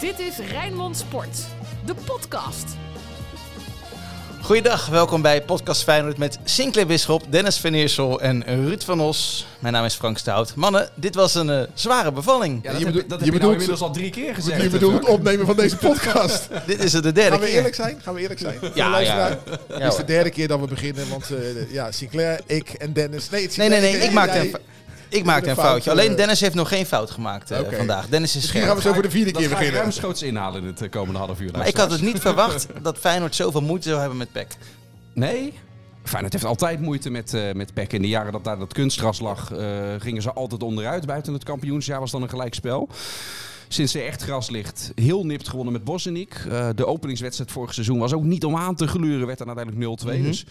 Dit 0.00 0.18
is 0.18 0.38
Rijnmond 0.50 0.96
Sport, 0.96 1.38
de 1.86 1.94
podcast. 2.04 2.64
Goeiedag, 4.42 4.86
welkom 4.86 5.22
bij 5.22 5.42
Podcast 5.42 5.82
Feyenoord 5.82 6.18
met 6.18 6.38
Sinclair 6.44 6.86
Bisschop, 6.86 7.22
Dennis 7.30 7.56
van 7.56 7.72
Eersel 7.74 8.20
en 8.20 8.44
Ruud 8.44 8.82
van 8.84 9.00
Os. 9.00 9.46
Mijn 9.58 9.72
naam 9.74 9.84
is 9.84 9.94
Frank 9.94 10.18
Stout. 10.18 10.54
Mannen, 10.54 10.88
dit 10.94 11.14
was 11.14 11.34
een 11.34 11.50
eh, 11.50 11.62
zware 11.74 12.12
bevalling. 12.12 12.60
Ja, 12.62 12.70
dat 12.70 12.78
Je 12.80 12.84
heb, 12.84 12.94
bedoelt- 12.94 13.10
dat 13.10 13.18
je 13.18 13.24
heb 13.24 13.34
je 13.34 13.40
nou 13.40 13.52
bedoelt- 13.52 13.52
inmiddels 13.52 13.80
al 13.80 13.90
drie 13.92 14.10
keer 14.10 14.34
gezegd. 14.34 14.62
Je 14.62 14.68
bedoelt 14.68 14.94
het 14.94 15.04
opnemen 15.08 15.46
van 15.46 15.56
deze 15.56 15.76
podcast. 15.76 16.48
Dit 16.66 16.84
is 16.84 16.92
het 16.92 17.02
de 17.02 17.12
derde 17.12 17.30
Gaan 17.30 17.40
we 17.40 17.46
keer. 17.46 17.56
eerlijk 17.56 17.74
zijn? 17.74 18.00
Gaan 18.02 18.14
we 18.14 18.20
eerlijk 18.20 18.40
zijn? 18.40 18.58
Ja, 18.74 18.98
ja. 18.98 19.28
Dit 19.28 19.78
Ja, 19.78 19.86
is 19.88 19.96
de 19.96 20.04
derde 20.04 20.30
keer 20.30 20.48
dat 20.48 20.60
we 20.60 20.66
beginnen, 20.66 21.08
want 21.08 21.30
eh, 21.30 21.72
ja, 21.72 21.92
Sinclair, 21.92 22.40
ik 22.46 22.68
en 22.68 22.92
Dennis. 22.92 23.30
Nee, 23.30 23.42
het 23.42 23.50
is 23.50 23.56
Nee, 23.56 23.68
nee, 23.68 23.80
nee, 23.80 23.96
ik 23.96 24.12
maakte 24.12 24.34
jij- 24.36 24.44
een, 24.44 24.50
fa- 24.50 24.58
ik 25.08 25.24
maakte 25.24 25.48
een 25.50 25.54
fout, 25.56 25.66
foutje. 25.66 25.90
Alleen 25.90 26.10
eh, 26.10 26.16
Dennis 26.16 26.40
heeft 26.40 26.54
nog 26.54 26.68
geen 26.68 26.86
fout 26.86 27.10
gemaakt 27.10 27.50
eh, 27.50 27.60
vandaag. 27.76 28.08
Dennis 28.08 28.28
is 28.28 28.34
Misschien 28.34 28.60
scherp. 28.60 28.66
gaan 28.66 28.82
we 28.82 28.88
zo 28.88 28.92
voor 28.92 29.02
de 29.02 29.10
vierde 29.10 29.30
keer 29.30 29.48
beginnen. 29.48 29.74
ruimschoots 29.74 30.22
inhalen 30.22 30.60
in 30.60 30.66
het 30.66 30.82
eh, 30.82 30.90
komende 30.90 31.18
half 31.18 31.40
uur. 31.40 31.50
Maar 31.52 31.68
ik 31.68 31.76
had 31.76 31.90
het 31.90 32.02
niet 32.02 32.18
verwacht 32.20 32.66
dat 32.82 32.98
Feyenoord 32.98 33.34
zoveel 33.34 33.62
moeite 33.62 33.88
zou 33.88 34.00
hebben 34.00 34.18
met 34.18 34.32
PEC. 34.32 34.56
Nee? 35.14 35.52
Feyenoord 36.08 36.32
heeft 36.32 36.44
altijd 36.44 36.80
moeite 36.80 37.10
met, 37.10 37.34
eh 37.34 37.52
met 37.52 37.74
PEC. 37.74 37.92
In 37.92 38.02
de 38.02 38.08
jaren 38.08 38.32
dat 38.32 38.44
daar 38.44 38.58
dat 38.58 38.72
kunstgras 38.72 39.20
lag, 39.20 39.52
eh, 39.52 39.66
gingen 39.98 40.22
ze 40.22 40.32
altijd 40.32 40.62
onderuit. 40.62 41.06
Buiten 41.06 41.32
het 41.32 41.44
kampioensjaar 41.44 42.00
was 42.00 42.10
dan 42.10 42.22
een 42.22 42.28
gelijkspel. 42.28 42.88
Sinds 43.68 43.94
er 43.94 44.06
echt 44.06 44.22
gras 44.22 44.50
ligt, 44.50 44.92
heel 44.94 45.26
nipt 45.26 45.48
gewonnen 45.48 45.72
met 45.72 45.84
Bosniek. 45.84 46.34
Eh, 46.48 46.68
de 46.74 46.86
openingswedstrijd 46.86 47.50
vorig 47.50 47.74
seizoen 47.74 47.98
was 47.98 48.12
ook 48.12 48.24
niet 48.24 48.44
om 48.44 48.56
aan 48.56 48.74
te 48.74 48.86
gluren. 48.86 49.26
Werd 49.26 49.38
dan 49.38 49.46
uiteindelijk 49.46 49.86
0-2. 49.86 50.18
Mhm. 50.18 50.22
Dus 50.22 50.44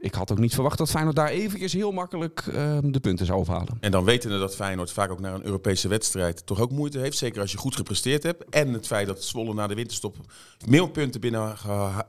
ik 0.00 0.14
had 0.14 0.32
ook 0.32 0.38
niet 0.38 0.54
verwacht 0.54 0.78
dat 0.78 0.90
Feyenoord 0.90 1.16
daar 1.16 1.28
eventjes 1.28 1.72
heel 1.72 1.92
makkelijk 1.92 2.44
eh, 2.46 2.78
de 2.82 3.00
punten 3.00 3.26
zou 3.26 3.38
ophalen. 3.38 3.76
En 3.80 3.90
dan 3.90 4.04
wetende 4.04 4.38
dat 4.38 4.54
Feyenoord 4.54 4.92
vaak 4.92 5.10
ook 5.10 5.20
naar 5.20 5.34
een 5.34 5.44
Europese 5.44 5.88
wedstrijd 5.88 6.46
toch 6.46 6.60
ook 6.60 6.70
moeite 6.70 6.98
heeft. 6.98 7.16
Zeker 7.18 7.40
als 7.40 7.52
je 7.52 7.58
goed 7.58 7.76
gepresteerd 7.76 8.22
hebt. 8.22 8.44
En 8.50 8.72
het 8.72 8.86
feit 8.86 9.06
dat 9.06 9.24
Zwolle 9.24 9.54
na 9.54 9.66
de 9.66 9.74
winterstop 9.74 10.16
meer 10.66 10.90
punten 10.90 11.20
binnen 11.20 11.58
geha- 11.58 12.04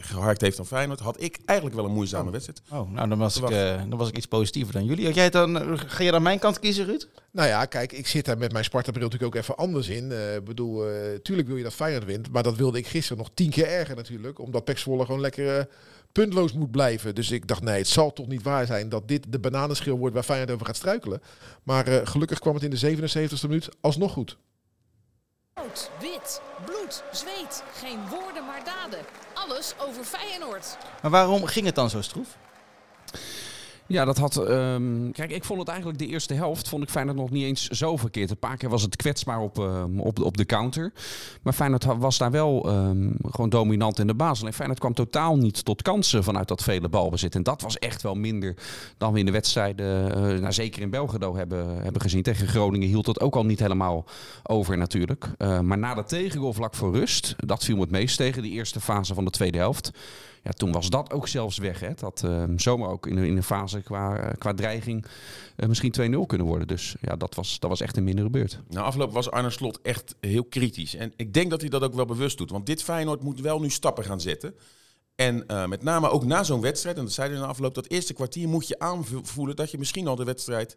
geharkt 0.00 0.40
heeft 0.40 0.56
dan 0.56 0.66
Feyenoord. 0.66 1.00
Had 1.00 1.22
ik 1.22 1.38
eigenlijk 1.44 1.76
wel 1.78 1.86
een 1.86 1.92
moeizame 1.94 2.30
wedstrijd. 2.30 2.62
Oh, 2.70 2.90
nou 2.90 3.08
dan 3.08 3.18
was, 3.18 3.36
ik, 3.36 3.50
eh, 3.50 3.80
dan 3.88 3.98
was 3.98 4.08
ik 4.08 4.16
iets 4.16 4.26
positiever 4.26 4.72
dan 4.72 4.84
jullie. 4.84 5.04
Had 5.04 5.14
jij 5.14 5.30
dan, 5.30 5.58
eh, 5.60 5.72
ga 5.86 6.02
je 6.02 6.10
dan 6.10 6.22
mijn 6.22 6.38
kant 6.38 6.58
kiezen, 6.60 6.84
Ruud? 6.84 7.08
Nou 7.30 7.48
ja, 7.48 7.64
kijk, 7.64 7.92
ik 7.92 8.06
zit 8.06 8.24
daar 8.24 8.38
met 8.38 8.52
mijn 8.52 8.64
Sparta-bril 8.64 9.04
natuurlijk 9.04 9.34
ook 9.36 9.42
even 9.42 9.56
anders 9.56 9.88
in. 9.88 10.12
Eh, 10.12 10.34
Ik 10.36 10.44
bedoel, 10.44 10.86
eh, 10.88 11.14
tuurlijk 11.22 11.48
wil 11.48 11.56
je 11.56 11.62
dat 11.62 11.74
Feyenoord 11.74 12.04
wint, 12.04 12.32
maar 12.32 12.42
dat 12.42 12.56
wilde 12.56 12.78
ik 12.78 12.86
gisteren 12.86 13.18
nog 13.18 13.30
tien 13.34 13.50
keer 13.50 13.66
erger 13.66 13.96
natuurlijk. 13.96 14.38
Omdat 14.38 14.64
Pek 14.64 14.78
Zwolle 14.78 15.04
gewoon 15.04 15.20
lekker 15.20 15.68
puntloos 16.12 16.52
moet 16.52 16.70
blijven. 16.70 17.14
Dus 17.14 17.30
ik 17.30 17.48
dacht, 17.48 17.62
nee, 17.62 17.78
het 17.78 17.88
zal 17.88 18.12
toch 18.12 18.26
niet 18.26 18.42
waar 18.42 18.66
zijn 18.66 18.88
dat 18.88 19.08
dit 19.08 19.32
de 19.32 19.38
bananenschil 19.38 19.98
wordt 19.98 20.14
waar 20.14 20.22
Feyenoord 20.22 20.50
over 20.50 20.66
gaat 20.66 20.76
struikelen. 20.76 21.22
Maar 21.62 21.86
eh, 21.86 22.06
gelukkig 22.06 22.38
kwam 22.38 22.54
het 22.54 22.62
in 22.62 22.70
de 22.70 22.96
77e 22.96 23.48
minuut 23.48 23.68
alsnog 23.80 24.12
goed. 24.12 24.36
Rood, 25.54 25.90
wit, 26.00 26.40
bloed, 26.64 27.02
zweet. 27.12 27.62
Geen 27.74 27.98
woorden 28.08 28.46
maar 28.46 28.64
daden. 28.64 28.98
Alles 29.34 29.74
over 29.78 30.04
Feyenoord. 30.04 30.76
Maar 31.02 31.10
waarom 31.10 31.46
ging 31.46 31.66
het 31.66 31.74
dan 31.74 31.90
zo 31.90 32.00
stroef? 32.02 32.36
Ja, 33.86 34.04
dat 34.04 34.18
had. 34.18 34.36
ehm, 34.36 35.10
kijk, 35.12 35.30
ik 35.30 35.44
vond 35.44 35.58
het 35.58 35.68
eigenlijk 35.68 35.98
de 35.98 36.06
eerste 36.06 36.34
helft. 36.34 36.68
Vond 36.68 36.82
ik 36.82 36.90
Feyenoord 36.90 37.16
nog 37.16 37.30
niet 37.30 37.44
eens 37.44 37.68
zo 37.68 37.96
verkeerd. 37.96 38.30
Een 38.30 38.36
paar 38.36 38.56
keer 38.56 38.68
was 38.68 38.82
het 38.82 38.96
kwetsbaar 38.96 39.40
op, 39.40 39.58
ehm, 39.58 40.00
op, 40.00 40.20
op 40.20 40.36
de 40.36 40.44
counter. 40.44 40.92
Maar 41.42 41.52
Feyenoord 41.52 41.84
was 41.84 42.18
daar 42.18 42.30
wel 42.30 42.68
ehm, 42.68 43.10
gewoon 43.30 43.48
dominant 43.48 43.98
in 43.98 44.06
de 44.06 44.14
basis. 44.14 44.40
Alleen 44.40 44.52
Feyenoord 44.52 44.78
kwam 44.78 44.94
totaal 44.94 45.36
niet 45.36 45.64
tot 45.64 45.82
kansen 45.82 46.24
vanuit 46.24 46.48
dat 46.48 46.62
vele 46.62 46.88
balbezit. 46.88 47.34
En 47.34 47.42
dat 47.42 47.62
was 47.62 47.78
echt 47.78 48.02
wel 48.02 48.14
minder 48.14 48.56
dan 48.98 49.12
we 49.12 49.18
in 49.18 49.26
de 49.26 49.32
wedstrijden, 49.32 50.14
eh, 50.14 50.40
nou, 50.40 50.52
zeker 50.52 50.82
in 50.82 50.90
Belgrado, 50.90 51.36
hebben, 51.36 51.82
hebben 51.82 52.00
gezien. 52.00 52.22
Tegen 52.22 52.46
Groningen 52.46 52.88
hield 52.88 53.04
dat 53.04 53.20
ook 53.20 53.36
al 53.36 53.44
niet 53.44 53.60
helemaal 53.60 54.04
over 54.42 54.76
natuurlijk. 54.78 55.28
Eh, 55.38 55.60
maar 55.60 55.78
na 55.78 55.94
de 55.94 56.04
tegengoal 56.04 56.52
vlak 56.52 56.74
voor 56.74 56.94
rust, 56.94 57.34
dat 57.36 57.64
viel 57.64 57.74
me 57.74 57.82
het 57.82 57.90
meest 57.90 58.16
tegen. 58.16 58.42
Die 58.42 58.52
eerste 58.52 58.80
fase 58.80 59.14
van 59.14 59.24
de 59.24 59.30
tweede 59.30 59.58
helft. 59.58 59.90
Ja, 60.42 60.50
toen 60.50 60.72
was 60.72 60.90
dat 60.90 61.12
ook 61.12 61.28
zelfs 61.28 61.58
weg. 61.58 61.80
Hè. 61.80 61.94
Dat 61.94 62.22
ehm, 62.24 62.58
zomaar 62.58 62.88
ook 62.88 63.06
in, 63.06 63.18
in 63.18 63.36
een 63.36 63.42
fase 63.42 63.80
qua, 63.80 64.16
eh, 64.16 64.50
dreiging 64.50 65.06
eh, 65.56 65.68
misschien 65.68 65.92
2-0 65.92 66.26
kunnen 66.26 66.46
worden. 66.46 66.68
Dus 66.68 66.96
ja, 67.00 67.16
dat 67.16 67.34
was, 67.34 67.58
dat 67.58 67.70
was 67.70 67.80
echt 67.80 67.96
een 67.96 68.04
mindere 68.04 68.30
beurt. 68.30 68.58
Na 68.68 68.82
afloop 68.82 69.12
was 69.12 69.30
Arne 69.30 69.50
Slot 69.50 69.80
echt 69.82 70.14
heel 70.20 70.44
kritisch. 70.44 70.94
En 70.94 71.12
ik 71.16 71.34
denk 71.34 71.50
dat 71.50 71.60
hij 71.60 71.70
dat 71.70 71.82
ook 71.82 71.94
wel 71.94 72.04
bewust 72.04 72.38
doet. 72.38 72.50
Want 72.50 72.66
dit 72.66 72.82
Feyenoord 72.82 73.22
moet 73.22 73.40
wel 73.40 73.60
nu 73.60 73.70
stappen 73.70 74.04
gaan 74.04 74.20
zetten. 74.20 74.54
En 75.14 75.46
eh, 75.46 75.66
met 75.66 75.82
name 75.82 76.10
ook 76.10 76.24
na 76.24 76.42
zo'n 76.42 76.60
wedstrijd, 76.60 76.96
en 76.96 77.04
dat 77.04 77.12
zei 77.12 77.30
hij 77.30 77.40
na 77.40 77.46
afloop, 77.46 77.74
dat 77.74 77.88
eerste 77.88 78.14
kwartier 78.14 78.48
moet 78.48 78.68
je 78.68 78.78
aanvoelen 78.78 79.56
dat 79.56 79.70
je 79.70 79.78
misschien 79.78 80.06
al 80.06 80.16
de 80.16 80.24
wedstrijd 80.24 80.76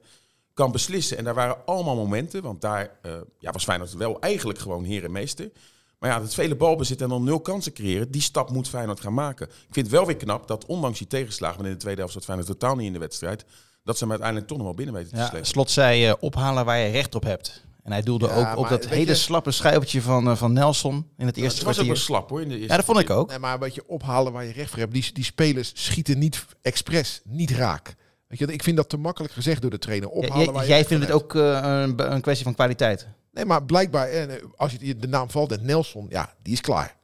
kan 0.54 0.72
beslissen. 0.72 1.18
En 1.18 1.24
daar 1.24 1.34
waren 1.34 1.66
allemaal 1.66 1.96
momenten, 1.96 2.42
want 2.42 2.62
daar 2.62 3.00
ja, 3.40 3.52
was 3.52 3.64
Feyenoord 3.64 3.94
wel 3.94 4.20
eigenlijk 4.20 4.60
gewoon 4.60 4.84
heer 4.84 5.04
en 5.04 5.12
meester. 5.12 5.52
Maar 6.00 6.10
ja, 6.10 6.22
het 6.22 6.34
vele 6.34 6.56
balbezit 6.56 7.02
en 7.02 7.10
dan 7.10 7.24
nul 7.24 7.40
kansen 7.40 7.74
creëren, 7.74 8.12
die 8.12 8.22
stap 8.22 8.50
moet 8.50 8.68
Feyenoord 8.70 9.00
gaan 9.00 9.14
maken. 9.14 9.48
Ik 9.48 9.54
vind 9.74 9.86
het 9.86 9.96
wel 9.96 10.06
weer 10.06 10.16
knap 10.16 10.48
dat 10.48 10.66
ondanks 10.66 10.98
die 10.98 11.08
tegenslagen, 11.08 11.56
want 11.58 11.68
in 11.68 11.74
de 11.74 11.80
tweede 11.80 12.00
helft 12.00 12.14
zat 12.14 12.24
Feyenoord 12.26 12.48
totaal 12.50 12.76
niet 12.76 12.88
in 12.88 12.94
de 12.94 13.00
wedstrijd, 13.00 13.46
dat 13.84 13.96
ze 13.98 14.02
hem 14.04 14.10
uiteindelijk 14.12 14.48
toch 14.50 14.58
nog 14.58 14.68
wel 14.68 14.76
binnen 14.76 14.96
weten 14.96 15.12
te 15.12 15.18
Ja, 15.18 15.28
slepen. 15.28 15.48
Slot 15.48 15.72
zei 15.72 16.06
eh, 16.08 16.14
ophalen 16.20 16.66
waar 16.66 16.78
je 16.78 16.92
recht 16.92 17.16
op 17.16 17.24
hebt. 17.24 17.64
En 17.84 17.92
hij 17.92 18.02
doelde 18.02 18.28
Ja, 18.28 18.52
ook 18.54 18.58
op 18.58 18.70
dat 18.70 18.86
hele 18.86 19.06
je- 19.06 19.16
slappe 19.16 19.52
schuivertje 19.52 20.02
van, 20.02 20.30
eh, 20.30 20.36
van 20.36 20.54
Nelson 20.54 21.08
in 21.18 21.26
het 21.26 21.38
eerste 21.38 21.58
het 21.58 21.66
was 21.68 21.80
ook 21.80 21.86
wel 21.86 21.86
kwartier. 21.86 22.06
slap 22.06 22.30
hoor. 22.30 22.42
In 22.42 22.48
de 22.48 22.54
eerste 22.56 22.70
Ja, 22.70 22.76
dat 22.76 22.86
vond 22.86 23.00
ik 23.00 23.10
ook. 23.10 23.30
Nee, 23.30 23.40
maar 23.40 23.54
een 23.54 23.60
beetje 23.60 23.84
ophalen 23.88 24.32
waar 24.34 24.46
je 24.46 24.52
recht 24.52 24.70
voor 24.70 24.80
hebt. 24.80 24.94
Die, 24.94 25.10
die 25.14 25.24
spelers 25.24 25.72
schieten 25.74 26.20
niet 26.20 26.46
expres, 26.62 27.22
niet 27.24 27.52
raak. 27.52 27.96
Weet 28.28 28.40
je, 28.40 28.46
ik 28.54 28.64
vind 28.64 28.78
dat 28.78 28.90
te 28.90 28.98
makkelijk 28.98 29.34
gezegd 29.34 29.62
door 29.62 29.72
de 29.72 29.80
trainer. 29.80 30.10
Ja, 30.10 30.16
Ophalen 30.16 30.44
jij 30.44 30.54
waar 30.54 30.64
je 30.64 30.70
jij 30.70 30.86
vindt 30.86 31.04
het 31.06 31.14
ook 31.14 31.36
eh, 31.36 31.60
een, 31.64 32.12
een 32.14 32.22
kwestie 32.22 32.44
van 32.46 32.54
kwaliteit. 32.54 33.08
Nee, 33.36 33.46
maar 33.46 33.64
blijkbaar, 33.66 34.08
eh, 34.10 34.44
als 34.56 34.72
je 34.80 34.96
de 34.96 35.08
naam 35.08 35.30
valt, 35.30 35.52
en 35.52 35.66
Nelson, 35.66 36.06
ja, 36.10 36.34
die 36.42 36.54
is 36.54 36.62
klaar. 36.62 36.98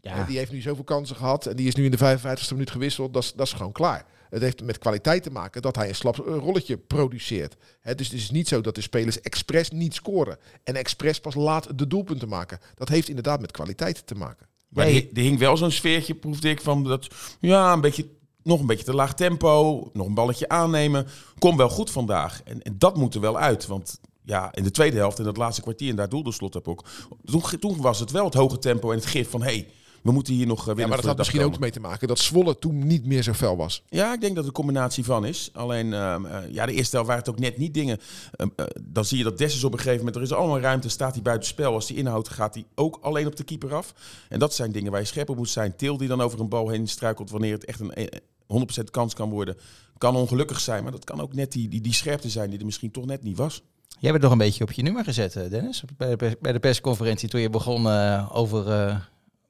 Ja. 0.00 0.24
Die 0.24 0.38
heeft 0.38 0.52
nu 0.52 0.60
zoveel 0.60 0.84
kansen 0.84 1.16
gehad 1.16 1.46
en 1.46 1.56
die 1.56 1.66
is 1.66 1.74
nu 1.74 1.84
in 1.84 1.90
de 1.90 1.98
55ste 1.98 2.52
minuut 2.52 2.70
gewisseld. 2.70 3.12
Dat 3.14 3.22
is, 3.22 3.32
dat 3.32 3.46
is 3.46 3.52
gewoon 3.52 3.72
klaar. 3.72 4.04
Het 4.30 4.42
heeft 4.42 4.62
met 4.62 4.78
kwaliteit 4.78 5.22
te 5.22 5.30
maken 5.30 5.62
dat 5.62 5.76
hij 5.76 5.88
een 5.88 5.94
slap 5.94 6.16
rolletje 6.16 6.76
produceert. 6.76 7.56
Hè, 7.80 7.94
dus 7.94 8.06
het 8.06 8.16
is 8.16 8.30
niet 8.30 8.48
zo 8.48 8.60
dat 8.60 8.74
de 8.74 8.80
spelers 8.80 9.20
expres 9.20 9.70
niet 9.70 9.94
scoren. 9.94 10.38
En 10.64 10.74
expres 10.74 11.20
pas 11.20 11.34
laat 11.34 11.78
de 11.78 11.86
doelpunten 11.86 12.28
maken. 12.28 12.58
Dat 12.74 12.88
heeft 12.88 13.08
inderdaad 13.08 13.40
met 13.40 13.50
kwaliteit 13.52 14.06
te 14.06 14.14
maken. 14.14 14.46
Maar 14.68 14.86
er- 14.86 15.08
er 15.14 15.22
hing 15.22 15.38
wel 15.38 15.56
zo'n 15.56 15.70
sfeertje, 15.70 16.14
proefde 16.14 16.48
ik, 16.50 16.60
van 16.60 16.84
dat, 16.84 17.06
ja, 17.40 17.72
een 17.72 17.80
beetje, 17.80 18.08
nog 18.42 18.60
een 18.60 18.66
beetje 18.66 18.84
te 18.84 18.94
laag 18.94 19.14
tempo, 19.14 19.90
nog 19.92 20.06
een 20.06 20.14
balletje 20.14 20.48
aannemen. 20.48 21.06
Kom 21.38 21.56
wel 21.56 21.68
goed 21.68 21.90
vandaag. 21.90 22.42
En, 22.44 22.62
en 22.62 22.74
dat 22.78 22.96
moet 22.96 23.14
er 23.14 23.20
wel 23.20 23.38
uit, 23.38 23.66
want 23.66 24.00
ja, 24.28 24.54
in 24.54 24.62
de 24.62 24.70
tweede 24.70 24.96
helft, 24.96 25.18
in 25.18 25.24
dat 25.24 25.36
laatste 25.36 25.62
kwartier, 25.62 25.90
en 25.90 25.96
daar 25.96 26.08
doelde 26.08 26.32
Slot 26.32 26.56
op 26.56 26.68
ook. 26.68 26.84
Toen, 27.24 27.42
toen 27.60 27.80
was 27.80 28.00
het 28.00 28.10
wel 28.10 28.24
het 28.24 28.34
hoge 28.34 28.58
tempo 28.58 28.90
en 28.90 28.96
het 28.96 29.06
gif 29.06 29.30
van, 29.30 29.42
hé, 29.42 29.46
hey, 29.46 29.68
we 30.02 30.12
moeten 30.12 30.34
hier 30.34 30.46
nog 30.46 30.60
eh, 30.60 30.66
Ja, 30.66 30.72
winnen. 30.74 30.88
maar 30.88 30.96
dat 30.96 31.06
had 31.06 31.16
misschien 31.16 31.42
ook 31.42 31.58
mee 31.58 31.70
te 31.70 31.80
maken 31.80 32.08
dat 32.08 32.18
Zwolle 32.18 32.58
toen 32.58 32.86
niet 32.86 33.06
meer 33.06 33.22
zo 33.22 33.32
fel 33.32 33.56
was. 33.56 33.82
Ja, 33.88 34.12
ik 34.14 34.20
denk 34.20 34.34
dat 34.34 34.44
het 34.44 34.46
een 34.46 34.62
combinatie 34.64 35.04
van 35.04 35.26
is. 35.26 35.50
Alleen, 35.52 35.92
ehm, 35.92 36.24
eh, 36.24 36.52
ja, 36.52 36.66
de 36.66 36.72
eerste 36.72 36.94
helft 36.94 37.08
waren 37.10 37.24
het 37.24 37.34
ook 37.34 37.40
net 37.40 37.58
niet 37.58 37.74
dingen. 37.74 37.98
Ehm, 38.30 38.48
eh, 38.56 38.66
dan 38.82 39.04
zie 39.04 39.18
je 39.18 39.24
dat 39.24 39.38
Dessus 39.38 39.64
op 39.64 39.72
een 39.72 39.78
gegeven 39.78 39.98
moment, 39.98 40.16
er 40.16 40.22
is 40.22 40.32
allemaal 40.32 40.60
ruimte, 40.60 40.88
staat 40.88 41.14
hij 41.14 41.22
buiten 41.22 41.48
spel. 41.48 41.72
Als 41.74 41.86
die 41.86 41.96
inhoudt, 41.96 42.28
gaat 42.28 42.54
hij 42.54 42.64
ook 42.74 42.98
alleen 43.00 43.26
op 43.26 43.36
de 43.36 43.44
keeper 43.44 43.74
af. 43.74 43.94
En 44.28 44.38
dat 44.38 44.54
zijn 44.54 44.72
dingen 44.72 44.90
waar 44.90 45.00
je 45.00 45.06
scherp 45.06 45.28
op 45.28 45.36
moet 45.36 45.48
zijn. 45.48 45.76
Til 45.76 45.96
die 45.96 46.08
dan 46.08 46.20
over 46.20 46.40
een 46.40 46.48
bal 46.48 46.68
heen 46.68 46.88
struikelt 46.88 47.30
wanneer 47.30 47.52
het 47.52 47.64
echt 47.64 47.80
een 47.80 47.94
eh, 47.94 48.20
100% 48.46 48.90
kans 48.90 49.14
kan 49.14 49.30
worden. 49.30 49.56
Kan 49.98 50.16
ongelukkig 50.16 50.60
zijn, 50.60 50.82
maar 50.82 50.92
dat 50.92 51.04
kan 51.04 51.20
ook 51.20 51.34
net 51.34 51.52
die, 51.52 51.68
die, 51.68 51.80
die 51.80 51.94
scherpte 51.94 52.28
zijn 52.28 52.50
die 52.50 52.58
er 52.58 52.64
misschien 52.64 52.90
toch 52.90 53.06
net 53.06 53.22
niet 53.22 53.36
was. 53.36 53.62
Jij 54.00 54.10
bent 54.10 54.22
nog 54.22 54.32
een 54.32 54.38
beetje 54.38 54.64
op 54.64 54.72
je 54.72 54.82
nummer 54.82 55.04
gezet, 55.04 55.36
eh, 55.36 55.50
Dennis. 55.50 55.82
Bij 55.96 56.08
de, 56.08 56.16
pers- 56.16 56.34
bij 56.40 56.52
de 56.52 56.58
persconferentie 56.58 57.28
toen 57.28 57.40
je 57.40 57.50
begon 57.50 57.86
eh, 57.88 58.30
over 58.32 58.70
eh, 58.72 58.96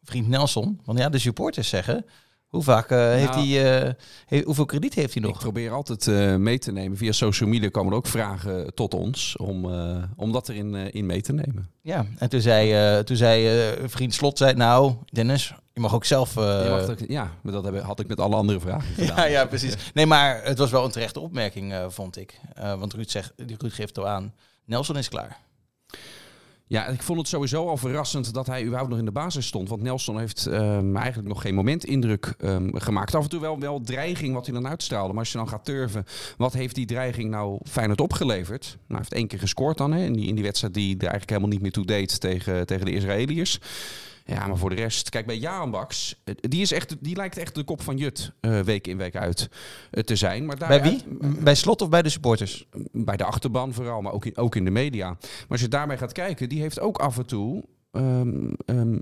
vriend 0.03 0.29
Nelson. 0.29 0.81
Want 0.85 0.99
ja, 0.99 1.09
de 1.09 1.19
supporters 1.19 1.69
zeggen... 1.69 2.05
Hoe 2.49 2.63
vaak 2.63 2.91
heeft 2.91 3.35
hij... 3.35 3.83
eh, 3.87 3.93
he- 4.27 4.43
hoeveel 4.45 4.65
krediet 4.65 4.95
heeft 4.95 5.15
hij 5.15 5.23
Ik 5.23 5.29
nog? 5.29 5.39
probeer 5.39 5.71
altijd 5.73 6.07
mee 6.39 6.59
te 6.59 6.73
nemen. 6.73 6.97
Via 6.99 7.13
social 7.13 7.49
media 7.49 7.69
komen 7.69 7.93
er 7.93 7.99
ook 7.99 8.07
vragen 8.07 8.75
tot 8.75 8.95
ons 8.95 9.37
om, 9.37 9.65
om 10.17 10.33
dat 10.33 10.49
erin 10.49 10.75
in 10.75 11.07
mee 11.07 11.21
te 11.21 11.33
nemen. 11.33 11.71
Ja, 11.83 12.07
en 12.19 12.29
toen 12.29 12.41
zei, 12.41 13.05
toen 13.05 13.17
zei 13.17 13.73
vriend 13.89 14.15
Slot... 14.15 14.39
Zei, 14.39 14.55
nou, 14.55 14.95
Dennis, 15.07 15.55
je 15.79 15.85
mag 15.85 15.95
ook 15.95 16.05
zelf... 16.05 16.37
eh, 16.37 16.71
mag 16.71 16.89
ook- 16.91 16.99
ja, 17.09 17.31
maar 17.43 17.53
dat 17.53 17.65
heb- 17.65 17.81
had 17.83 18.01
ik 18.01 18.07
met 18.09 18.21
alle 18.21 18.37
andere 18.37 18.61
vragen 18.61 18.95
gedaan. 18.95 19.17
ja, 19.17 19.25
ja, 19.25 19.47
precies. 19.47 19.75
Nee, 19.95 20.07
maar 20.07 20.41
het 20.45 20.59
was 20.59 20.71
wel 20.71 20.85
een 20.85 20.91
terechte 20.91 21.21
opmerking, 21.21 21.73
eh, 21.73 21.87
vond 21.89 22.17
ik. 22.17 22.41
Eh, 22.55 22.79
want 22.79 22.93
Ruud, 22.95 23.09
zegt, 23.11 23.33
Ruud 23.37 23.73
geeft 23.73 23.99
al 23.99 24.09
aan, 24.09 24.35
Nelson 24.65 24.97
is 24.97 25.09
klaar. 25.09 25.37
Ja, 26.67 26.87
ik 26.87 27.03
vond 27.03 27.19
het 27.19 27.29
sowieso 27.29 27.69
al 27.69 27.77
verrassend 27.77 28.35
dat 28.35 28.47
hij 28.47 28.63
überhaupt 28.63 28.91
nog 28.91 28.99
in 28.99 29.05
de 29.05 29.11
basis 29.11 29.47
stond. 29.47 29.69
Want 29.69 29.83
Nelson 29.83 30.19
heeft 30.19 30.47
ehm, 30.47 30.97
eigenlijk 30.97 31.29
nog 31.29 31.43
geen 31.43 31.55
moment 31.55 31.85
indruk 31.85 32.35
ehm, 32.39 32.69
gemaakt. 32.77 33.15
Af 33.15 33.23
en 33.23 33.29
toe 33.31 33.41
wel, 33.41 33.59
wel 33.59 33.81
dreiging 33.81 34.35
wat 34.35 34.47
hij 34.47 34.55
dan 34.55 34.69
uitstraalde. 34.69 35.09
Maar 35.13 35.19
als 35.19 35.33
je 35.33 35.39
dan 35.39 35.49
gaat 35.49 35.65
turven, 35.65 36.05
wat 36.37 36.53
heeft 36.53 36.75
die 36.75 36.87
dreiging 36.87 37.31
nou 37.31 37.61
Feyenoord 37.69 38.01
opgeleverd? 38.01 38.65
Nou, 38.65 38.77
hij 38.87 38.97
heeft 38.99 39.13
één 39.13 39.27
keer 39.27 39.39
gescoord 39.39 39.79
dan 39.79 39.93
hè, 39.93 40.05
in, 40.05 40.13
die, 40.13 40.27
in 40.27 40.35
die 40.35 40.45
wedstrijd 40.45 40.75
die 40.75 40.93
er 40.95 41.01
eigenlijk 41.01 41.31
helemaal 41.31 41.51
niet 41.51 41.63
meer 41.63 41.73
toe 41.73 41.87
deed 41.87 42.21
tegen, 42.21 42.67
tegen 42.67 42.85
de 42.85 42.93
Israëliërs. 42.93 43.59
Ja, 44.35 44.47
maar 44.47 44.57
voor 44.57 44.71
de 44.71 44.77
rest, 44.77 45.09
kijk 45.09 45.27
bij 45.27 45.37
Jaan 45.37 45.71
Baks, 45.71 46.21
eh, 46.25 46.35
die, 46.41 46.61
is 46.61 46.73
echt, 46.73 46.97
die 47.01 47.17
lijkt 47.17 47.37
echt 47.37 47.55
de 47.55 47.65
kop 47.65 47.83
van 47.83 47.97
Jut 47.97 48.33
eh, 48.41 48.61
week 48.61 48.87
in 48.87 48.97
week 48.97 49.17
uit 49.17 49.49
eh, 49.91 50.03
te 50.03 50.17
zijn. 50.17 50.47
Maar 50.47 50.57
Bij 50.57 50.69
daaruit- 50.69 51.05
wie? 51.21 51.43
Bij 51.43 51.55
Slot 51.55 51.83
of 51.83 51.89
bij 51.89 52.03
de 52.03 52.09
supporters? 52.09 52.67
bij 52.93 53.17
de 53.17 53.25
achterban 53.25 53.73
vooral, 53.73 54.01
maar 54.03 54.13
ook 54.13 54.25
in, 54.25 54.37
ook 54.37 54.55
in 54.57 54.65
de 54.65 54.71
media. 54.71 55.09
Maar 55.09 55.47
als 55.49 55.61
je 55.61 55.69
daarbij 55.69 55.99
gaat 55.99 56.13
kijken, 56.13 56.49
die 56.49 56.61
heeft 56.61 56.81
ook 56.81 56.99
af 56.99 57.19
en 57.19 57.27
toe 57.27 57.65
ehm, 57.99 58.53
ehm, 58.67 58.99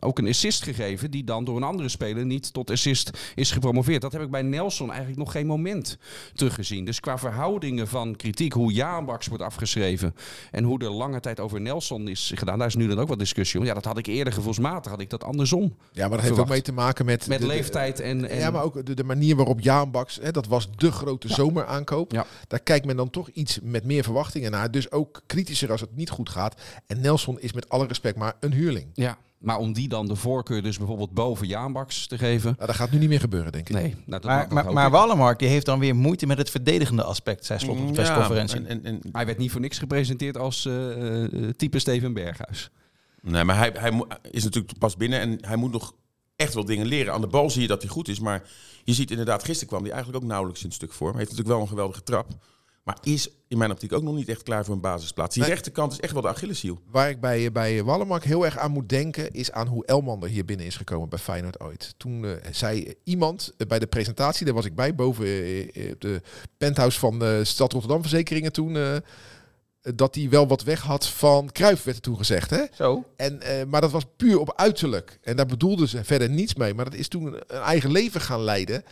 ook 0.00 0.18
een 0.18 0.28
assist 0.28 0.62
gegeven 0.62 1.10
die 1.10 1.24
dan 1.24 1.44
door 1.44 1.56
een 1.56 1.62
andere 1.62 1.88
speler 1.88 2.26
niet 2.26 2.52
tot 2.52 2.70
assist 2.70 3.10
is 3.34 3.50
gepromoveerd. 3.50 4.02
Dat 4.02 4.12
heb 4.12 4.22
ik 4.22 4.30
bij 4.30 4.42
Nelson 4.42 4.88
eigenlijk 4.88 5.18
nog 5.18 5.32
geen 5.32 5.46
moment 5.46 5.98
teruggezien. 6.34 6.84
Dus 6.84 7.00
qua 7.00 7.18
verhoudingen 7.18 7.88
van 7.88 8.16
kritiek, 8.16 8.52
hoe 8.52 8.72
Jaanbaks 8.72 9.26
wordt 9.26 9.42
afgeschreven 9.42 10.14
en 10.50 10.64
hoe 10.64 10.78
er 10.78 10.90
lange 10.90 11.20
tijd 11.20 11.40
over 11.40 11.60
Nelson 11.60 12.08
is 12.08 12.32
gedaan, 12.34 12.58
daar 12.58 12.66
is 12.66 12.74
nu 12.74 12.88
dan 12.88 12.98
ook 12.98 13.08
wat 13.08 13.18
discussie 13.18 13.60
om. 13.60 13.66
Ja, 13.66 13.74
dat 13.74 13.84
had 13.84 13.98
ik 13.98 14.06
eerder 14.06 14.32
gevoelsmatig, 14.32 14.90
had 14.90 15.00
ik 15.00 15.10
dat 15.10 15.24
andersom. 15.24 15.76
Ja, 15.92 16.08
maar 16.08 16.16
dat 16.16 16.26
heeft 16.26 16.38
ook 16.38 16.48
mee 16.48 16.62
te 16.62 16.72
maken 16.72 17.04
met... 17.04 17.26
Met 17.26 17.38
de- 17.40 17.46
leeftijd 17.46 18.00
en, 18.00 18.28
en 18.28 18.38
Ja, 18.38 18.50
maar 18.50 18.62
ook 18.62 18.86
de, 18.86 18.94
de 18.94 19.04
manier 19.04 19.36
waarop 19.36 19.60
Jaan 19.60 19.90
Baks, 19.90 20.18
hè, 20.22 20.30
dat 20.30 20.46
was 20.46 20.68
de 20.76 20.92
grote 20.92 21.28
zomeraankoop. 21.28 22.12
Ja. 22.12 22.26
Daar 22.48 22.60
kijkt 22.60 22.86
men 22.86 22.96
dan 22.96 23.10
toch 23.10 23.28
iets 23.28 23.58
met 23.62 23.84
meer 23.84 24.04
verwachtingen 24.04 24.50
naar. 24.50 24.70
Dus 24.70 24.90
ook 24.90 25.22
kritischer 25.26 25.70
als 25.70 25.80
het 25.80 25.96
niet 25.96 26.10
goed 26.10 26.28
gaat. 26.28 26.60
En 26.86 27.00
Nelson 27.00 27.40
is 27.40 27.52
met 27.52 27.68
alle 27.68 27.86
respect 27.86 28.16
maar 28.16 28.35
een 28.40 28.52
huurling. 28.52 28.90
Ja, 28.94 29.18
maar 29.38 29.58
om 29.58 29.72
die 29.72 29.88
dan 29.88 30.06
de 30.06 30.16
voorkeur 30.16 30.62
dus 30.62 30.78
bijvoorbeeld 30.78 31.10
boven 31.10 31.46
Jaanbaks 31.46 32.06
te 32.06 32.18
geven. 32.18 32.54
Nou, 32.56 32.66
dat 32.66 32.76
gaat 32.76 32.90
nu 32.90 32.98
niet 32.98 33.08
meer 33.08 33.20
gebeuren, 33.20 33.52
denk 33.52 33.68
ik. 33.68 33.74
Nee, 33.74 33.94
nou, 34.04 34.22
dat 34.22 34.24
Maar, 34.24 34.46
maar, 34.50 34.72
maar. 34.72 34.90
Wallenmark 34.90 35.38
die 35.38 35.48
heeft 35.48 35.66
dan 35.66 35.78
weer 35.78 35.96
moeite 35.96 36.26
met 36.26 36.38
het 36.38 36.50
verdedigende 36.50 37.02
aspect, 37.02 37.44
zei 37.44 37.58
Slot 37.58 37.78
op 37.78 37.82
de 37.82 37.86
Ja, 37.86 37.92
persconferentie. 37.92 38.56
en, 38.56 38.66
en, 38.66 38.84
en, 38.84 39.00
Hij 39.12 39.26
werd 39.26 39.38
niet 39.38 39.50
voor 39.50 39.60
niks 39.60 39.78
gepresenteerd 39.78 40.38
als 40.38 40.66
eh, 40.66 41.24
eh, 41.24 41.50
type 41.56 41.78
Steven 41.78 42.12
Berghuis. 42.12 42.70
Nee, 43.22 43.44
maar 43.44 43.56
hij, 43.56 43.72
hij 43.74 44.04
is 44.30 44.44
natuurlijk 44.44 44.78
pas 44.78 44.96
binnen 44.96 45.20
en 45.20 45.38
hij 45.40 45.56
moet 45.56 45.72
nog 45.72 45.94
echt 46.36 46.54
wel 46.54 46.64
dingen 46.64 46.86
leren. 46.86 47.12
Aan 47.12 47.20
de 47.20 47.26
bal 47.26 47.50
zie 47.50 47.62
je 47.62 47.68
dat 47.68 47.82
hij 47.82 47.90
goed 47.90 48.08
is, 48.08 48.20
maar 48.20 48.42
je 48.84 48.92
ziet 48.92 49.10
inderdaad, 49.10 49.44
gisteren 49.44 49.68
kwam 49.68 49.82
hij 49.82 49.92
eigenlijk 49.92 50.22
ook 50.22 50.28
nauwelijks 50.30 50.60
in 50.60 50.66
het 50.66 50.76
stuk 50.76 50.92
voor. 50.92 51.08
Hij 51.08 51.18
heeft 51.18 51.30
natuurlijk 51.30 51.56
wel 51.56 51.64
een 51.64 51.70
geweldige 51.70 52.02
trap, 52.02 52.26
maar 52.86 52.98
is 53.02 53.28
in 53.48 53.58
mijn 53.58 53.70
optiek 53.70 53.92
ook 53.92 54.02
nog 54.02 54.14
niet 54.14 54.28
echt 54.28 54.42
klaar 54.42 54.64
voor 54.64 54.74
een 54.74 54.80
basisplaats. 54.80 55.34
Die 55.34 55.42
Nee. 55.42 55.52
rechterkant 55.52 55.92
is 55.92 56.00
echt 56.00 56.12
wel 56.12 56.22
de 56.22 56.28
Achilleshiel. 56.28 56.78
Waar 56.90 57.08
ik 57.08 57.20
bij, 57.20 57.52
bij 57.52 57.84
Wallenmark 57.84 58.24
heel 58.24 58.44
erg 58.44 58.58
aan 58.58 58.70
moet 58.70 58.88
denken, 58.88 59.32
is 59.32 59.52
aan 59.52 59.66
hoe 59.66 59.86
Elmander 59.86 60.28
hier 60.28 60.44
binnen 60.44 60.66
is 60.66 60.76
gekomen 60.76 61.08
bij 61.08 61.18
Feyenoord 61.18 61.60
ooit. 61.60 61.94
Toen 61.96 62.24
eh, 62.24 62.32
zei 62.50 62.94
iemand 63.04 63.52
eh, 63.56 63.66
bij 63.66 63.78
de 63.78 63.86
presentatie, 63.86 64.44
daar 64.44 64.54
was 64.54 64.64
ik 64.64 64.74
bij, 64.74 64.94
boven 64.94 65.26
eh, 65.26 65.90
op 65.92 66.00
de 66.00 66.20
penthouse 66.56 66.98
van 66.98 67.18
de 67.18 67.40
Stad 67.44 67.72
Rotterdam 67.72 68.00
Verzekeringen 68.00 68.52
toen, 68.52 68.76
eh, 68.76 68.96
dat 69.94 70.14
hij 70.14 70.28
wel 70.28 70.46
wat 70.48 70.62
weg 70.62 70.80
had 70.80 71.06
van 71.06 71.52
Cruijff, 71.52 71.84
werd 71.84 71.96
er 71.96 72.02
toen 72.02 72.16
gezegd. 72.16 72.50
Hè? 72.50 72.62
Zo. 72.74 73.04
En, 73.16 73.40
eh, 73.40 73.64
maar 73.66 73.80
dat 73.80 73.90
was 73.90 74.04
puur 74.16 74.40
op 74.40 74.52
uiterlijk. 74.56 75.18
En 75.22 75.36
daar 75.36 75.46
bedoelden 75.46 75.88
ze 75.88 76.04
verder 76.04 76.30
niets 76.30 76.54
mee. 76.54 76.74
Maar 76.74 76.84
dat 76.84 76.94
is 76.94 77.08
toen 77.08 77.26
een 77.26 77.60
eigen 77.60 77.90
leven 77.90 78.20
gaan 78.20 78.40
leiden. 78.40 78.84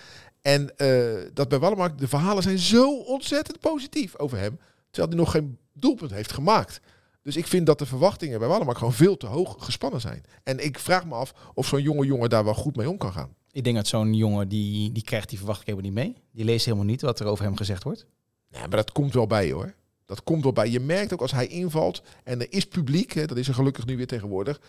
En 0.45 0.77
eh, 0.77 1.31
dat 1.33 1.49
bij 1.49 1.59
Wallenmark, 1.59 1.99
de 1.99 2.09
verhalen 2.09 2.43
zijn 2.43 2.59
zo 2.59 2.99
ontzettend 2.99 3.61
positief 3.61 4.19
over 4.19 4.39
hem. 4.39 4.59
Terwijl 4.91 5.09
hij 5.09 5.19
nog 5.19 5.31
geen 5.31 5.59
doelpunt 5.73 6.11
heeft 6.11 6.33
gemaakt. 6.33 6.81
Dus 7.23 7.37
ik 7.37 7.47
vind 7.47 7.67
dat 7.67 7.79
de 7.79 7.87
verwachtingen 7.87 8.39
bij 8.39 8.49
Wallenmark 8.49 8.79
gewoon 8.79 8.93
veel 8.93 9.17
te 9.17 9.27
hoog 9.27 9.57
gespannen 9.59 10.01
zijn. 10.01 10.25
En 10.43 10.65
ik 10.65 10.79
vraag 10.79 11.07
me 11.07 11.15
af 11.15 11.35
of 11.55 11.67
zo'n 11.67 11.83
jonge 11.83 12.07
jongen 12.07 12.29
daar 12.29 12.45
wel 12.45 12.55
goed 12.55 12.77
mee 12.77 12.91
om 12.91 12.97
kan 12.97 13.13
gaan. 13.13 13.35
Ik 13.51 13.65
denk 13.65 13.77
dat 13.77 13.87
zo'n 13.87 14.15
jongen, 14.15 14.49
die, 14.49 14.93
die 14.93 15.03
krijgt 15.03 15.29
die 15.29 15.39
verwachting 15.39 15.69
helemaal 15.69 15.91
niet 15.91 16.05
mee. 16.05 16.23
Die 16.33 16.45
leest 16.45 16.65
helemaal 16.65 16.87
niet 16.87 17.01
wat 17.01 17.21
er 17.21 17.27
over 17.27 17.45
hem 17.45 17.57
gezegd 17.57 17.83
wordt. 17.83 18.07
Nee, 18.51 18.61
maar 18.61 18.71
dat 18.71 18.93
komt 18.93 19.15
wel 19.15 19.27
bij 19.27 19.53
hoor. 19.53 19.75
Dat 20.07 20.23
komt 20.23 20.43
wel 20.43 20.53
bij. 20.53 20.71
Je 20.71 20.81
merkt 20.81 21.13
ook 21.13 21.21
als 21.21 21.33
hij 21.33 21.47
invalt 21.47 22.03
en 22.25 22.41
er 22.41 22.53
is 22.53 22.65
publiek, 22.65 23.13
hè, 23.13 23.27
dat 23.27 23.37
is 23.37 23.49
er 23.49 23.55
gelukkig 23.55 23.87
nu 23.87 23.97
weer 23.97 24.07
tegenwoordig. 24.07 24.61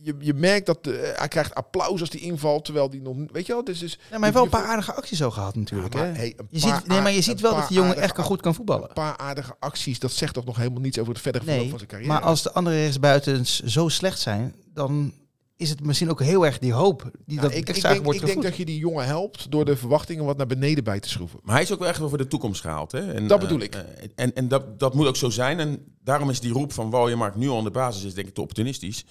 Je, 0.00 0.14
je 0.18 0.34
merkt 0.34 0.66
dat 0.66 0.86
eh, 0.86 0.92
hij 1.14 1.28
krijgt 1.28 1.54
applaus 1.54 2.00
als 2.00 2.10
hij 2.10 2.20
invalt, 2.20 2.64
terwijl 2.64 2.88
hij 2.90 2.98
nog, 2.98 3.16
weet 3.32 3.46
je 3.46 3.52
wel, 3.52 3.64
dus, 3.64 3.78
dus 3.78 3.92
Ja, 3.92 3.98
maar 4.00 4.10
hij 4.10 4.20
heeft 4.20 4.34
wel 4.34 4.44
een 4.44 4.50
paar 4.50 4.64
aardige 4.64 4.92
acties 4.94 5.22
al 5.22 5.30
gehad 5.30 5.54
natuurlijk. 5.56 5.94
Ja, 5.94 5.98
maar, 6.00 6.08
hè? 6.08 6.14
hey, 6.14 6.36
je 6.50 6.58
ziet, 6.58 6.86
nee, 6.86 7.00
maar 7.00 7.12
je 7.12 7.22
ziet 7.22 7.40
wel 7.40 7.54
dat 7.54 7.68
die 7.68 7.76
jongen 7.76 7.96
echt 7.96 8.12
kan 8.12 8.24
goed 8.24 8.40
kan 8.40 8.54
voetballen. 8.54 8.88
Een 8.88 8.94
paar 8.94 9.16
aardige 9.16 9.54
acties, 9.58 9.98
dat 9.98 10.12
zegt 10.12 10.34
toch 10.34 10.44
nog 10.44 10.56
helemaal 10.56 10.80
niets 10.80 10.98
over 10.98 11.12
het 11.12 11.22
verdere 11.22 11.44
verloop 11.44 11.60
Nee, 11.60 11.70
van 11.70 11.78
zijn 11.78 11.90
carrière. 11.90 12.12
maar 12.12 12.22
als 12.22 12.42
de 12.42 12.52
andere 12.52 12.76
rechtsbuitens 12.82 13.60
zo 13.62 13.88
slecht 13.88 14.18
zijn, 14.20 14.54
dan 14.74 15.12
is 15.56 15.70
het 15.70 15.84
misschien 15.84 16.10
ook 16.10 16.20
heel 16.20 16.46
erg 16.46 16.58
die 16.58 16.72
hoop 16.72 17.10
die 17.26 17.36
Ja, 17.36 17.42
dat 17.42 17.54
ik, 17.54 17.82
denk, 17.82 18.04
wordt 18.04 18.20
ik 18.20 18.26
denk 18.26 18.42
dat 18.42 18.56
je 18.56 18.64
die 18.64 18.78
jongen 18.78 19.06
helpt 19.06 19.50
door 19.50 19.64
de 19.64 19.76
verwachtingen 19.76 20.24
wat 20.24 20.36
naar 20.36 20.46
beneden 20.46 20.84
bij 20.84 21.00
te 21.00 21.08
schroeven. 21.08 21.40
Maar 21.42 21.54
hij 21.54 21.62
is 21.64 21.72
ook 21.72 21.78
wel 21.78 21.88
echt 21.88 21.98
wel 21.98 22.08
voor 22.08 22.18
de 22.18 22.26
toekomst 22.26 22.60
gehaald. 22.60 22.92
Hè? 22.92 23.12
En, 23.12 23.26
Dat 23.26 23.40
bedoel 23.40 23.58
eh, 23.58 23.64
ik. 23.64 23.74
eh, 23.74 23.82
en 24.14 24.34
en 24.34 24.48
dat, 24.48 24.78
dat 24.78 24.94
moet 24.94 25.06
ook 25.06 25.16
zo 25.16 25.30
zijn. 25.30 25.60
En 25.60 25.84
daarom 26.04 26.30
is 26.30 26.40
die 26.40 26.52
roep 26.52 26.72
van 26.72 26.90
Waljemark 26.90 27.36
nu 27.36 27.48
al 27.48 27.58
aan 27.58 27.64
de 27.64 27.70
basis 27.70 28.02
is 28.04 28.14
denk 28.14 28.28
ik 28.28 28.34
te 28.34 28.40
opportunistisch. 28.40 29.04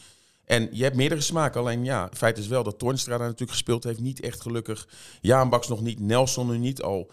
En 0.51 0.69
je 0.71 0.83
hebt 0.83 0.95
meerdere 0.95 1.21
smaken. 1.21 1.59
Alleen 1.59 1.83
ja, 1.83 2.09
feit 2.13 2.37
is 2.37 2.47
wel 2.47 2.63
dat 2.63 2.79
Toornstra 2.79 3.17
daar 3.17 3.25
natuurlijk 3.25 3.51
gespeeld 3.51 3.83
heeft. 3.83 3.99
Niet 3.99 4.21
echt 4.21 4.41
gelukkig. 4.41 4.87
Jaan 5.21 5.49
Baks 5.49 5.67
nog 5.67 5.81
niet. 5.81 5.99
Nelson 5.99 6.49
nu 6.49 6.57
niet 6.57 6.81
al. 6.81 7.11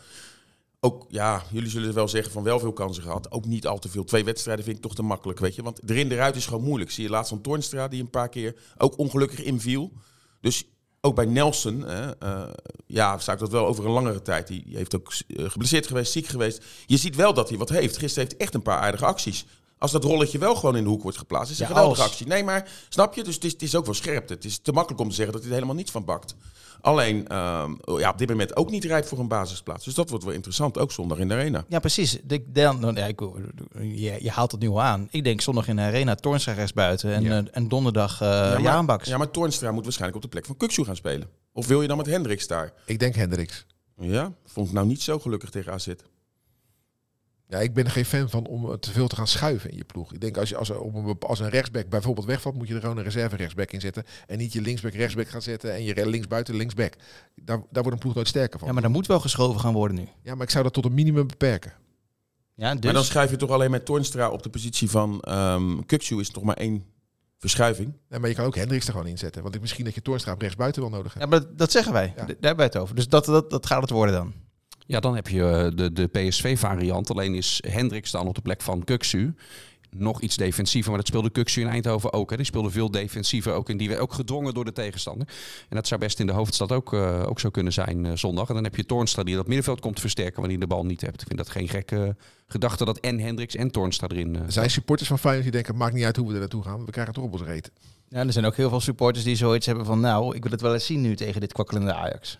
Ook, 0.80 1.06
ja, 1.08 1.42
jullie 1.50 1.70
zullen 1.70 1.94
wel 1.94 2.08
zeggen 2.08 2.32
van 2.32 2.42
wel 2.42 2.58
veel 2.58 2.72
kansen 2.72 3.02
gehad. 3.02 3.30
Ook 3.30 3.44
niet 3.44 3.66
al 3.66 3.78
te 3.78 3.88
veel. 3.88 4.04
Twee 4.04 4.24
wedstrijden 4.24 4.64
vind 4.64 4.76
ik 4.76 4.82
toch 4.82 4.94
te 4.94 5.02
makkelijk, 5.02 5.38
weet 5.38 5.54
je. 5.54 5.62
Want 5.62 5.90
erin 5.90 6.10
eruit 6.10 6.36
is 6.36 6.46
gewoon 6.46 6.64
moeilijk. 6.64 6.90
Zie 6.90 7.04
je 7.04 7.10
laatst 7.10 7.28
van 7.28 7.40
Toornstra 7.40 7.88
die 7.88 8.00
een 8.00 8.10
paar 8.10 8.28
keer 8.28 8.54
ook 8.76 8.98
ongelukkig 8.98 9.42
inviel. 9.42 9.92
Dus 10.40 10.64
ook 11.00 11.14
bij 11.14 11.26
Nelson, 11.26 11.80
hè, 11.80 12.18
eh, 12.18 12.50
ja, 12.86 13.18
zou 13.18 13.36
ik 13.36 13.42
dat 13.42 13.52
wel 13.52 13.66
over 13.66 13.84
een 13.84 13.90
langere 13.90 14.22
tijd. 14.22 14.46
Die 14.46 14.64
heeft 14.66 14.96
ook 14.96 15.12
eh, 15.26 15.50
geblesseerd 15.50 15.86
geweest, 15.86 16.12
ziek 16.12 16.26
geweest. 16.26 16.64
Je 16.86 16.96
ziet 16.96 17.16
wel 17.16 17.34
dat 17.34 17.48
hij 17.48 17.58
wat 17.58 17.68
heeft. 17.68 17.96
Gisteren 17.96 18.28
heeft 18.28 18.40
echt 18.40 18.54
een 18.54 18.62
paar 18.62 18.78
aardige 18.78 19.04
acties. 19.04 19.46
Als 19.78 19.90
dat 19.90 20.04
rolletje 20.04 20.38
wel 20.38 20.54
gewoon 20.54 20.76
in 20.76 20.82
de 20.82 20.88
hoek 20.88 21.02
wordt 21.02 21.18
geplaatst, 21.18 21.50
is 21.52 21.58
het 21.58 21.68
Ja, 21.68 21.72
een 21.74 21.78
geweldige 21.80 22.02
als. 22.02 22.10
actie. 22.12 22.26
Nee, 22.26 22.44
maar 22.44 22.68
snap 22.88 23.14
je? 23.14 23.22
Dus 23.24 23.34
het 23.34 23.44
is, 23.44 23.52
het 23.52 23.62
is 23.62 23.74
ook 23.74 23.84
wel 23.84 23.94
scherpte. 23.94 24.32
Het 24.32 24.44
is 24.44 24.58
te 24.58 24.72
makkelijk 24.72 25.00
om 25.02 25.08
te 25.08 25.14
zeggen 25.14 25.32
dat 25.32 25.42
hij 25.42 25.50
er 25.50 25.56
helemaal 25.56 25.76
niets 25.78 25.90
van 25.90 26.04
bakt. 26.04 26.34
Alleen, 26.80 27.28
ehm, 27.28 27.74
ja, 27.98 28.10
op 28.10 28.18
dit 28.18 28.28
moment 28.28 28.56
ook 28.56 28.70
niet 28.70 28.84
rijp 28.84 29.06
voor 29.06 29.18
een 29.18 29.28
basisplaats. 29.28 29.84
Dus 29.84 29.94
dat 29.94 30.08
wordt 30.10 30.24
wel 30.24 30.34
interessant, 30.34 30.78
ook 30.78 30.92
zondag 30.92 31.18
in 31.18 31.28
de 31.28 31.34
arena. 31.34 31.64
Ja, 31.68 31.78
precies. 31.78 32.18
De, 32.24 32.44
dan, 32.52 32.80
dan, 32.80 32.94
ja, 32.94 33.06
ik, 33.06 33.20
je, 33.80 34.16
je 34.20 34.30
haalt 34.30 34.50
het 34.52 34.60
nu 34.60 34.68
al 34.68 34.82
aan. 34.82 35.08
Ik 35.10 35.24
denk 35.24 35.40
zondag 35.40 35.68
in 35.68 35.76
de 35.76 35.82
arena 35.82 36.14
Toornstra 36.14 36.52
rechtsbuiten 36.52 37.14
en, 37.14 37.22
Ja. 37.22 37.38
eh, 37.38 37.44
en 37.52 37.68
donderdag 37.68 38.22
uh, 38.22 38.28
ja, 38.28 38.48
maar, 38.50 38.60
Jaanbaks. 38.62 39.08
ja, 39.08 39.16
maar 39.18 39.30
Toornstra 39.30 39.72
moet 39.72 39.84
waarschijnlijk 39.84 40.16
op 40.16 40.22
de 40.30 40.36
plek 40.36 40.46
van 40.46 40.56
Kuksu 40.56 40.84
gaan 40.84 40.96
spelen. 40.96 41.28
Of 41.52 41.66
wil 41.66 41.82
je 41.82 41.88
dan 41.88 41.96
met 41.96 42.06
Hendricks 42.06 42.46
daar? 42.46 42.72
Ik 42.86 42.98
denk 42.98 43.14
Hendricks. 43.14 43.66
Ja, 44.00 44.32
vond 44.44 44.66
ik 44.68 44.72
nou 44.72 44.86
niet 44.86 45.02
zo 45.02 45.18
gelukkig 45.18 45.50
tegen 45.50 45.72
AZ. 45.72 45.88
Ja, 47.48 47.58
ik 47.58 47.74
ben 47.74 47.84
er 47.84 47.90
geen 47.90 48.04
fan 48.04 48.30
van 48.30 48.46
om 48.46 48.80
te 48.80 48.90
veel 48.90 49.08
te 49.08 49.16
gaan 49.16 49.26
schuiven 49.26 49.70
in 49.70 49.76
je 49.76 49.84
ploeg. 49.84 50.12
Ik 50.12 50.20
denk 50.20 50.36
als, 50.36 50.48
je, 50.48 50.56
als, 50.56 50.68
er 50.68 50.80
op 50.80 50.94
een, 50.94 51.16
als 51.18 51.40
een 51.40 51.48
rechtsback 51.48 51.88
bijvoorbeeld 51.88 52.26
wegvalt, 52.26 52.54
moet 52.54 52.68
je 52.68 52.74
er 52.74 52.80
gewoon 52.80 52.96
een 52.96 53.04
reserve 53.04 53.36
rechtsback 53.36 53.72
in 53.72 53.80
zetten. 53.80 54.04
En 54.26 54.38
niet 54.38 54.52
je 54.52 54.60
linksback 54.60 54.92
rechtsback 54.92 55.28
gaan 55.28 55.42
zetten 55.42 55.74
en 55.74 55.84
je 55.84 56.06
linksbuiten 56.06 56.56
linksback. 56.56 56.94
Daar, 57.34 57.58
daar 57.70 57.82
wordt 57.82 57.92
een 57.92 57.98
ploeg 57.98 58.14
nooit 58.14 58.28
sterker 58.28 58.58
van. 58.58 58.68
Ja, 58.68 58.74
maar 58.74 58.82
er 58.82 58.90
moet 58.90 59.06
wel 59.06 59.20
geschoven 59.20 59.60
gaan 59.60 59.72
worden 59.72 59.96
nu. 59.96 60.08
Ja, 60.22 60.34
maar 60.34 60.44
ik 60.44 60.50
zou 60.50 60.64
dat 60.64 60.72
tot 60.72 60.84
een 60.84 60.94
minimum 60.94 61.26
beperken. 61.26 61.72
Ja, 62.54 62.74
dus, 62.74 62.84
Maar 62.84 62.92
dan 62.92 63.04
schrijf 63.04 63.30
je 63.30 63.36
toch 63.36 63.50
alleen 63.50 63.70
met 63.70 63.84
Toornstra 63.84 64.30
op 64.30 64.42
de 64.42 64.50
positie 64.50 64.90
van 64.90 65.20
ehm 65.20 65.80
Kuksu 65.86 66.20
is 66.20 66.30
toch 66.30 66.42
maar 66.42 66.56
één 66.56 66.84
verschuiving. 67.38 67.92
Nee, 68.08 68.20
maar 68.20 68.28
je 68.28 68.34
kan 68.34 68.44
ook 68.44 68.54
Hendricks 68.54 68.86
er 68.86 68.92
gewoon 68.92 69.06
in 69.06 69.18
zetten. 69.18 69.42
Want 69.42 69.54
ik, 69.54 69.60
misschien 69.60 69.84
dat 69.84 69.94
je 69.94 70.02
Toornstra 70.02 70.32
op 70.32 70.40
rechtsbuiten 70.40 70.82
wel 70.82 70.90
nodig 70.90 71.14
hebt. 71.14 71.24
ja, 71.24 71.30
maar 71.30 71.40
dat, 71.40 71.58
dat 71.58 71.70
zeggen 71.70 71.92
wij. 71.92 72.06
Ja. 72.06 72.14
Daar 72.14 72.26
hebben 72.26 72.56
wij 72.56 72.64
het 72.64 72.76
over. 72.76 72.94
Dus 72.94 73.08
dat, 73.08 73.24
dat, 73.24 73.50
dat 73.50 73.66
gaat 73.66 73.80
het 73.80 73.90
worden 73.90 74.14
dan. 74.14 74.32
Ja, 74.88 75.00
dan 75.00 75.14
heb 75.14 75.28
je 75.28 75.42
eh, 75.42 75.66
de, 75.74 75.92
de 75.92 76.06
PSV-variant. 76.06 77.10
Alleen 77.10 77.34
is 77.34 77.62
Hendricks 77.68 78.10
dan 78.10 78.26
op 78.26 78.34
de 78.34 78.40
plek 78.40 78.62
van 78.62 78.84
Kuksu. 78.84 79.34
Nog 79.90 80.20
iets 80.20 80.36
defensiever, 80.36 80.88
maar 80.88 80.98
dat 80.98 81.08
speelde 81.08 81.30
Kuksu 81.30 81.60
in 81.60 81.68
Eindhoven 81.68 82.12
ook. 82.12 82.30
Hè. 82.30 82.36
Die 82.36 82.44
speelde 82.44 82.70
veel 82.70 82.90
defensiever, 82.90 83.52
ook, 83.52 83.68
in 83.68 83.76
die 83.76 83.88
werd 83.88 84.00
ook 84.00 84.12
gedwongen 84.12 84.54
door 84.54 84.64
de 84.64 84.72
tegenstander. 84.72 85.28
En 85.68 85.76
dat 85.76 85.86
zou 85.86 86.00
best 86.00 86.20
in 86.20 86.26
de 86.26 86.32
hoofdstad 86.32 86.72
ook, 86.72 86.92
eh, 86.92 87.22
ook 87.26 87.40
zo 87.40 87.50
kunnen 87.50 87.72
zijn 87.72 88.06
eh, 88.06 88.12
zondag. 88.14 88.48
En 88.48 88.54
dan 88.54 88.64
heb 88.64 88.76
je 88.76 88.86
Toornstra 88.86 89.22
die 89.22 89.34
dat 89.34 89.46
middenveld 89.46 89.80
komt 89.80 90.00
versterken 90.00 90.40
wanneer 90.40 90.58
je 90.58 90.66
de 90.66 90.66
bal 90.66 90.84
niet 90.84 91.00
hebt. 91.00 91.20
Ik 91.20 91.26
vind 91.26 91.38
dat 91.38 91.50
geen 91.50 91.68
gekke 91.68 92.16
gedachte 92.46 92.84
dat 92.84 92.98
en 92.98 93.20
Hendricks 93.20 93.54
en 93.54 93.70
Toornstra 93.70 94.08
erin 94.08 94.36
eh, 94.36 94.42
Er 94.42 94.52
zijn 94.52 94.70
supporters 94.70 95.08
van 95.08 95.18
Feyenoord 95.18 95.44
die 95.44 95.52
denken, 95.52 95.76
maakt 95.76 95.94
niet 95.94 96.04
uit 96.04 96.16
hoe 96.16 96.26
we 96.26 96.34
er 96.34 96.40
naartoe 96.40 96.62
gaan. 96.62 96.84
We 96.84 96.90
krijgen 96.90 97.14
het 97.14 97.14
toch 97.14 97.24
op 97.24 97.32
ons 97.32 97.42
reet. 97.42 97.70
Ja, 98.08 98.18
er 98.18 98.32
zijn 98.32 98.44
ook 98.44 98.56
heel 98.56 98.68
veel 98.68 98.80
supporters 98.80 99.24
die 99.24 99.36
zoiets 99.36 99.66
hebben 99.66 99.84
van... 99.84 100.00
nou, 100.00 100.36
ik 100.36 100.42
wil 100.42 100.52
het 100.52 100.60
wel 100.60 100.74
eens 100.74 100.86
zien 100.86 101.00
nu 101.00 101.16
tegen 101.16 101.40
dit 101.40 101.52
kwakkelende 101.52 101.94
Ajax. 101.94 102.38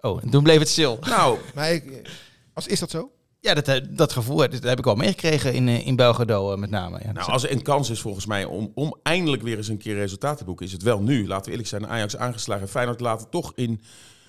Oh, 0.00 0.22
en 0.22 0.30
toen 0.30 0.42
bleef 0.42 0.58
het 0.58 0.68
stil. 0.68 0.98
Nou, 1.00 1.38
Maar 1.54 1.72
ik, 1.72 2.10
als, 2.52 2.66
is 2.66 2.80
dat 2.80 2.90
zo? 2.90 3.10
Ja, 3.40 3.54
dat, 3.54 3.68
eh, 3.68 3.80
dat 3.90 4.12
gevoel 4.12 4.36
dat 4.36 4.62
heb 4.62 4.78
ik 4.78 4.86
al 4.86 4.94
meegekregen 4.94 5.54
in, 5.54 5.68
eh, 5.68 5.86
in 5.86 5.96
Belgrado 5.96 6.52
eh, 6.52 6.58
met 6.58 6.70
name. 6.70 7.00
Ja, 7.04 7.12
nou, 7.12 7.30
als 7.30 7.42
er 7.42 7.52
een 7.52 7.62
kans 7.62 7.90
is 7.90 8.00
volgens 8.00 8.26
mij 8.26 8.44
om, 8.44 8.72
om 8.74 8.96
eindelijk 9.02 9.42
weer 9.42 9.56
eens 9.56 9.68
een 9.68 9.78
keer 9.78 9.94
resultaat 9.94 10.38
te 10.38 10.44
boeken, 10.44 10.66
is 10.66 10.72
het 10.72 10.82
wel 10.82 11.00
nu. 11.02 11.26
Laten 11.26 11.44
we 11.44 11.50
eerlijk 11.50 11.68
zijn, 11.68 11.86
Ajax 11.86 12.16
aangeslagen. 12.16 12.68
Feyenoord 12.68 13.00
laat 13.00 13.20
het 13.20 13.30
toch 13.30 13.52
in 13.54 13.80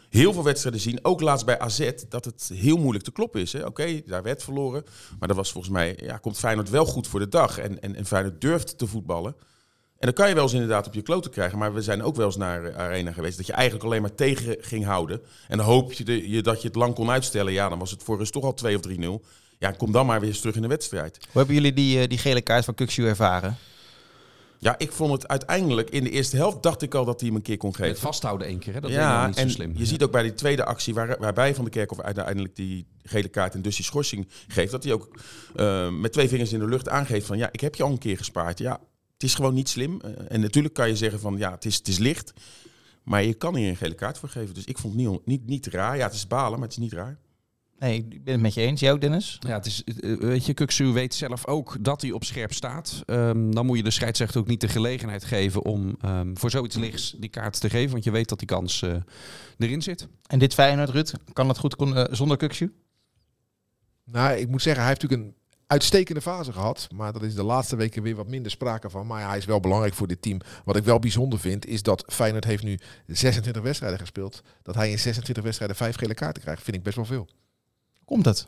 heel 0.09 0.33
veel 0.33 0.43
wedstrijden 0.43 0.81
zien, 0.81 0.99
ook 1.01 1.21
laatst 1.21 1.45
bij 1.45 1.59
AZ, 1.59 1.91
dat 2.09 2.25
het 2.25 2.51
heel 2.53 2.77
moeilijk 2.77 3.03
te 3.03 3.11
kloppen 3.11 3.41
is. 3.41 3.53
hè. 3.53 3.65
Oké, 3.65 4.01
daar 4.05 4.23
werd 4.23 4.43
verloren, 4.43 4.83
maar 5.19 5.27
dat 5.27 5.38
was 5.38 5.51
volgens 5.51 5.73
mij, 5.73 5.97
ja, 6.01 6.17
komt 6.17 6.38
Feyenoord 6.38 6.69
wel 6.69 6.85
goed 6.85 7.07
voor 7.07 7.19
de 7.19 7.27
dag. 7.27 7.57
En, 7.57 7.81
en, 7.81 7.95
en 7.95 8.05
Feyenoord 8.05 8.41
durft 8.41 8.77
te 8.77 8.88
voetballen. 8.88 9.35
En 9.99 10.05
dan 10.05 10.13
kan 10.13 10.27
je 10.27 10.33
wel 10.33 10.43
eens 10.43 10.53
inderdaad 10.53 10.87
op 10.87 10.93
je 10.93 11.01
kloten 11.01 11.31
krijgen. 11.31 11.57
Maar 11.57 11.73
we 11.73 11.81
zijn 11.81 12.03
ook 12.03 12.15
wel 12.15 12.25
eens 12.25 12.37
naar 12.37 12.61
de 12.61 12.75
arena 12.75 13.11
geweest. 13.11 13.37
Dat 13.37 13.45
je 13.45 13.53
eigenlijk 13.53 13.85
alleen 13.85 14.01
maar 14.01 14.15
tegen 14.15 14.57
ging 14.59 14.85
houden. 14.85 15.21
En 15.47 15.57
dan 15.57 15.65
hoop 15.65 15.93
je, 15.93 16.03
de, 16.03 16.29
je 16.29 16.41
dat 16.41 16.61
je 16.61 16.67
het 16.67 16.77
lang 16.77 16.93
kon 16.93 17.09
uitstellen. 17.09 17.53
Ja, 17.53 17.69
dan 17.69 17.79
was 17.79 17.91
het 17.91 18.03
voor 18.03 18.17
rust 18.17 18.31
toch 18.31 18.43
al 18.43 18.53
2 18.53 18.77
of 18.77 18.81
3-0. 19.21 19.25
Ja, 19.57 19.71
kom 19.71 19.91
dan 19.91 20.05
maar 20.05 20.19
weer 20.19 20.29
eens 20.29 20.39
terug 20.39 20.55
in 20.55 20.61
de 20.61 20.67
wedstrijd. 20.67 21.17
Hoe 21.21 21.37
hebben 21.37 21.55
jullie 21.55 21.73
die, 21.73 21.99
eh, 22.01 22.07
die 22.07 22.17
gele 22.17 22.41
kaart 22.41 22.65
van 22.65 22.73
Kukshu 22.73 23.07
ervaren? 23.07 23.57
Ja, 24.61 24.75
ik 24.77 24.91
vond 24.91 25.11
het 25.11 25.27
uiteindelijk 25.27 25.89
in 25.89 26.03
de 26.03 26.09
eerste 26.09 26.35
helft 26.35 26.63
dacht 26.63 26.81
ik 26.81 26.93
al 26.93 27.05
dat 27.05 27.19
hij 27.19 27.29
hem 27.29 27.37
een 27.37 27.43
keer 27.43 27.57
kon 27.57 27.69
het 27.69 27.77
geven. 27.77 27.97
vasthouden 27.97 28.47
één 28.47 28.59
keer. 28.59 28.73
Hè. 28.73 28.79
Dat 28.79 28.91
ja, 28.91 29.15
nou 29.15 29.27
niet 29.27 29.37
en 29.37 29.49
zo 29.49 29.55
slim. 29.55 29.73
je 29.75 29.85
ziet 29.85 30.03
ook 30.03 30.11
bij 30.11 30.23
die 30.23 30.33
tweede 30.33 30.65
actie 30.65 30.93
waar, 30.93 31.17
waarbij 31.19 31.55
Van 31.55 31.63
de 31.63 31.69
Kerkhoff 31.69 32.01
uiteindelijk 32.01 32.55
die 32.55 32.85
gele 33.03 33.27
kaart 33.27 33.53
en 33.53 33.61
dus 33.61 33.75
die 33.75 33.85
schorsing 33.85 34.27
geeft, 34.47 34.71
dat 34.71 34.83
hij 34.83 34.93
ook 34.93 35.09
eh, 35.55 35.89
met 35.89 36.13
twee 36.13 36.27
vingers 36.27 36.53
in 36.53 36.59
de 36.59 36.67
lucht 36.67 36.89
aangeeft 36.89 37.25
van 37.25 37.37
ja, 37.37 37.49
ik 37.51 37.59
heb 37.59 37.75
je 37.75 37.83
al 37.83 37.91
een 37.91 37.97
keer 37.97 38.17
gespaard. 38.17 38.59
Ja, 38.59 38.79
het 39.19 39.27
is 39.27 39.35
gewoon 39.35 39.53
niet 39.53 39.69
slim. 39.69 40.01
Eh, 40.01 40.11
en 40.27 40.41
natuurlijk 40.41 40.73
kan 40.73 40.88
je 40.88 40.95
zeggen 40.95 41.19
van 41.19 41.38
ja, 41.38 41.51
het 41.51 41.65
is, 41.65 41.75
het 41.75 41.88
is 41.88 41.97
licht. 41.97 42.33
Maar 43.03 43.23
je 43.23 43.33
kan 43.33 43.55
hier 43.55 43.69
een 43.69 43.75
gele 43.75 43.95
kaart 43.95 44.17
voor 44.17 44.29
geven. 44.29 44.53
Dus 44.53 44.65
ik 44.65 44.77
vond 44.77 44.93
het 44.93 45.03
niet, 45.03 45.25
niet, 45.25 45.45
niet 45.45 45.67
raar. 45.67 45.97
Ja, 45.97 46.05
het 46.05 46.13
is 46.13 46.27
balen, 46.27 46.59
maar 46.59 46.67
het 46.67 46.77
is 46.77 46.83
niet 46.83 46.93
raar. 46.93 47.19
Nee, 47.79 48.05
ik 48.09 48.23
ben 48.23 48.33
het 48.33 48.41
met 48.41 48.53
je 48.53 48.61
eens. 48.61 48.79
Jij 48.79 48.91
ook, 48.91 49.01
Dennis? 49.01 49.38
Ja, 49.39 49.53
het 49.53 49.65
is, 49.65 49.83
eh, 49.83 50.17
weet 50.17 50.45
je, 50.45 50.53
Kuksu 50.53 50.85
weet 50.85 51.13
zelf 51.13 51.47
ook 51.47 51.77
dat 51.81 52.01
hij 52.01 52.11
op 52.11 52.23
scherp 52.23 52.53
staat. 52.53 53.03
Ehm, 53.05 53.51
dan 53.51 53.65
moet 53.65 53.77
je 53.77 53.83
de 53.83 53.91
scheidsrechter 53.91 54.39
ook 54.39 54.47
niet 54.47 54.61
de 54.61 54.67
gelegenheid 54.67 55.23
geven 55.23 55.63
om 55.63 55.95
ehm, 56.01 56.35
voor 56.35 56.49
zoiets 56.49 56.75
lichts 56.75 57.15
die 57.17 57.29
kaart 57.29 57.59
te 57.59 57.69
geven. 57.69 57.91
Want 57.91 58.03
je 58.03 58.11
weet 58.11 58.29
dat 58.29 58.39
die 58.39 58.47
kans 58.47 58.81
eh, 58.81 58.95
erin 59.57 59.81
zit. 59.81 60.07
En 60.27 60.39
dit 60.39 60.53
Feyenoord, 60.53 60.89
Ruud, 60.89 61.13
kan 61.33 61.47
dat 61.47 61.57
goed 61.57 61.75
kon, 61.75 62.07
zonder 62.11 62.38
Kukshu? 62.38 62.73
Nou, 64.03 64.38
ik 64.38 64.47
moet 64.47 64.61
zeggen, 64.61 64.83
hij 64.83 64.91
heeft 64.91 65.01
natuurlijk 65.01 65.29
een 65.29 65.38
uitstekende 65.73 66.21
fase 66.21 66.53
gehad. 66.53 66.88
Maar 66.95 67.13
dat 67.13 67.21
is 67.23 67.35
de 67.35 67.43
laatste 67.43 67.75
weken 67.75 68.03
weer 68.03 68.15
wat 68.15 68.27
minder 68.27 68.51
sprake 68.51 68.89
van. 68.89 69.07
Maar 69.07 69.21
ja, 69.21 69.27
hij 69.27 69.38
is 69.38 69.45
wel 69.45 69.59
belangrijk 69.59 69.93
voor 69.93 70.07
dit 70.07 70.21
team. 70.21 70.39
Wat 70.65 70.75
ik 70.75 70.83
wel 70.83 70.99
bijzonder 70.99 71.39
vind, 71.39 71.65
is 71.65 71.83
dat 71.83 72.03
Feyenoord 72.07 72.43
heeft 72.43 72.63
nu 72.63 72.79
26 73.07 73.61
wedstrijden 73.63 73.99
gespeeld. 73.99 74.41
Dat 74.63 74.75
hij 74.75 74.91
in 74.91 74.99
26 74.99 75.43
wedstrijden 75.43 75.77
vijf 75.77 75.95
gele 75.95 76.13
kaarten 76.13 76.41
krijgt, 76.41 76.63
vind 76.63 76.77
ik 76.77 76.83
best 76.83 76.95
wel 76.95 77.05
veel. 77.05 77.27
Komt 78.05 78.25
het? 78.25 78.47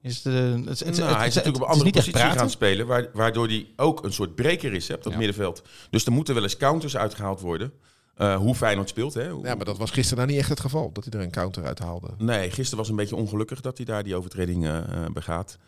Is 0.00 0.16
het, 0.24 0.34
eh, 0.34 0.40
het, 0.42 0.78
het, 0.78 0.96
Nou, 0.96 1.08
het- 1.08 1.16
hij 1.16 1.26
is 1.26 1.34
het- 1.34 1.44
natuurlijk 1.44 1.46
op 1.46 1.46
een 1.46 1.60
het 1.60 1.68
andere 1.68 1.90
positie 1.90 2.38
gaan 2.38 2.50
spelen, 2.50 2.86
waar- 2.86 3.08
waardoor 3.12 3.46
hij 3.46 3.66
ook 3.76 4.04
een 4.04 4.12
soort 4.12 4.34
breker 4.34 4.72
is 4.72 4.88
hè, 4.88 4.94
op 4.94 5.02
dat 5.02 5.12
Ja. 5.12 5.18
middenveld. 5.18 5.62
Dus 5.90 6.06
er 6.06 6.12
moeten 6.12 6.34
wel 6.34 6.42
eens 6.42 6.56
counters 6.56 6.96
uitgehaald 6.96 7.40
worden. 7.40 7.72
Eh, 8.14 8.36
hoe 8.36 8.54
Feyenoord 8.54 8.88
speelt. 8.88 9.14
Hè. 9.14 9.22
Ja, 9.22 9.54
maar 9.54 9.64
dat 9.64 9.78
was 9.78 9.90
gisteren 9.90 10.18
nou 10.18 10.30
niet 10.30 10.38
echt 10.40 10.48
het 10.48 10.60
geval. 10.60 10.92
Dat 10.92 11.04
hij 11.04 11.12
er 11.12 11.20
een 11.20 11.30
counter 11.30 11.64
uit 11.64 11.78
haalde. 11.78 12.08
Nee, 12.18 12.50
gisteren 12.50 12.78
was 12.78 12.88
een 12.88 12.96
beetje 12.96 13.16
ongelukkig 13.16 13.60
dat 13.60 13.76
hij 13.76 13.86
daar 13.86 14.02
die 14.02 14.16
overtreding 14.16 14.64
eh, 14.64 14.76
eh, 14.78 15.10
begaat. 15.12 15.58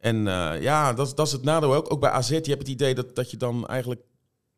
En 0.00 0.28
eh, 0.28 0.62
ja, 0.62 0.92
dat, 0.92 1.16
dat 1.16 1.26
is 1.26 1.32
het 1.32 1.42
nadeel 1.42 1.74
ook. 1.74 1.92
Ook 1.92 2.00
bij 2.00 2.10
AZ, 2.10 2.28
je 2.28 2.34
hebt 2.34 2.46
het 2.58 2.68
idee 2.68 2.94
dat, 2.94 3.14
dat 3.16 3.30
je 3.30 3.36
dan 3.36 3.66
eigenlijk 3.66 4.00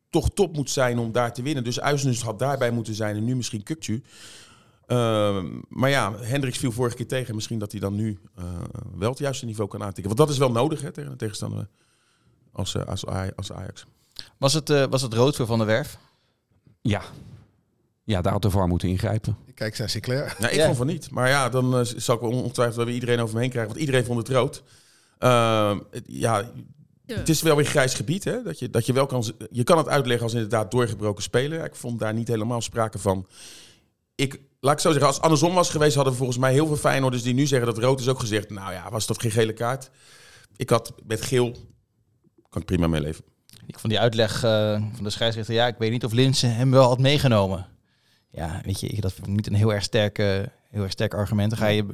toch 0.09 0.29
top 0.29 0.55
moet 0.55 0.69
zijn 0.69 0.97
om 0.99 1.11
daar 1.11 1.33
te 1.33 1.41
winnen. 1.41 1.63
Dus 1.63 1.79
Uisnes 1.79 2.21
had 2.21 2.39
daarbij 2.39 2.71
moeten 2.71 2.93
zijn 2.93 3.15
en 3.15 3.23
nu 3.23 3.35
misschien 3.35 3.63
Kukcu. 3.63 4.03
Ehm, 4.85 5.59
maar 5.69 5.89
ja, 5.89 6.13
Hendricks 6.19 6.57
viel 6.57 6.71
vorige 6.71 6.95
keer 6.95 7.07
tegen. 7.07 7.35
Misschien 7.35 7.59
dat 7.59 7.71
hij 7.71 7.79
dan 7.81 7.95
nu 7.95 8.19
eh, 8.35 8.43
wel 8.95 9.09
het 9.09 9.19
juiste 9.19 9.45
niveau 9.45 9.69
kan 9.69 9.81
aantikken. 9.83 10.03
Want 10.05 10.17
dat 10.17 10.29
is 10.29 10.37
wel 10.37 10.51
nodig 10.51 10.81
hè, 10.81 10.91
tegen 10.91 11.11
een 11.11 11.17
tegenstander 11.17 11.67
als, 12.51 12.75
eh, 12.75 12.85
als, 12.85 13.05
Aj- 13.05 13.31
als 13.35 13.51
Ajax. 13.51 13.85
Was 14.37 14.53
het, 14.53 14.69
eh, 14.69 14.83
was 14.89 15.01
het 15.01 15.13
rood 15.13 15.35
voor 15.35 15.45
Van 15.45 15.57
der 15.57 15.67
Werf? 15.67 15.97
Ja. 16.81 17.01
Ja, 18.03 18.21
daar 18.21 18.33
had 18.33 18.41
de 18.41 18.49
VAR 18.49 18.67
moeten 18.67 18.89
ingrijpen. 18.89 19.37
Ik 19.45 19.55
kijk 19.55 19.77
naar 19.77 19.89
Sinclair. 19.89 20.35
Nou, 20.39 20.51
ik 20.51 20.57
Ja. 20.59 20.65
vond 20.65 20.77
van 20.77 20.87
niet. 20.87 21.11
Maar 21.11 21.29
ja, 21.29 21.49
dan 21.49 21.85
zal 21.85 22.15
ik 22.15 22.21
wel 22.21 22.31
ongetwijfeld 22.31 22.75
wel 22.75 22.85
weer 22.85 22.93
iedereen 22.93 23.19
over 23.19 23.35
me 23.35 23.41
heen 23.41 23.49
krijgen. 23.49 23.71
Want 23.71 23.85
iedereen 23.85 24.05
vond 24.05 24.17
het 24.19 24.29
rood. 24.29 24.63
Ehm, 25.23 25.79
het- 25.91 26.03
ja, 26.07 26.51
het 27.05 27.29
is 27.29 27.41
wel 27.41 27.55
weer 27.55 27.65
grijs 27.65 27.93
gebied. 27.93 28.23
Hè? 28.23 28.43
Dat 28.43 28.59
je, 28.59 28.69
dat 28.69 28.85
je, 28.85 28.93
wel 28.93 29.05
kan, 29.05 29.23
je 29.51 29.63
kan 29.63 29.77
het 29.77 29.87
uitleggen 29.87 30.23
als 30.23 30.33
inderdaad 30.33 30.71
doorgebroken 30.71 31.23
speler. 31.23 31.63
Ik 31.65 31.75
vond 31.75 31.99
daar 31.99 32.13
niet 32.13 32.27
helemaal 32.27 32.61
sprake 32.61 32.99
van. 32.99 33.27
Ik, 34.15 34.39
laat 34.59 34.73
ik 34.73 34.79
zo 34.79 34.89
zeggen, 34.89 35.05
als 35.07 35.15
het 35.15 35.23
andersom 35.23 35.53
was 35.53 35.69
geweest... 35.69 35.93
hadden 35.95 36.13
we 36.13 36.17
volgens 36.19 36.39
mij 36.39 36.51
heel 36.53 36.67
veel 36.67 36.75
Feyenoorders 36.77 37.23
die 37.23 37.33
nu 37.33 37.45
zeggen 37.45 37.67
dat 37.67 37.77
rood 37.77 37.99
is 37.99 38.07
ook 38.07 38.19
gezegd. 38.19 38.49
Nou 38.49 38.73
ja, 38.73 38.89
was 38.91 39.07
dat 39.07 39.21
geen 39.21 39.31
gele 39.31 39.53
kaart? 39.53 39.89
Ik 40.55 40.69
had 40.69 40.93
met 41.05 41.21
geel... 41.21 41.51
Kan 42.49 42.61
ik 42.61 42.67
prima 42.67 42.87
mee 42.87 43.01
leven. 43.01 43.23
Ik 43.67 43.79
vond 43.79 43.93
die 43.93 44.01
uitleg 44.01 44.43
eh, 44.43 44.71
van 44.93 45.03
de 45.03 45.09
scheidsrechter, 45.09 45.53
ja, 45.53 45.67
ik 45.67 45.75
weet 45.77 45.91
niet 45.91 46.05
of 46.05 46.11
Linsen 46.11 46.55
hem 46.55 46.71
wel 46.71 46.87
had 46.87 46.99
meegenomen. 46.99 47.65
Ja, 48.29 48.61
weet 48.65 48.79
je, 48.79 48.87
ik- 48.87 49.01
dat 49.01 49.13
vond 49.13 49.27
ik 49.27 49.33
niet 49.33 49.47
een 49.47 49.53
heel 49.53 49.73
erg 49.73 49.83
sterk, 49.83 50.17
eh, 50.19 50.25
heel 50.69 50.81
erg 50.83 50.91
sterk 50.91 51.13
argument. 51.13 51.49
Dan 51.49 51.59
ga 51.59 51.67
je, 51.67 51.85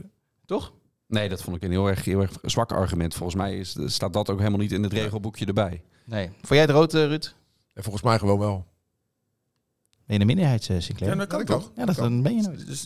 toch? 0.45 0.73
Nee, 1.09 1.29
dat 1.29 1.41
vond 1.41 1.55
ik 1.55 1.63
een 1.63 1.71
heel 1.71 1.87
erg, 1.87 2.05
heel 2.05 2.21
erg 2.21 2.31
zwak 2.41 2.71
argument. 2.71 3.13
Volgens 3.13 3.37
mij 3.37 3.57
is, 3.59 3.75
staat 3.85 4.13
dat 4.13 4.29
ook 4.29 4.37
helemaal 4.37 4.59
niet 4.59 4.71
in 4.71 4.83
het 4.83 4.93
regelboekje 4.93 5.45
erbij. 5.45 5.81
Nee. 6.05 6.27
Vond 6.27 6.47
jij 6.47 6.59
het 6.61 6.69
rood, 6.69 6.93
eh, 6.93 7.05
Ruud? 7.05 7.33
En 7.73 7.83
volgens 7.83 8.03
mij 8.03 8.19
gewoon 8.19 8.39
wel. 8.39 8.65
Ben 10.05 10.13
je 10.13 10.19
de 10.19 10.25
minderheid, 10.25 10.69
eh, 10.69 10.79
Sinclair? 10.79 11.11
Ja, 11.11 11.17
dat 11.17 11.27
kan 11.27 11.45
kan. 11.45 11.59
toch? 11.59 11.71
Ja, 11.75 11.85
dat 11.85 11.95
dan 11.95 12.21
ben 12.23 12.35
je 12.35 12.41
nooit. 12.41 12.67
Dus, 12.67 12.85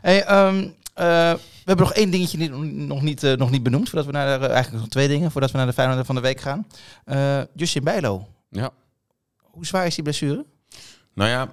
Hey, 0.00 0.24
ehm, 0.24 0.56
eh, 0.94 1.32
we 1.32 1.64
hebben 1.64 1.86
nog 1.86 1.94
één 1.94 2.10
dingetje 2.10 2.38
niet, 2.38 2.50
nog, 2.86 3.02
niet, 3.02 3.22
eh, 3.22 3.32
nog 3.36 3.50
niet 3.50 3.62
benoemd, 3.62 3.88
voordat 3.88 4.06
we 4.06 4.12
naar 4.12 4.40
de, 4.40 4.46
eigenlijk 4.46 4.82
nog 4.82 4.88
twee 4.92 5.08
dingen, 5.08 5.30
voordat 5.30 5.50
we 5.50 5.56
naar 5.56 5.66
de 5.66 5.72
Feyenoord 5.72 6.06
van 6.06 6.14
de 6.14 6.20
week 6.20 6.40
gaan. 6.40 6.66
Eh, 7.04 7.42
Justin 7.54 7.84
Bijlo, 7.84 8.28
Ja. 8.50 8.70
hoe 9.40 9.66
zwaar 9.66 9.86
is 9.86 9.94
die 9.94 10.04
blessure? 10.04 10.46
Nou 11.14 11.30
ja, 11.30 11.52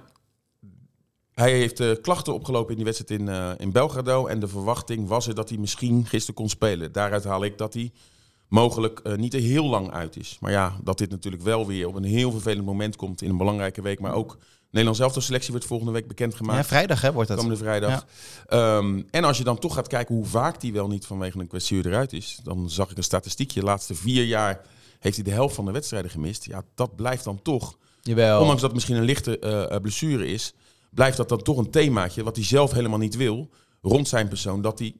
hij 1.38 1.52
heeft 1.52 1.80
eh, 1.80 1.90
klachten 2.02 2.34
opgelopen 2.34 2.70
in 2.70 2.76
die 2.76 2.84
wedstrijd 2.84 3.20
in, 3.20 3.28
eh, 3.28 3.50
in 3.56 3.72
Belgrado. 3.72 4.26
En 4.26 4.40
de 4.40 4.48
verwachting 4.48 5.08
was 5.08 5.26
er 5.26 5.34
dat 5.34 5.48
hij 5.48 5.58
misschien 5.58 6.06
gisteren 6.06 6.34
kon 6.34 6.48
spelen. 6.48 6.92
Daaruit 6.92 7.24
haal 7.24 7.44
ik 7.44 7.58
dat 7.58 7.74
hij 7.74 7.92
mogelijk 8.48 9.00
eh, 9.00 9.14
niet 9.14 9.34
er 9.34 9.40
heel 9.40 9.64
lang 9.64 9.90
uit 9.90 10.16
is. 10.16 10.36
Maar 10.40 10.50
ja, 10.50 10.76
dat 10.82 10.98
dit 10.98 11.10
natuurlijk 11.10 11.42
wel 11.42 11.66
weer 11.66 11.86
op 11.86 11.94
een 11.94 12.04
heel 12.04 12.30
vervelend 12.30 12.66
moment 12.66 12.96
komt 12.96 13.22
in 13.22 13.30
een 13.30 13.36
belangrijke 13.36 13.82
week. 13.82 14.00
Maar 14.00 14.14
ook 14.14 14.38
Nederlands 14.70 15.00
elftal 15.00 15.22
selectie 15.22 15.50
wordt 15.50 15.66
volgende 15.66 15.92
week 15.92 16.08
bekendgemaakt. 16.08 16.58
Ja, 16.58 16.64
vrijdag 16.64 17.00
hè, 17.00 17.12
wordt 17.12 17.28
dat. 17.28 17.38
Komende 17.38 17.58
vrijdag. 17.58 18.06
Ehm, 18.46 19.02
en 19.10 19.24
als 19.24 19.38
je 19.38 19.44
dan 19.44 19.58
toch 19.58 19.74
gaat 19.74 19.88
kijken 19.88 20.14
hoe 20.14 20.26
vaak 20.26 20.60
die 20.60 20.72
wel 20.72 20.88
niet 20.88 21.06
vanwege 21.06 21.38
een 21.38 21.46
kwestie 21.46 21.86
eruit 21.86 22.12
is. 22.12 22.40
Dan 22.42 22.70
zag 22.70 22.90
ik 22.90 22.96
een 22.96 23.02
statistiekje. 23.02 23.60
De 23.60 23.66
laatste 23.66 23.94
vier 23.94 24.24
jaar 24.24 24.60
heeft 24.98 25.14
hij 25.14 25.24
de 25.24 25.30
helft 25.30 25.54
van 25.54 25.64
de 25.64 25.72
wedstrijden 25.72 26.10
gemist. 26.10 26.44
Ja, 26.44 26.62
dat 26.74 26.96
blijft 26.96 27.24
dan 27.24 27.42
toch 27.42 27.76
Jawel. 28.02 28.40
Ondanks 28.40 28.60
dat 28.60 28.70
het 28.70 28.74
misschien 28.74 28.96
een 28.96 29.04
lichte 29.04 29.78
blessure 29.82 30.26
is, 30.26 30.54
blijft 30.90 31.16
dat 31.16 31.28
dan 31.28 31.42
toch 31.42 31.58
een 31.58 31.70
themaatje 31.70 32.22
wat 32.22 32.36
hij 32.36 32.44
zelf 32.44 32.72
helemaal 32.72 32.98
niet 32.98 33.16
wil 33.16 33.50
rond 33.82 34.08
zijn 34.08 34.28
persoon. 34.28 34.62
Dat 34.62 34.78
hij, 34.78 34.96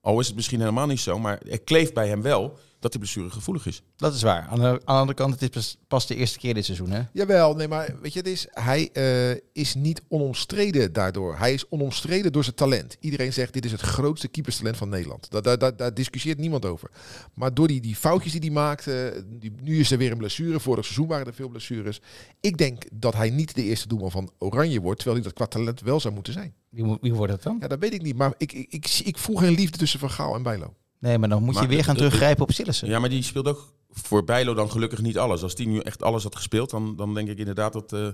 al 0.00 0.20
is 0.20 0.26
het 0.26 0.36
misschien 0.36 0.60
helemaal 0.60 0.86
niet 0.86 1.00
zo, 1.00 1.18
maar 1.18 1.38
er 1.42 1.60
kleeft 1.60 1.94
bij 1.94 2.08
hem 2.08 2.22
wel 2.22 2.58
dat 2.80 2.90
die 2.90 3.00
blessure 3.00 3.30
gevoelig 3.30 3.66
is. 3.66 3.82
Dat 3.96 4.14
is 4.14 4.22
waar. 4.22 4.46
Aan 4.46 4.58
de, 4.58 4.64
aan 4.64 4.74
de 4.74 4.84
andere 4.84 5.14
kant, 5.14 5.40
het 5.40 5.56
is 5.56 5.76
pas, 5.88 6.06
de 6.06 6.14
eerste 6.14 6.38
keer 6.38 6.54
dit 6.54 6.64
seizoen 6.64 6.90
hè? 6.90 7.02
Jawel, 7.12 7.54
nee, 7.54 7.68
maar 7.68 7.94
weet 8.02 8.12
je, 8.12 8.18
het 8.18 8.28
is, 8.28 8.46
hij 8.50 8.90
eh, 8.92 9.40
is 9.52 9.74
niet 9.74 10.02
onomstreden 10.08 10.92
daardoor. 10.92 11.38
Hij 11.38 11.52
is 11.52 11.68
onomstreden 11.68 12.32
door 12.32 12.44
zijn 12.44 12.56
talent. 12.56 12.96
Iedereen 13.00 13.32
zegt, 13.32 13.52
dit 13.52 13.64
is 13.64 13.72
het 13.72 13.80
grootste 13.80 14.28
keeperstalent 14.28 14.76
van 14.76 14.88
Nederland. 14.88 15.30
Daar, 15.30 15.42
daar, 15.42 15.58
daar, 15.58 15.76
daar 15.76 15.94
discussieert 15.94 16.38
niemand 16.38 16.64
over. 16.64 16.90
Maar 17.34 17.54
door 17.54 17.68
die, 17.68 17.80
die 17.80 17.96
foutjes 17.96 18.32
die 18.32 18.40
hij 18.40 18.50
maakt, 18.50 18.86
eh, 18.86 18.94
die, 19.26 19.52
nu 19.62 19.80
is 19.80 19.90
er 19.90 19.98
weer 19.98 20.12
een 20.12 20.18
blessure. 20.18 20.60
Vorig 20.60 20.84
seizoen 20.84 21.06
waren 21.06 21.26
er 21.26 21.34
veel 21.34 21.48
blessures. 21.48 22.00
Ik 22.40 22.58
denk 22.58 22.82
dat 22.92 23.14
hij 23.14 23.30
niet 23.30 23.54
de 23.54 23.62
eerste 23.62 23.88
doelman 23.88 24.10
van 24.10 24.30
Oranje 24.38 24.80
wordt, 24.80 24.98
terwijl 24.98 25.20
hij 25.20 25.30
dat 25.30 25.38
qua 25.38 25.46
talent 25.46 25.80
wel 25.80 26.00
zou 26.00 26.14
moeten 26.14 26.32
zijn. 26.32 26.54
Wie, 26.68 26.98
wie 27.00 27.14
wordt 27.14 27.32
het 27.32 27.42
dan? 27.42 27.56
Ja, 27.60 27.68
dat 27.68 27.78
weet 27.78 27.94
ik 27.94 28.02
niet. 28.02 28.16
Maar 28.16 28.34
ik, 28.36 28.52
ik, 28.52 29.00
ik 29.04 29.18
voel 29.18 29.36
geen 29.36 29.54
liefde 29.54 29.78
tussen 29.78 30.00
Van 30.00 30.10
Gaal 30.10 30.34
en 30.34 30.42
Bijlo. 30.42 30.74
Nee, 31.00 31.18
maar 31.18 31.28
dan 31.28 31.42
moet 31.42 31.54
Maar 31.54 31.62
je 31.62 31.68
weer 31.68 31.84
gaan 31.84 31.96
teruggrijpen 31.96 32.42
op 32.42 32.52
Sillissen. 32.52 32.88
Ja, 32.88 32.98
maar 32.98 33.08
die 33.08 33.22
speelt 33.22 33.48
ook 33.48 33.72
voor 33.90 34.24
Bijlo 34.24 34.54
dan 34.54 34.70
gelukkig 34.70 35.00
niet 35.00 35.18
alles. 35.18 35.42
Als 35.42 35.54
die 35.54 35.68
nu 35.68 35.78
echt 35.78 36.02
alles 36.02 36.22
had 36.22 36.36
gespeeld, 36.36 36.70
dan, 36.70 36.96
dan 36.96 37.14
denk 37.14 37.28
ik 37.28 37.38
inderdaad 37.38 37.72
dat, 37.72 37.92
eh, 37.92 38.06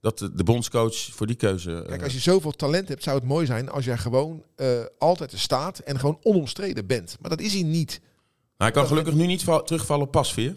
dat 0.00 0.18
de 0.18 0.44
bondscoach 0.44 0.94
voor 0.96 1.26
die 1.26 1.36
keuze... 1.36 1.76
eh, 1.82 1.88
Kijk, 1.88 2.02
als 2.02 2.12
je 2.12 2.18
zoveel 2.18 2.50
talent 2.52 2.88
hebt, 2.88 3.02
zou 3.02 3.16
het 3.18 3.26
mooi 3.26 3.46
zijn 3.46 3.68
als 3.70 3.84
jij 3.84 3.98
gewoon 3.98 4.44
eh, 4.56 4.68
altijd 4.98 5.32
er 5.32 5.38
staat 5.38 5.78
en 5.78 5.98
gewoon 5.98 6.18
onomstreden 6.22 6.86
bent. 6.86 7.16
Maar 7.20 7.30
dat 7.30 7.40
is 7.40 7.52
hij 7.52 7.62
niet. 7.62 8.00
Nou, 8.00 8.10
hij 8.56 8.70
kan 8.70 8.86
gelukkig 8.86 9.14
nu 9.14 9.26
niet 9.26 9.44
val- 9.44 9.62
terugvallen 9.62 10.06
op 10.06 10.12
Pasveer. 10.12 10.56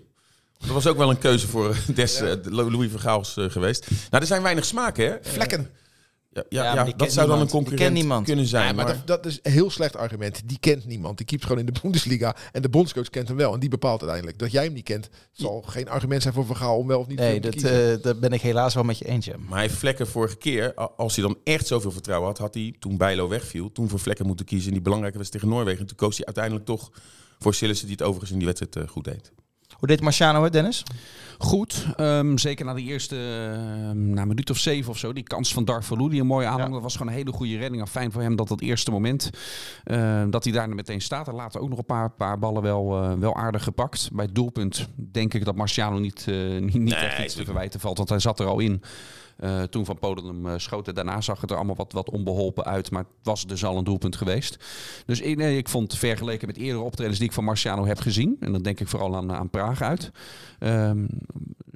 Dat 0.58 0.70
was 0.70 0.88
ook 0.88 0.98
wel 0.98 1.10
een 1.10 1.18
keuze 1.20 1.48
voor 1.48 1.76
des, 1.96 2.20
Louis 2.44 2.92
van 2.92 3.00
Gaals 3.00 3.34
geweest. 3.38 3.90
Nou, 3.90 4.22
er 4.22 4.28
zijn 4.28 4.42
weinig 4.42 4.66
smaken, 4.66 5.06
hè? 5.06 5.18
Vlekken. 5.22 5.70
Ja, 6.36 6.44
Ja, 6.50 6.74
ja, 6.86 6.92
dat 6.96 7.12
zou 7.12 7.28
dan 7.28 7.40
een 7.40 7.50
concurrent 7.50 8.24
kunnen 8.24 8.46
zijn. 8.46 8.68
Ja, 8.68 8.74
maar 8.74 8.86
maar- 8.86 8.94
dat, 8.96 9.08
dat 9.08 9.26
is 9.26 9.40
een 9.44 9.52
heel 9.52 9.70
slecht 9.70 9.96
argument. 9.96 10.42
Die 10.46 10.60
kent 10.60 10.86
niemand. 10.86 11.18
Die 11.18 11.26
keept 11.26 11.44
gewoon 11.44 11.60
in 11.60 11.66
de 11.66 11.80
Bundesliga. 11.82 12.36
En 12.52 12.62
de 12.62 12.70
bondscoach 12.70 13.10
kent 13.10 13.28
hem 13.28 13.38
wel. 13.38 13.54
En 13.54 13.60
die 13.60 13.70
bepaalt 13.70 14.00
uiteindelijk. 14.00 14.40
Dat 14.40 14.52
jij 14.52 14.64
hem 14.64 14.74
niet 14.74 14.84
kent, 14.84 15.10
zal 15.32 15.62
geen 15.62 15.90
argument 15.90 16.22
zijn 16.22 16.34
voor 16.34 16.46
Vergaal 16.46 16.78
om 16.78 16.88
wel 16.88 17.00
of 17.00 17.08
niet 17.08 17.20
Nee, 17.20 17.40
dat, 17.40 17.52
kiezen. 17.52 17.92
eh, 17.98 18.04
dat 18.04 18.20
ben 18.20 18.32
ik 18.34 18.42
helaas 18.42 18.74
wel 18.74 18.84
met 18.84 18.98
je 18.98 19.06
eens. 19.08 19.26
ja. 19.26 19.36
Maar 19.38 19.52
hij 19.58 19.62
heeft 19.62 19.80
Vlekken 19.80 20.08
vorige 20.08 20.38
keer, 20.38 20.74
als 20.74 21.16
hij 21.16 21.26
dan 21.26 21.38
echt 21.44 21.68
zoveel 21.68 21.92
vertrouwen 21.92 22.28
had, 22.30 22.38
had 22.38 22.54
hij 22.54 22.76
toen 22.80 22.98
Bijlo 22.98 23.28
wegviel, 23.28 23.72
toen 23.72 23.90
voor 23.90 24.00
Vlekken 24.00 24.26
moeten 24.26 24.46
kiezen 24.46 24.68
in 24.68 24.74
die 24.74 24.82
belangrijke 24.84 25.18
wedstrijd 25.18 25.44
tegen 25.44 25.58
Noorwegen. 25.60 25.82
En 25.84 25.88
toen 25.88 25.98
koos 26.08 26.16
hij 26.18 26.26
uiteindelijk 26.26 26.66
toch 26.66 26.92
voor 27.40 27.54
Sillissen, 27.54 27.88
die 27.88 27.96
het 27.96 28.06
overigens 28.06 28.32
in 28.32 28.38
die 28.38 28.48
wedstrijd 28.48 28.76
eh, 28.76 28.88
goed 28.94 29.04
deed. 29.04 29.32
Hoe 29.76 29.88
deed 29.88 30.02
Marciano 30.02 30.44
het, 30.44 30.54
Dennis? 30.54 30.84
Goed, 31.38 31.86
ehm, 31.96 32.38
zeker 32.38 32.66
na 32.66 32.74
de 32.74 32.82
eerste 32.82 33.16
ehm, 33.16 34.10
na 34.10 34.26
minuut 34.26 34.50
of 34.50 34.58
zeven 34.58 34.92
of 34.92 34.98
zo. 34.98 35.14
Die 35.14 35.24
kans 35.24 35.54
van 35.54 35.66
Darvalu, 35.66 36.10
die 36.10 36.20
een 36.20 36.28
mooie 36.28 36.46
aanhang. 36.46 36.68
Ja. 36.68 36.74
Dat 36.74 36.82
was 36.82 36.96
gewoon 36.96 37.08
een 37.12 37.18
hele 37.18 37.32
goede 37.32 37.58
redding. 37.58 37.82
En 37.82 37.88
fijn 37.88 38.12
voor 38.12 38.22
hem 38.22 38.36
dat 38.36 38.48
dat 38.48 38.62
eerste 38.62 38.92
moment, 38.92 39.30
ehm, 39.84 40.30
dat 40.30 40.44
hij 40.44 40.54
daar 40.54 40.70
meteen 40.70 41.02
staat. 41.02 41.28
En 41.28 41.34
later 41.36 41.62
ook 41.62 41.70
nog 41.70 41.78
een 41.78 41.86
paar, 41.86 42.12
paar 42.12 42.40
ballen 42.40 42.62
wel, 42.62 43.02
eh, 43.04 43.14
wel 43.14 43.36
aardig 43.36 43.64
gepakt. 43.64 44.10
Bij 44.14 44.26
het 44.26 44.36
doelpunt 44.36 44.88
denk 44.96 45.34
ik 45.34 45.46
dat 45.46 45.56
Marciano 45.56 46.00
niet, 46.00 46.26
eh, 46.28 46.36
niet, 46.60 46.74
niet 46.74 46.94
echt 46.94 47.20
iets 47.24 47.34
te 47.36 47.44
verwijten 47.46 47.80
valt. 47.80 47.98
Want 47.98 48.10
hij 48.10 48.20
zat 48.20 48.40
er 48.40 48.46
al 48.48 48.60
in. 48.60 48.82
eh, 49.36 49.62
toen 49.64 49.86
Van 49.86 50.00
Polen 50.00 50.26
hem 50.26 50.48
eh, 50.48 50.54
schoot. 50.58 50.88
En 50.88 50.94
daarna 50.94 51.22
zag 51.22 51.42
het 51.42 51.50
er 51.52 51.56
allemaal 51.56 51.76
wat, 51.76 51.92
wat 51.92 52.10
onbeholpen 52.10 52.64
uit. 52.66 52.92
Maar 52.92 53.02
het 53.04 53.12
was 53.24 53.46
dus 53.46 53.66
al 53.66 53.78
een 53.78 53.84
doelpunt 53.84 54.16
geweest. 54.16 54.58
Dus 55.06 55.20
ik, 55.22 55.38
nee, 55.38 55.58
ik 55.58 55.70
vond 55.70 55.98
vergeleken 55.98 56.48
met 56.48 56.58
eerdere 56.58 56.84
optredens 56.84 57.18
die 57.18 57.28
ik 57.28 57.34
van 57.34 57.44
Marciano 57.44 57.86
heb 57.86 58.00
gezien. 58.00 58.38
En 58.40 58.52
dan 58.52 58.62
denk 58.62 58.80
ik 58.80 58.88
vooral 58.88 59.16
aan, 59.16 59.32
aan 59.34 59.50
Praag 59.50 59.82
uit. 59.82 60.12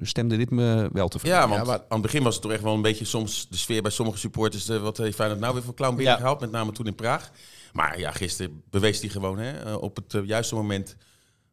Stemde 0.02 0.36
dit 0.36 0.50
me 0.50 0.88
wel 0.92 1.08
tevreden. 1.08 1.38
Ja, 1.38 1.48
want 1.48 1.60
Ja, 1.60 1.66
maar- 1.66 1.78
aan 1.78 1.84
het 1.88 2.02
begin 2.02 2.22
was 2.22 2.32
het 2.34 2.42
toch 2.42 2.52
echt 2.52 2.62
wel 2.62 2.74
een 2.74 2.82
beetje 2.82 3.04
soms 3.04 3.46
de 3.48 3.56
sfeer 3.56 3.82
bij 3.82 3.90
sommige 3.90 4.18
supporters. 4.18 4.68
eh, 4.68 4.82
wat 4.82 4.96
heeft 4.96 5.14
Feyenoord 5.14 5.40
nou 5.40 5.54
weer 5.54 5.62
voor 5.62 5.74
clown 5.74 5.96
binnengehaald, 5.96 6.40
met 6.40 6.50
name 6.50 6.72
toen 6.72 6.86
in 6.86 6.94
Praag. 6.94 7.30
Maar 7.72 7.98
ja, 7.98 8.10
gisteren 8.10 8.62
bewees 8.70 9.00
hij 9.00 9.08
gewoon 9.08 9.38
hè, 9.38 9.50
eh, 9.64 9.82
op 9.82 9.96
het 9.96 10.14
eh, 10.14 10.24
juiste 10.24 10.54
moment 10.54 10.96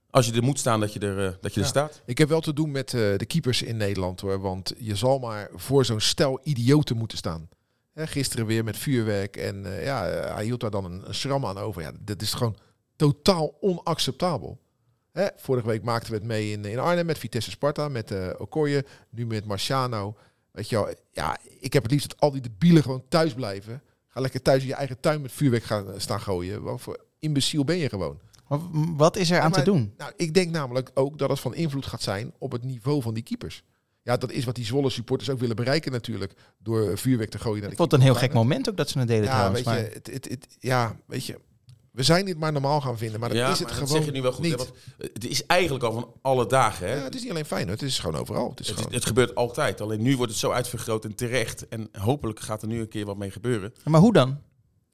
Als 0.10 0.26
je 0.26 0.34
er 0.34 0.44
moet 0.44 0.60
staan, 0.60 0.80
dat 0.80 0.94
je 0.94 1.00
er, 1.00 1.38
dat 1.42 1.54
je 1.54 1.60
er 1.60 1.66
Ja. 1.66 1.72
staat. 1.72 2.02
Ik 2.06 2.18
heb 2.18 2.30
wel 2.30 2.40
te 2.42 2.54
doen 2.54 2.72
met 2.72 2.90
de 2.90 3.26
keepers 3.28 3.62
in 3.62 3.78
Nederland 3.78 4.22
hoor. 4.22 4.40
Want 4.42 4.74
je 4.78 4.96
zal 4.96 5.20
maar 5.20 5.50
voor 5.56 5.86
zo'n 5.86 6.00
stel 6.00 6.40
idioten 6.44 6.98
moeten 6.98 7.18
staan. 7.18 7.50
Hè, 7.94 8.08
gisteren 8.08 8.46
weer 8.46 8.64
met 8.64 8.78
vuurwerk. 8.78 9.38
En 9.38 9.66
ja, 9.84 10.04
hij 10.36 10.44
hield 10.44 10.60
daar 10.60 10.72
dan 10.72 10.86
een, 10.86 11.08
een 11.08 11.16
schram 11.16 11.46
aan 11.46 11.58
over. 11.58 11.82
Ja, 11.82 11.92
dat 12.00 12.22
is 12.22 12.34
gewoon 12.34 12.56
totaal 12.96 13.54
onacceptabel. 13.62 14.60
Hè, 15.18 15.28
vorige 15.36 15.68
week 15.68 15.84
maakten 15.84 16.12
we 16.12 16.18
het 16.18 16.26
mee 16.28 16.52
in, 16.52 16.66
in 16.66 16.80
Arnhem 16.80 17.06
met 17.06 17.18
Vitesse 17.18 17.50
Sparta. 17.52 17.88
Met 17.90 18.12
eh 18.12 18.30
Okoye. 18.38 18.86
Nu 19.10 19.26
met 19.26 19.46
Marciano. 19.46 20.16
Weet 20.52 20.70
je 20.70 20.76
wel, 20.76 20.94
ja, 21.12 21.38
ik 21.60 21.74
heb 21.74 21.84
het 21.84 21.92
liefst 21.92 22.10
dat 22.10 22.20
al 22.20 22.32
die 22.32 22.42
debielen 22.42 22.82
gewoon 22.84 23.04
thuis 23.10 23.34
blijven. 23.34 23.82
Ga 24.08 24.20
lekker 24.20 24.42
thuis 24.42 24.62
in 24.62 24.68
je 24.68 24.74
eigen 24.74 25.00
tuin 25.00 25.22
met 25.22 25.32
vuurwerk 25.32 25.64
gaan 25.64 25.92
eh, 25.92 26.00
staan 26.00 26.22
gooien. 26.22 26.62
Wat 26.64 26.82
voor 26.82 27.06
imbeciel 27.20 27.64
ben 27.64 27.78
je 27.78 27.90
gewoon? 27.90 28.20
Wat 28.96 29.16
is 29.16 29.32
er 29.32 29.40
aan 29.40 29.50
maar- 29.52 29.60
te 29.60 29.66
doen? 29.72 29.94
Nou, 29.98 30.12
ik 30.16 30.34
denk 30.34 30.52
namelijk 30.52 30.92
ook 30.94 31.18
dat 31.18 31.30
het 31.30 31.40
van 31.40 31.56
invloed 31.56 31.86
gaat 31.86 32.02
zijn 32.02 32.34
op 32.38 32.52
het 32.52 32.64
niveau 32.64 33.02
van 33.02 33.14
die 33.14 33.24
keepers. 33.24 33.64
Ja, 34.02 34.18
dat 34.18 34.32
is 34.32 34.46
wat 34.46 34.56
die 34.56 34.66
Zwolle 34.66 34.90
supporters 34.90 35.30
ook 35.30 35.40
willen 35.40 35.56
bereiken 35.56 35.92
natuurlijk. 35.92 36.34
Door 36.58 36.98
vuurwerk 36.98 37.30
te 37.30 37.40
gooien 37.40 37.58
naar 37.60 37.66
de 37.68 37.72
Ik 37.72 37.78
vond 37.78 37.92
het 37.92 38.00
een 38.02 38.06
heel 38.08 38.16
gek 38.16 38.34
moment 38.34 38.70
ook 38.70 38.78
dat 38.78 38.90
ze 38.90 39.00
het 39.00 39.08
deden 39.08 39.24
Ja, 39.24 39.30
trouwens. 39.32 39.64
weet 39.64 39.76
je, 39.76 39.82
maar- 39.82 39.94
het, 39.94 40.08
het, 40.14 40.30
het- 40.30 40.56
ja, 40.60 41.00
weet 41.06 41.26
je. 41.26 41.40
We 41.98 42.04
zijn 42.04 42.26
dit 42.26 42.40
maar 42.40 42.52
normaal 42.52 42.82
gaan 42.82 42.98
vinden, 42.98 43.20
maar 43.20 43.30
dat 43.30 43.38
ja, 43.38 43.52
is 43.52 43.60
het 43.60 43.68
maar 43.68 43.70
gewoon 43.70 43.88
dat 43.88 43.98
zeg 43.98 44.06
je 44.06 44.12
nu 44.12 44.22
wel 44.22 44.32
goed. 44.32 44.46
hè, 44.46 44.56
want 44.56 44.72
het 45.14 45.26
is 45.26 45.46
eigenlijk 45.46 45.84
al 45.84 45.92
van 45.92 46.14
alle 46.22 46.48
dagen. 46.48 46.88
Hè? 46.88 46.96
Ja, 46.96 47.04
het 47.04 47.16
is 47.16 47.22
niet 47.22 47.30
alleen 47.30 47.46
fijn, 47.46 47.68
het 47.68 47.82
is 47.82 48.00
gewoon 48.00 48.20
overal. 48.20 48.50
Het 48.50 48.60
is 48.60 48.68
Het, 48.68 48.78
gewoon, 48.78 48.94
het 48.94 49.06
gebeurt 49.06 49.36
altijd. 49.36 49.82
Alleen 49.82 50.02
nu 50.02 50.16
wordt 50.16 50.32
het 50.32 50.42
zo 50.42 50.52
uitvergroot 50.52 51.06
en 51.06 51.16
terecht. 51.16 51.68
En 51.68 51.90
hopelijk 51.92 52.40
gaat 52.40 52.62
er 52.62 52.68
nu 52.68 52.80
een 52.80 52.88
keer 52.88 53.06
wat 53.06 53.18
mee 53.18 53.32
gebeuren. 53.32 53.74
maar 53.84 54.02
hoe 54.02 54.14
dan? 54.14 54.42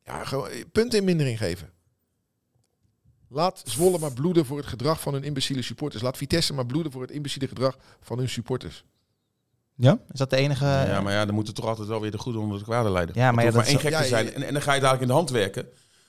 ja, 0.05 0.23
gewoon 0.23 0.47
eh, 0.47 0.63
punten 0.71 0.99
in 0.99 1.05
mindering 1.05 1.37
geven. 1.37 1.69
Laat 3.27 3.61
Zwolle 3.65 3.99
maar 3.99 4.13
bloeden 4.13 4.45
voor 4.45 4.57
het 4.57 4.67
gedrag 4.67 4.99
van 4.99 5.13
hun 5.13 5.23
imbeciele 5.23 5.61
supporters. 5.61 6.03
Laat 6.03 6.17
Vitesse 6.17 6.53
maar 6.53 6.65
bloeden 6.65 6.91
voor 6.91 7.01
het 7.01 7.11
imbeciele 7.11 7.47
gedrag 7.47 7.77
van 8.01 8.17
hun 8.17 8.29
supporters. 8.29 8.83
Ja? 9.75 9.99
Is 10.11 10.19
dat 10.19 10.29
de 10.29 10.35
enige... 10.35 10.65
ja, 10.65 11.01
maar 11.01 11.13
ja, 11.13 11.25
dan 11.25 11.35
moet 11.35 11.47
er 11.47 11.53
toch 11.53 11.65
altijd 11.65 11.87
wel 11.87 12.01
weer 12.01 12.11
de 12.11 12.17
goede 12.17 12.39
onder 12.39 12.57
de 12.57 12.63
kwade 12.63 12.89
leiden. 12.89 13.15
Ja, 13.17 13.31
maar 13.31 13.43
ja, 13.43 13.51
hoeft 13.51 13.55
maar 13.55 13.73
dat 13.73 13.83
één 13.83 13.91
gek 13.91 13.99
te 13.99 14.03
ja, 14.03 14.23
zijn. 14.23 14.33
En, 14.33 14.43
en 14.43 14.53
dan 14.53 14.61
ga 14.61 14.73
je 14.73 14.79
dadelijk 14.79 15.01
in 15.01 15.07
de 15.07 15.13
hand 15.13 15.29
werken. 15.29 15.67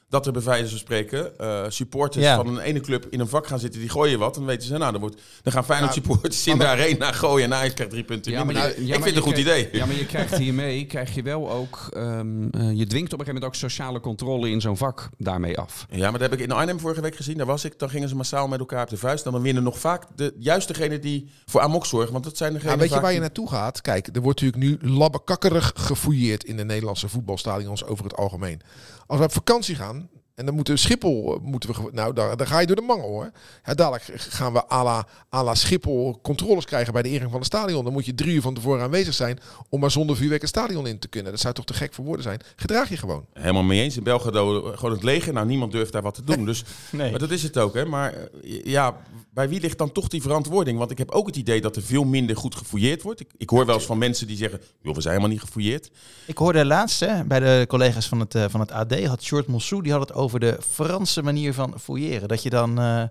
Dat 0.09 0.27
er 0.27 0.33
bij 0.33 0.43
wijze 0.43 0.69
van 0.69 0.79
spreken 0.79 1.39
eh, 1.39 1.65
supporters 1.69 2.25
Ja. 2.25 2.37
van 2.37 2.47
een 2.47 2.59
ene 2.59 2.81
club 2.81 3.07
in 3.11 3.21
een 3.21 3.29
vak 3.29 3.47
gaan 3.47 3.59
zitten. 3.59 3.81
Die 3.81 3.89
gooien 3.89 4.19
wat. 4.19 4.35
Dan 4.35 4.45
weten 4.45 4.67
ze, 4.67 4.77
nou, 4.79 4.93
dan, 4.93 5.01
wordt, 5.01 5.21
dan 5.43 5.53
gaan 5.53 5.65
Feyenoord 5.65 5.95
Ja, 5.95 6.01
supporters 6.03 6.47
in 6.47 6.59
de 6.59 6.67
arena 6.67 7.13
gooien. 7.13 7.45
En 7.53 7.55
Ajax 7.59 7.75
krijgt 7.75 7.93
drie 7.93 8.05
punten 8.05 8.33
Ja, 8.33 8.45
maar 8.45 8.55
je- 8.55 8.61
ik 8.61 8.79
maar 8.79 8.87
vind 8.87 9.05
het 9.05 9.17
een 9.17 9.23
goed 9.23 9.37
idee. 9.39 9.69
Ja, 9.73 9.87
maar 9.87 9.95
je 9.97 10.07
krijgt 10.07 10.37
hiermee, 10.37 10.85
krijg 10.87 11.15
je 11.15 11.23
wel 11.23 11.51
ook, 11.51 11.87
ehm, 11.91 12.49
eh, 12.51 12.73
je 12.73 12.87
dwingt 12.87 13.13
op 13.13 13.19
een 13.21 13.25
gegeven 13.25 13.27
moment 13.27 13.45
ook 13.45 13.55
sociale 13.55 14.01
controle 14.01 14.51
in 14.51 14.61
zo'n 14.61 14.77
vak 14.77 15.09
daarmee 15.19 15.59
af. 15.59 15.87
Ja, 15.91 16.03
maar 16.11 16.13
dat 16.21 16.31
heb 16.31 16.33
ik 16.33 16.41
in 16.41 16.53
Arnhem 16.53 16.81
vorige 16.81 17.01
week 17.01 17.17
gezien. 17.17 17.37
Daar 17.37 17.47
was 17.47 17.65
ik. 17.65 17.79
Dan 17.79 17.91
gingen 17.91 18.09
ze 18.09 18.17
massaal 18.17 18.49
met 18.49 18.59
elkaar 18.59 18.83
op 18.83 18.89
de 18.91 18.97
vuist. 18.97 19.27
En 19.27 19.33
dan 19.33 19.43
winnen 19.43 19.63
nog 19.63 19.79
vaak 19.79 20.05
de, 20.17 20.35
juist 20.39 20.69
degene 20.69 20.99
die 20.99 21.29
voor 21.47 21.61
amok 21.61 21.87
zorgen. 21.87 22.13
Want 22.13 22.25
dat 22.25 22.37
zijn 22.37 22.53
degenen 22.53 22.73
Ja, 22.75 22.81
weet 22.81 22.93
je 22.93 23.01
waar 23.01 23.13
je 23.13 23.21
naartoe 23.21 23.49
gaat? 23.49 23.81
Kijk, 23.81 24.09
er 24.13 24.23
wordt 24.23 24.41
natuurlijk 24.41 24.83
nu 24.83 24.91
labbekakkerig 24.91 25.73
gefouilleerd 25.75 26.45
in 26.45 26.57
de 26.57 26.65
Nederlandse 26.65 27.09
voetbalstadions 27.09 27.85
over 27.85 28.05
het 28.05 28.17
algemeen. 28.17 28.61
Als 29.07 29.19
we 29.19 29.25
op 29.25 29.33
vakantie 29.33 29.75
gaan, 29.75 30.04
en 30.35 30.47
dan 30.47 30.55
moeten 30.55 30.75
we 30.75 30.81
Schiphol, 30.81 31.35
eh, 31.35 31.41
moeten 31.41 31.71
we, 31.71 31.91
nou, 31.93 32.15
daar, 32.15 32.37
daar 32.37 32.47
ga 32.47 32.59
je 32.59 32.67
door 32.67 32.77
de 32.77 32.83
mangel 32.83 33.09
hoor. 33.09 33.31
Ja, 33.65 33.75
dadelijk 33.75 34.05
gaan 34.17 34.53
we 34.53 34.71
à 34.71 34.83
la, 34.83 35.07
à 35.35 35.43
la 35.43 35.55
Schiphol 35.55 36.19
controles 36.23 36.65
krijgen 36.65 36.93
bij 36.93 37.03
de 37.03 37.11
ingang 37.11 37.31
van 37.31 37.39
het 37.39 37.49
stadion. 37.49 37.85
Dan 37.85 37.93
moet 37.93 38.07
je 38.07 38.15
drie 38.15 38.35
uur 38.35 38.41
van 38.43 38.55
tevoren 38.55 38.83
aanwezig 38.83 39.15
zijn 39.15 39.39
om 39.69 39.81
maar 39.81 39.91
zonder 39.91 40.17
vuurwerk 40.17 40.41
het 40.41 40.51
stadion 40.51 40.87
in 40.87 40.99
te 40.99 41.09
kunnen. 41.09 41.33
Dat 41.33 41.41
zou 41.41 41.55
toch 41.55 41.65
te 41.65 41.75
gek 41.75 41.95
voor 41.95 42.05
woorden 42.05 42.23
zijn? 42.23 42.41
Gedraag 42.57 42.89
je 42.89 42.97
gewoon. 42.97 43.27
Helemaal 43.33 43.63
mee 43.63 43.83
eens. 43.83 43.97
In 43.97 44.03
Belgrado 44.03 44.71
eh, 44.71 44.79
gewoon 44.79 44.95
het 44.95 45.03
leger. 45.03 45.33
Nou, 45.33 45.47
niemand 45.47 45.73
durft 45.73 45.93
daar 45.93 46.03
wat 46.03 46.15
te 46.15 46.25
doen. 46.25 46.45
Dus, 46.55 46.65
Nee. 46.91 47.11
Maar 47.11 47.21
dat 47.21 47.31
is 47.31 47.43
het 47.43 47.59
ook. 47.59 47.75
Hè. 47.75 47.85
Maar 47.85 48.13
eh, 48.13 48.65
ja, 48.65 48.97
bij 49.35 49.49
wie 49.49 49.61
ligt 49.61 49.79
dan 49.79 49.93
toch 49.93 50.09
die 50.09 50.23
verantwoording? 50.23 50.79
Want 50.79 50.91
ik 50.91 50.99
heb 50.99 51.11
ook 51.11 51.27
het 51.27 51.37
idee 51.37 51.61
dat 51.61 51.77
er 51.77 51.83
veel 51.83 52.05
minder 52.05 52.37
goed 52.37 52.55
gefouilleerd 52.55 53.03
wordt. 53.03 53.21
Ik, 53.21 53.31
ik 53.37 53.51
hoor 53.51 53.67
wel 53.67 53.75
eens 53.75 53.85
van 53.85 53.99
mensen 53.99 54.27
die 54.27 54.37
zeggen... 54.37 54.61
joh, 54.83 54.95
we 54.95 55.01
zijn 55.01 55.15
helemaal 55.15 55.35
niet 55.37 55.45
gefouilleerd. 55.45 55.91
Ik 56.27 56.39
hoorde 56.39 56.65
laatst 56.65 57.01
hè, 57.01 57.25
bij 57.25 57.41
de 57.41 57.65
collega's 57.69 58.09
van 58.09 58.21
het, 58.21 58.35
eh, 58.35 58.45
van 58.49 58.61
het 58.61 58.71
AD, 58.73 59.05
had 59.05 59.23
Short 59.23 59.47
Moussou, 59.47 59.83
die 59.83 59.93
had 59.93 60.01
het 60.01 60.13
over 60.13 60.41
de 60.41 60.59
Franse 60.71 61.23
manier 61.23 61.55
van 61.55 61.75
fouilleren. 61.81 62.29
Dat 62.29 62.43
je 62.43 62.51
dan, 62.51 62.79
eh, 62.79 63.03
eh, 63.03 63.09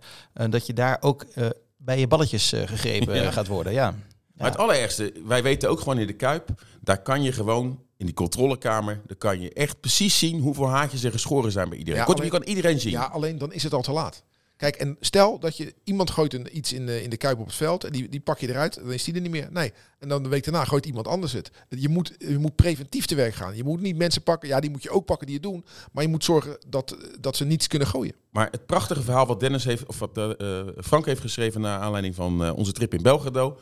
dat 0.50 0.66
je 0.66 0.74
daar 0.74 0.98
ook 1.02 1.22
eh, 1.24 1.50
bij 1.78 2.00
je 2.00 2.08
balletjes 2.08 2.54
eh, 2.54 2.68
gegrepen 2.68 3.16
Ja. 3.24 3.32
gaat 3.32 3.48
worden, 3.48 3.74
ja. 3.74 3.96
Maar 4.34 4.50
het 4.52 4.60
allerergste, 4.60 5.14
wij 5.26 5.44
weten 5.44 5.70
ook 5.70 5.80
gewoon 5.80 5.98
in 6.00 6.08
de 6.08 6.14
Kuip... 6.14 6.50
daar 6.82 7.02
kan 7.02 7.24
je 7.24 7.32
gewoon 7.32 7.80
in 7.98 8.06
die 8.06 8.16
controlekamer... 8.16 9.02
daar 9.08 9.18
kan 9.18 9.42
je 9.42 9.54
echt 9.54 9.80
precies 9.80 10.18
zien 10.18 10.40
hoeveel 10.40 10.70
haartjes 10.70 11.04
er 11.04 11.12
geschoren 11.12 11.52
zijn 11.52 11.70
bij 11.70 11.78
iedereen. 11.78 12.00
Ja, 12.00 12.06
Kortom, 12.06 12.26
je 12.26 12.32
kan 12.32 12.44
iedereen 12.44 12.80
zien. 12.80 12.92
Ja, 12.92 13.04
alleen 13.04 13.38
dan 13.38 13.54
is 13.54 13.64
het 13.64 13.74
al 13.74 13.82
te 13.82 13.92
laat. 13.92 14.24
Kijk, 14.58 14.76
en 14.76 14.98
stel 15.00 15.40
dat 15.40 15.58
je 15.58 15.74
iemand 15.84 16.12
gooit 16.12 16.34
een, 16.34 16.58
iets 16.58 16.74
in 16.74 16.86
de, 16.86 17.04
in 17.04 17.10
de 17.10 17.18
kuip 17.18 17.40
op 17.40 17.46
het 17.46 17.56
veld 17.56 17.84
en 17.84 17.92
die, 17.92 18.10
die 18.10 18.20
pak 18.20 18.40
je 18.40 18.50
eruit, 18.50 18.76
dan 18.76 18.92
is 18.92 19.04
die 19.04 19.14
er 19.14 19.22
niet 19.22 19.32
meer. 19.32 19.48
Nee. 19.52 19.74
En 20.00 20.10
dan 20.10 20.24
de 20.24 20.30
week 20.30 20.44
daarna 20.44 20.66
gooit 20.66 20.86
iemand 20.86 21.08
anders 21.08 21.34
het. 21.34 21.52
Je 21.70 21.90
moet, 21.90 22.14
je 22.18 22.38
moet 22.38 22.56
preventief 22.56 23.06
te 23.06 23.16
werk 23.16 23.34
gaan. 23.34 23.56
Je 23.56 23.64
moet 23.64 23.82
niet 23.82 23.96
mensen 23.96 24.24
pakken, 24.24 24.50
ja, 24.50 24.60
die 24.60 24.70
moet 24.70 24.84
je 24.84 24.90
ook 24.90 25.06
pakken 25.06 25.28
die 25.28 25.36
het 25.36 25.46
doen, 25.46 25.66
maar 25.92 26.04
je 26.04 26.10
moet 26.10 26.24
zorgen 26.24 26.58
dat, 26.68 26.98
dat 27.20 27.36
ze 27.36 27.46
niets 27.46 27.68
kunnen 27.68 27.88
gooien. 27.88 28.16
Maar 28.30 28.48
het 28.52 28.66
prachtige 28.66 29.02
verhaal 29.02 29.26
wat 29.26 29.40
Dennis 29.40 29.64
heeft, 29.64 29.86
of 29.86 30.00
wat 30.00 30.18
eh, 30.18 30.60
eh, 30.60 30.68
Frank 30.78 31.06
heeft 31.06 31.22
geschreven 31.22 31.62
naar 31.62 31.80
aanleiding 31.80 32.16
van 32.16 32.44
eh, 32.44 32.56
onze 32.56 32.72
trip 32.72 32.94
in 32.94 33.02
Belgrado. 33.02 33.58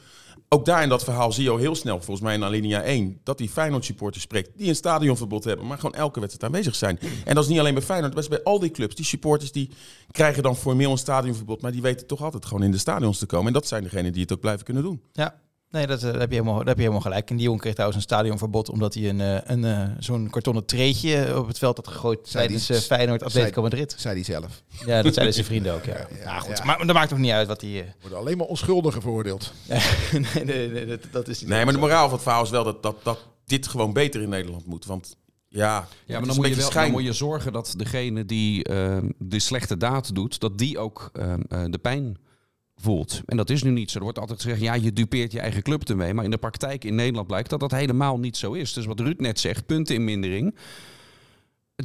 Ook 0.53 0.65
daar 0.65 0.83
in 0.83 0.89
dat 0.89 1.03
verhaal 1.03 1.31
zie 1.31 1.43
je 1.43 1.49
al 1.49 1.57
heel 1.57 1.75
snel, 1.75 1.95
volgens 1.95 2.21
mij 2.21 2.33
in 2.33 2.43
alinea 2.43 2.81
1, 2.81 3.19
dat 3.23 3.37
die 3.37 3.49
Feyenoord 3.49 3.85
supporters 3.85 4.23
spreekt 4.23 4.57
die 4.57 4.67
een 4.67 4.75
stadionverbod 4.75 5.43
hebben, 5.43 5.67
maar 5.67 5.77
gewoon 5.77 5.95
elke 5.95 6.19
wedstrijd 6.19 6.53
aanwezig 6.53 6.75
zijn. 6.75 6.99
En 7.25 7.35
dat 7.35 7.43
is 7.43 7.49
niet 7.49 7.59
alleen 7.59 7.73
bij 7.73 7.83
Feyenoord, 7.83 8.17
is 8.17 8.27
bij 8.27 8.43
al 8.43 8.59
die 8.59 8.71
clubs. 8.71 8.95
Die 8.95 9.05
supporters 9.05 9.51
die 9.51 9.69
krijgen 10.11 10.43
dan 10.43 10.55
formeel 10.55 10.91
een 10.91 10.97
stadionverbod, 10.97 11.61
maar 11.61 11.71
die 11.71 11.81
weten 11.81 12.07
toch 12.07 12.21
altijd 12.21 12.45
gewoon 12.45 12.63
in 12.63 12.71
de 12.71 12.77
stadions 12.77 13.17
te 13.17 13.25
komen. 13.25 13.47
En 13.47 13.53
dat 13.53 13.67
zijn 13.67 13.83
degenen 13.83 14.11
die 14.11 14.21
het 14.21 14.33
ook 14.33 14.39
blijven 14.39 14.65
kunnen 14.65 14.83
doen. 14.83 15.01
Ja, 15.11 15.41
nee, 15.71 15.87
dat, 15.87 16.03
eh, 16.03 16.11
daar, 16.11 16.19
heb 16.19 16.29
je 16.29 16.35
helemaal, 16.35 16.57
daar 16.57 16.65
heb 16.65 16.75
je 16.75 16.81
helemaal 16.81 17.01
gelijk. 17.01 17.29
En 17.29 17.35
die 17.35 17.45
jongen 17.45 17.59
kreeg 17.59 17.73
trouwens 17.73 17.99
een 18.01 18.07
stadionverbod 18.09 18.69
omdat 18.69 18.93
hij 18.93 19.09
een, 19.09 19.21
eh, 19.21 19.37
een, 19.43 19.63
eh, 19.65 19.89
zo'n 19.99 20.29
kartonnen 20.29 20.65
treetje 20.65 21.37
op 21.37 21.47
het 21.47 21.57
veld 21.57 21.75
had 21.77 21.87
gegooid 21.87 22.19
Zei 22.23 22.45
tijdens 22.47 22.67
die- 22.67 22.77
Feyenoord 22.77 23.23
Atletico 23.23 23.61
Madrid. 23.61 23.93
Zei 23.97 24.15
hij 24.15 24.23
zelf. 24.23 24.63
Ja, 24.85 25.01
dat 25.01 25.13
zeiden 25.13 25.33
zijn 25.33 25.45
vrienden 25.45 25.73
ook, 25.73 25.85
ja. 25.93 25.97
Ja, 25.97 26.07
Ja, 26.23 26.39
goed. 26.39 26.57
ja. 26.57 26.63
Maar 26.65 26.85
dat 26.85 26.95
maakt 26.95 27.09
toch 27.09 27.17
niet 27.17 27.31
uit 27.31 27.47
wat 27.47 27.61
hij... 27.61 27.93
Worden 28.01 28.19
alleen 28.19 28.37
maar 28.37 28.47
onschuldigen 28.47 29.01
veroordeeld. 29.01 29.53
nee, 30.33 30.45
nee, 30.45 30.69
nee, 30.69 30.85
dat, 30.85 30.99
dat 31.11 31.27
is 31.27 31.39
niet 31.39 31.49
Nee, 31.49 31.63
maar 31.63 31.73
de 31.73 31.79
moraal 31.79 32.03
van 32.03 32.13
het 32.13 32.21
verhaal 32.21 32.43
is 32.43 32.49
wel 32.49 32.63
dat, 32.63 32.83
dat, 32.83 33.03
dat 33.03 33.27
dit 33.45 33.67
gewoon 33.67 33.93
beter 33.93 34.21
in 34.21 34.29
Nederland 34.29 34.65
moet. 34.65 34.85
Want 34.85 35.15
ja, 35.47 35.87
Ja, 36.05 36.17
maar 36.19 36.27
dan 36.27 36.35
moet, 36.35 36.47
je 36.47 36.55
wel, 36.55 36.69
dan 36.71 36.91
moet 36.91 37.03
je 37.03 37.13
zorgen 37.13 37.53
dat 37.53 37.73
degene 37.77 38.25
die 38.25 38.63
ehm, 38.63 39.09
de 39.17 39.39
slechte 39.39 39.77
daad 39.77 40.15
doet, 40.15 40.39
dat 40.39 40.57
die 40.57 40.79
ook 40.79 41.09
ehm, 41.13 41.41
eh, 41.49 41.63
de 41.69 41.77
pijn 41.77 42.17
voelt. 42.81 43.21
En 43.25 43.37
dat 43.37 43.49
is 43.49 43.63
nu 43.63 43.71
niet 43.71 43.91
zo. 43.91 43.97
Er 43.97 44.03
wordt 44.03 44.19
altijd 44.19 44.41
gezegd, 44.41 44.61
ja, 44.61 44.73
je 44.73 44.93
dupeert 44.93 45.31
je 45.31 45.39
eigen 45.39 45.61
club 45.61 45.89
ermee. 45.89 46.13
Maar 46.13 46.23
in 46.23 46.31
de 46.31 46.37
praktijk 46.37 46.83
in 46.83 46.95
Nederland 46.95 47.27
blijkt 47.27 47.49
dat 47.49 47.59
dat 47.59 47.71
helemaal 47.71 48.19
niet 48.19 48.37
zo 48.37 48.51
is. 48.53 48.73
Dus 48.73 48.85
wat 48.85 48.99
Ruud 48.99 49.19
net 49.19 49.39
zegt, 49.39 49.65
punten 49.65 49.95
in 49.95 50.03
mindering. 50.03 50.55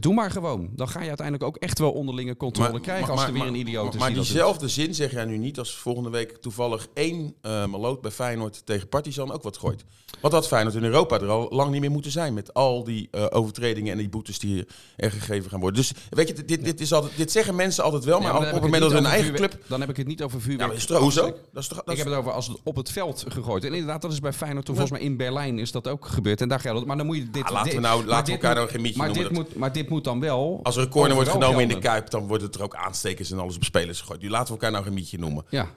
Doe 0.00 0.14
maar 0.14 0.30
gewoon. 0.30 0.68
Dan 0.74 0.88
ga 0.88 1.00
je 1.00 1.08
uiteindelijk 1.08 1.46
ook 1.46 1.56
echt 1.56 1.78
wel 1.78 1.92
onderlinge 1.92 2.36
controle 2.36 2.80
krijgen 2.80 3.10
als 3.12 3.22
er 3.24 3.32
weer 3.32 3.46
een 3.46 3.54
idioot 3.54 3.94
is 3.94 3.98
Maar 4.00 4.08
die 4.08 4.16
dat 4.16 4.24
doet. 4.26 4.34
diezelfde 4.34 4.68
zin 4.68 4.94
zeg 4.94 5.10
jij 5.12 5.24
nu 5.24 5.36
niet 5.38 5.58
als 5.58 5.74
volgende 5.76 6.10
week 6.10 6.36
toevallig 6.36 6.86
één 6.94 7.34
uh, 7.42 7.66
maloot 7.66 8.00
bij 8.00 8.10
Feyenoord 8.10 8.66
tegen 8.66 8.88
Partizan 8.88 9.32
ook 9.32 9.42
wat 9.42 9.56
gooit. 9.56 9.84
Want 10.20 10.34
dat 10.34 10.46
Feyenoord 10.46 10.74
in 10.74 10.84
Europa 10.84 11.20
er 11.20 11.28
al 11.28 11.46
lang 11.50 11.70
niet 11.70 11.80
meer 11.80 11.90
moeten 11.90 12.10
zijn 12.10 12.34
met 12.34 12.54
al 12.54 12.84
die 12.84 13.08
uh, 13.12 13.26
overtredingen 13.30 13.92
en 13.92 13.98
die 13.98 14.08
boetes 14.08 14.38
die 14.38 14.64
er 14.96 15.10
gegeven 15.10 15.50
gaan 15.50 15.60
worden. 15.60 15.80
Dus 15.80 15.92
weet 16.10 16.28
je, 16.28 16.44
dit, 16.44 16.64
dit, 16.64 16.80
is 16.80 16.92
altijd, 16.92 17.16
dit 17.16 17.32
zeggen 17.32 17.54
mensen 17.54 17.84
altijd 17.84 18.04
wel, 18.04 18.20
maar, 18.20 18.32
Ja, 18.32 18.38
op 18.38 18.52
het 18.52 18.62
moment 18.62 18.82
dat 18.82 18.92
hun 18.92 19.06
eigen 19.06 19.26
vuurwerk- 19.28 19.50
club... 19.52 19.64
Dan 19.68 19.80
heb 19.80 19.88
ik 19.90 19.96
het 19.96 20.06
niet 20.06 20.22
over 20.22 20.38
Ja, 20.38 20.44
vuurwerk. 20.44 20.68
maar 20.68 20.76
is 20.78 20.88
het, 20.88 20.98
hoezo? 20.98 21.22
Dat 21.52 21.62
is 21.62 21.68
toch, 21.68 21.76
dat 21.78 21.86
Ik 21.86 21.92
is- 21.92 21.98
heb 21.98 22.08
het 22.08 22.16
over 22.16 22.32
als 22.32 22.48
het 22.48 22.56
op 22.64 22.76
het 22.76 22.90
veld 22.90 23.24
gegooid. 23.28 23.64
En 23.64 23.72
inderdaad, 23.72 24.02
dat 24.02 24.12
is 24.12 24.20
bij 24.20 24.32
Feyenoord. 24.32 24.66
Volgens 24.66 24.90
mij 24.90 25.00
in 25.00 25.16
Berlijn 25.16 25.58
is 25.58 25.72
dat 25.72 25.88
ook 25.88 26.06
gebeurd. 26.06 26.40
En 26.40 26.48
daar 26.48 26.60
geldt 26.60 26.78
het. 26.78 26.86
Maar 26.88 26.96
dan 26.96 27.06
moet 27.06 27.16
je 27.16 27.30
dit... 27.30 27.44
Ah, 27.44 27.50
laten 27.50 27.64
dit- 27.64 27.74
we 27.74 27.80
nou- 27.80 27.98
maar 27.98 28.06
laten 28.08 28.24
we 28.24 28.32
dit 28.32 28.42
elkaar 28.42 28.56
nou 28.56 28.68
geen 28.68 28.80
mietje 28.80 28.98
maar 28.98 29.06
noemen, 29.06 29.28
dit, 29.28 29.36
dat- 29.36 29.46
moet, 29.48 29.56
dit 29.86 29.94
moet 29.94 30.04
dan 30.04 30.20
wel... 30.20 30.60
als 30.62 30.76
er 30.76 30.82
een 30.82 30.88
corner 30.88 31.14
wordt 31.14 31.30
genomen 31.30 31.60
in 31.62 31.68
de. 31.68 31.78
Kuip, 31.78 32.10
dan 32.10 32.26
wordt 32.26 32.42
het 32.42 32.54
er 32.54 32.62
ook 32.62 32.74
aanstekers 32.74 33.30
en 33.30 33.38
alles 33.38 33.56
op 33.56 33.64
spelers 33.64 34.00
gegooid. 34.00 34.20
Nu 34.22 34.28
laten 34.30 34.46
we 34.46 34.52
elkaar 34.52 34.70
nou 34.70 34.84
geen 34.84 34.94
mietje 34.94 35.18
noemen. 35.18 35.44
Ja. 35.50 35.68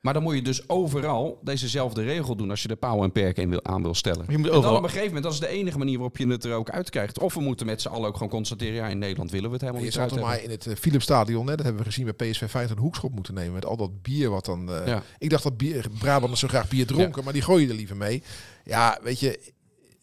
Maar 0.00 0.12
dan 0.14 0.22
moet 0.22 0.34
je 0.34 0.42
dus 0.42 0.68
overal 0.68 1.38
dezezelfde 1.42 2.02
regel 2.02 2.36
doen 2.36 2.50
als 2.50 2.62
je 2.62 2.68
de 2.68 2.76
pauw 2.76 3.02
en 3.02 3.12
perken 3.12 3.42
in 3.42 3.48
wil, 3.50 3.64
aan 3.64 3.82
wil 3.82 3.94
stellen. 3.94 4.24
Je 4.28 4.36
moet 4.38 4.46
En 4.46 4.52
dan 4.52 4.54
overal- 4.56 4.76
op 4.76 4.82
een 4.82 4.88
gegeven 4.88 5.06
moment, 5.06 5.24
dat 5.24 5.32
is 5.32 5.40
de 5.40 5.48
enige 5.48 5.78
manier 5.78 5.94
waarop 5.94 6.16
je 6.16 6.26
het 6.26 6.44
er 6.44 6.52
ook 6.54 6.70
uit 6.70 6.90
krijgt. 6.90 7.18
Of 7.18 7.34
we 7.34 7.40
moeten 7.40 7.66
met 7.66 7.80
z'n 7.82 7.88
allen 7.88 8.08
ook 8.08 8.14
gewoon 8.14 8.28
constateren, 8.28 8.74
ja, 8.74 8.86
in 8.88 8.98
Nederland 8.98 9.30
willen 9.30 9.46
we 9.46 9.52
het 9.52 9.60
helemaal 9.60 9.80
Je 9.82 9.86
niet 9.88 9.96
zou 9.96 10.10
uit 10.10 10.20
maar 10.20 10.30
hebben. 10.30 10.50
in 10.50 10.56
het 10.56 10.66
uh, 10.66 10.74
Philipsstadion, 10.74 11.46
hè, 11.46 11.54
dat 11.56 11.64
hebben 11.64 11.82
we 11.84 11.88
gezien 11.90 12.12
bij 12.16 12.28
PSV 12.30 12.48
Feyenoord, 12.50 12.76
een 12.78 12.82
hoekschop 12.84 13.12
moeten 13.14 13.34
nemen. 13.34 13.52
Met 13.52 13.66
al 13.66 13.76
dat 13.76 14.02
bier 14.02 14.30
wat 14.30 14.44
dan... 14.44 14.72
eh, 14.72 14.86
Ja. 14.86 15.02
Ik 15.18 15.30
dacht 15.30 15.42
dat 15.42 15.56
bier, 15.56 15.86
Brabanders 15.98 16.40
zo 16.40 16.48
graag 16.48 16.68
bier 16.68 16.86
dronken, 16.86 17.24
maar 17.24 17.32
die 17.32 17.42
gooien 17.42 17.68
er 17.68 17.74
liever 17.74 17.96
mee. 17.96 18.22
Ja, 18.64 18.98
weet 19.02 19.20
je, 19.20 19.52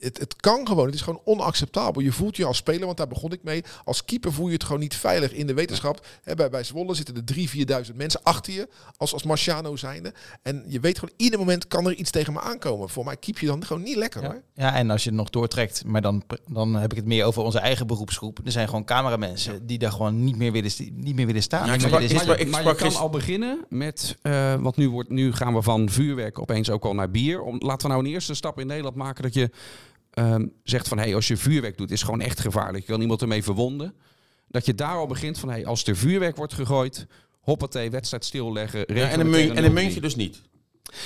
het, 0.01 0.17
het 0.17 0.35
kan 0.35 0.67
gewoon. 0.67 0.85
Het 0.85 0.95
is 0.95 1.01
gewoon 1.01 1.21
onacceptabel. 1.23 2.01
Je 2.01 2.11
voelt 2.11 2.35
je 2.37 2.45
als 2.45 2.57
speler, 2.57 2.85
want 2.85 2.97
daar 2.97 3.07
begon 3.07 3.31
ik 3.31 3.43
mee. 3.43 3.63
Als 3.83 4.05
keeper 4.05 4.33
voel 4.33 4.47
je 4.47 4.53
het 4.53 4.63
gewoon 4.63 4.79
niet 4.79 4.95
veilig 4.95 5.33
in 5.33 5.47
de 5.47 5.53
wetenschap. 5.53 6.05
Hè, 6.23 6.35
bij, 6.35 6.49
bij 6.49 6.63
Zwolle 6.63 6.93
zitten 6.93 7.15
er 7.15 7.23
drie, 7.23 7.49
vierduizend 7.49 7.97
mensen 7.97 8.23
achter 8.23 8.53
je. 8.53 8.67
Als, 8.97 9.13
als 9.13 9.23
Marciano 9.23 9.75
zijnde. 9.75 10.13
En 10.41 10.63
je 10.67 10.79
weet 10.79 10.99
gewoon, 10.99 11.13
ieder 11.17 11.39
moment 11.39 11.67
kan 11.67 11.85
er 11.87 11.93
iets 11.93 12.11
tegen 12.11 12.33
me 12.33 12.39
aankomen. 12.39 12.89
Voor 12.89 13.05
mij 13.05 13.17
keep 13.17 13.39
je 13.39 13.45
dan 13.47 13.65
gewoon 13.65 13.83
niet 13.83 13.95
lekker 13.95 14.25
hoor. 14.25 14.41
Ja, 14.53 14.75
en 14.75 14.89
als 14.89 15.03
je 15.03 15.09
het 15.09 15.17
nog 15.17 15.29
doortrekt, 15.29 15.85
maar 15.85 16.01
dan, 16.01 16.23
dan 16.47 16.73
heb 16.73 16.91
ik 16.91 16.97
het 16.97 17.05
meer 17.07 17.25
over 17.25 17.43
onze 17.43 17.59
eigen 17.59 17.87
beroepsgroep. 17.87 18.39
Er 18.45 18.51
zijn 18.51 18.67
gewoon 18.67 18.85
cameramensen 18.85 19.67
die 19.67 19.77
daar 19.77 19.91
gewoon 19.91 20.23
niet 20.23 20.35
meer 20.37 20.51
willen, 20.51 20.71
niet 20.93 21.15
meer 21.15 21.25
willen 21.25 21.43
staan. 21.43 21.67
Ja, 21.67 21.73
ik 21.73 21.79
sprak- 21.79 22.01
sprak- 22.01 22.47
maar 22.47 22.63
je 22.67 22.75
kan 22.75 22.95
al 22.95 23.09
beginnen 23.09 23.65
met, 23.69 24.17
eh 24.21 24.55
want 24.55 24.77
nu, 24.77 24.89
wordt, 24.89 25.09
nu 25.09 25.33
gaan 25.33 25.53
we 25.53 25.61
van 25.61 25.89
vuurwerk 25.89 26.39
opeens 26.39 26.69
ook 26.69 26.85
al 26.85 26.93
naar 26.93 27.11
bier. 27.11 27.41
Om, 27.41 27.57
laten 27.59 27.87
we 27.87 27.93
nou 27.93 28.05
een 28.05 28.11
eerste 28.11 28.33
stap 28.33 28.59
in 28.59 28.67
Nederland 28.67 28.95
maken 28.95 29.23
dat 29.23 29.33
je 29.33 29.49
ehm, 30.11 30.47
zegt 30.63 30.87
van, 30.87 30.97
hey, 30.97 31.15
als 31.15 31.27
je 31.27 31.37
vuurwerk 31.37 31.77
doet, 31.77 31.91
is 31.91 32.03
gewoon 32.03 32.21
echt 32.21 32.39
gevaarlijk. 32.39 32.85
Je 32.85 32.91
kan 32.91 33.01
iemand 33.01 33.21
ermee 33.21 33.43
verwonden. 33.43 33.95
Dat 34.47 34.65
je 34.65 34.75
daar 34.75 34.95
al 34.95 35.07
begint 35.07 35.39
van, 35.39 35.49
hey, 35.49 35.65
als 35.65 35.83
er 35.83 35.95
vuurwerk 35.97 36.35
wordt 36.35 36.53
gegooid, 36.53 37.07
hoppatee, 37.39 37.89
wedstrijd 37.89 38.25
stilleggen. 38.25 38.79
Ja, 38.87 39.09
en 39.09 39.19
een 39.19 39.25
we 39.25 39.31
munt, 39.31 39.41
tegen 39.47 39.55
en 39.57 39.63
een 39.63 39.71
0-3. 39.71 39.73
muntje 39.73 40.01
dus 40.01 40.15
niet. 40.15 40.41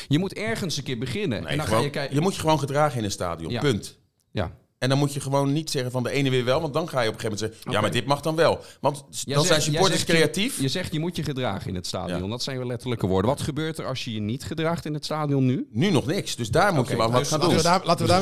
Je 0.08 0.20
moet 0.20 0.34
ergens 0.34 0.78
een 0.78 0.84
keer 0.84 0.98
beginnen. 0.98 1.41
Nee, 1.41 1.50
en 1.52 1.58
dan 1.58 1.65
gewoon- 1.65 1.80
ga 1.80 1.86
je 1.86 1.91
kijken. 1.91 2.15
je 2.15 2.22
moet 2.22 2.34
je 2.34 2.39
gewoon 2.39 2.60
gedragen 2.60 2.98
in 2.98 3.04
een 3.04 3.12
stadion. 3.12 3.52
Ja. 3.52 3.60
Punt. 3.62 3.98
Ja. 4.32 4.58
En 4.86 4.91
dan 4.91 5.00
moet 5.00 5.13
je 5.13 5.19
gewoon 5.19 5.54
niet 5.54 5.69
zeggen 5.71 5.91
van 5.91 6.04
de 6.04 6.12
ene 6.12 6.30
weer 6.30 6.45
wel, 6.45 6.62
want 6.62 6.74
dan 6.74 6.89
ga 6.89 7.02
je 7.02 7.08
op 7.10 7.13
een 7.13 7.19
gegeven 7.19 7.38
moment 7.39 7.56
zeggen, 7.60 7.71
ja, 7.71 7.82
maar 7.82 7.91
dit 7.91 8.06
mag 8.06 8.21
dan 8.21 8.36
wel. 8.36 8.60
Want 8.82 9.04
Jij 9.10 9.36
dan 9.36 9.45
zegt- 9.45 9.48
zijn 9.48 9.62
supporters 9.74 10.00
zegt 10.06 10.12
creatief. 10.19 10.60
Je, 10.62 10.67
zegt 10.67 10.93
je 10.93 11.00
moet 11.00 11.15
je 11.15 11.24
gedragen 11.24 11.67
in 11.69 11.76
het 11.76 11.88
stadion. 11.88 12.24
Ja. 12.24 12.28
Dat 12.30 12.43
zijn 12.43 12.58
wel 12.58 12.67
letterlijke 12.67 13.08
woorden. 13.08 13.30
Wat 13.32 13.41
gebeurt 13.41 13.78
er 13.78 13.86
als 13.86 14.04
je 14.04 14.13
je 14.13 14.19
niet 14.19 14.43
gedraagt 14.43 14.86
in 14.86 14.93
het 14.93 15.06
stadion 15.06 15.45
nu? 15.45 15.67
Nu 15.71 15.89
nog 15.91 16.06
niks, 16.06 16.36
dus 16.36 16.50
daar 16.50 16.74
moet 16.74 16.88
je 16.88 16.98
wel 16.98 17.12
wat 17.12 17.19
dus 17.19 17.28
gaan 17.30 17.39
Laten 17.39 17.54
doen. 17.54 17.63
we 17.63 17.69
daar, 17.69 17.82
laten 17.86 18.06
we 18.06 18.12
Dus 18.12 18.21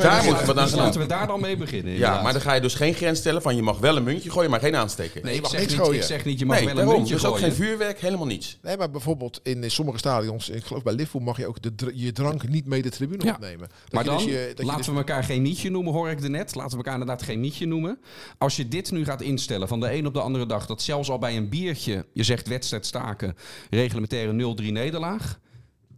Dus 0.64 0.74
laten 0.74 1.00
we 1.00 1.26
dan 1.26 1.40
mee 1.40 1.56
beginnen. 1.56 1.92
Ja, 1.92 2.22
maar 2.22 2.32
dan 2.32 2.42
ga 2.42 2.52
je 2.54 2.60
dus 2.60 2.74
geen 2.74 2.94
grens 2.94 3.18
stellen 3.18 3.42
van 3.42 3.56
je 3.56 3.62
mag 3.62 3.78
wel 3.78 3.96
een 3.96 4.02
muntje 4.04 4.30
gooien, 4.30 4.50
maar 4.50 4.60
geen 4.60 4.76
aansteken. 4.76 5.22
Nee, 5.24 5.34
ik 5.34 5.42
mag 5.42 5.50
zeg, 5.50 5.60
niks 5.60 5.72
niet, 5.72 5.80
gooien. 5.82 6.00
ik 6.00 6.06
zeg 6.06 6.24
niet, 6.24 6.38
je 6.38 6.46
mag 6.46 6.56
Nee, 6.56 6.64
wel 6.64 6.70
een 6.74 6.80
daarom. 6.80 6.96
muntje 6.96 7.14
Dus 7.14 7.24
ook 7.24 7.36
gooien. 7.38 7.52
geen 7.54 7.64
vuurwerk, 7.66 8.00
helemaal 8.00 8.26
niets. 8.26 8.58
Nee, 8.62 8.76
maar 8.76 8.90
bijvoorbeeld 8.90 9.40
in, 9.42 9.70
sommige 9.70 9.98
stadions, 9.98 10.48
ik 10.48 10.64
geloof 10.64 10.82
bij 10.82 10.92
Liverpool, 10.94 11.20
mag 11.20 11.36
je 11.36 11.46
ook 11.46 11.62
de, 11.62 11.90
je 11.94 12.12
drank 12.12 12.48
niet 12.48 12.66
mee 12.66 12.82
de 12.82 12.90
tribune 12.90 13.32
opnemen. 13.32 13.68
Maar 13.90 14.04
dan 14.04 14.16
dus 14.16 14.24
je- 14.24 14.30
dat 14.48 14.58
je 14.58 14.64
laten 14.64 14.76
dus- 14.76 14.86
we 14.86 14.94
elkaar 14.96 15.24
geen 15.24 15.42
mietje 15.42 15.70
noemen, 15.70 15.92
hoor 15.92 16.10
ik 16.10 16.22
er 16.22 16.30
net. 16.30 16.53
Laten 16.54 16.70
we 16.70 16.76
elkaar 16.76 17.00
inderdaad 17.00 17.22
geen 17.22 17.40
mietje 17.40 17.66
noemen. 17.66 17.98
Als 18.38 18.56
je 18.56 18.68
dit 18.68 18.90
nu 18.90 19.04
gaat 19.04 19.20
instellen 19.20 19.68
van 19.68 19.80
de 19.80 19.92
een 19.92 20.06
op 20.06 20.14
de 20.14 20.20
andere 20.20 20.46
dag, 20.46 20.66
dat 20.66 20.82
zelfs 20.82 21.10
al 21.10 21.18
bij 21.18 21.36
een 21.36 21.48
biertje 21.48 22.06
je 22.12 22.22
zegt 22.24 22.48
wedstrijd 22.48 22.86
staken, 22.86 23.36
reglementaire 23.70 24.56
0-3 24.62 24.64
nederlaag. 24.64 25.40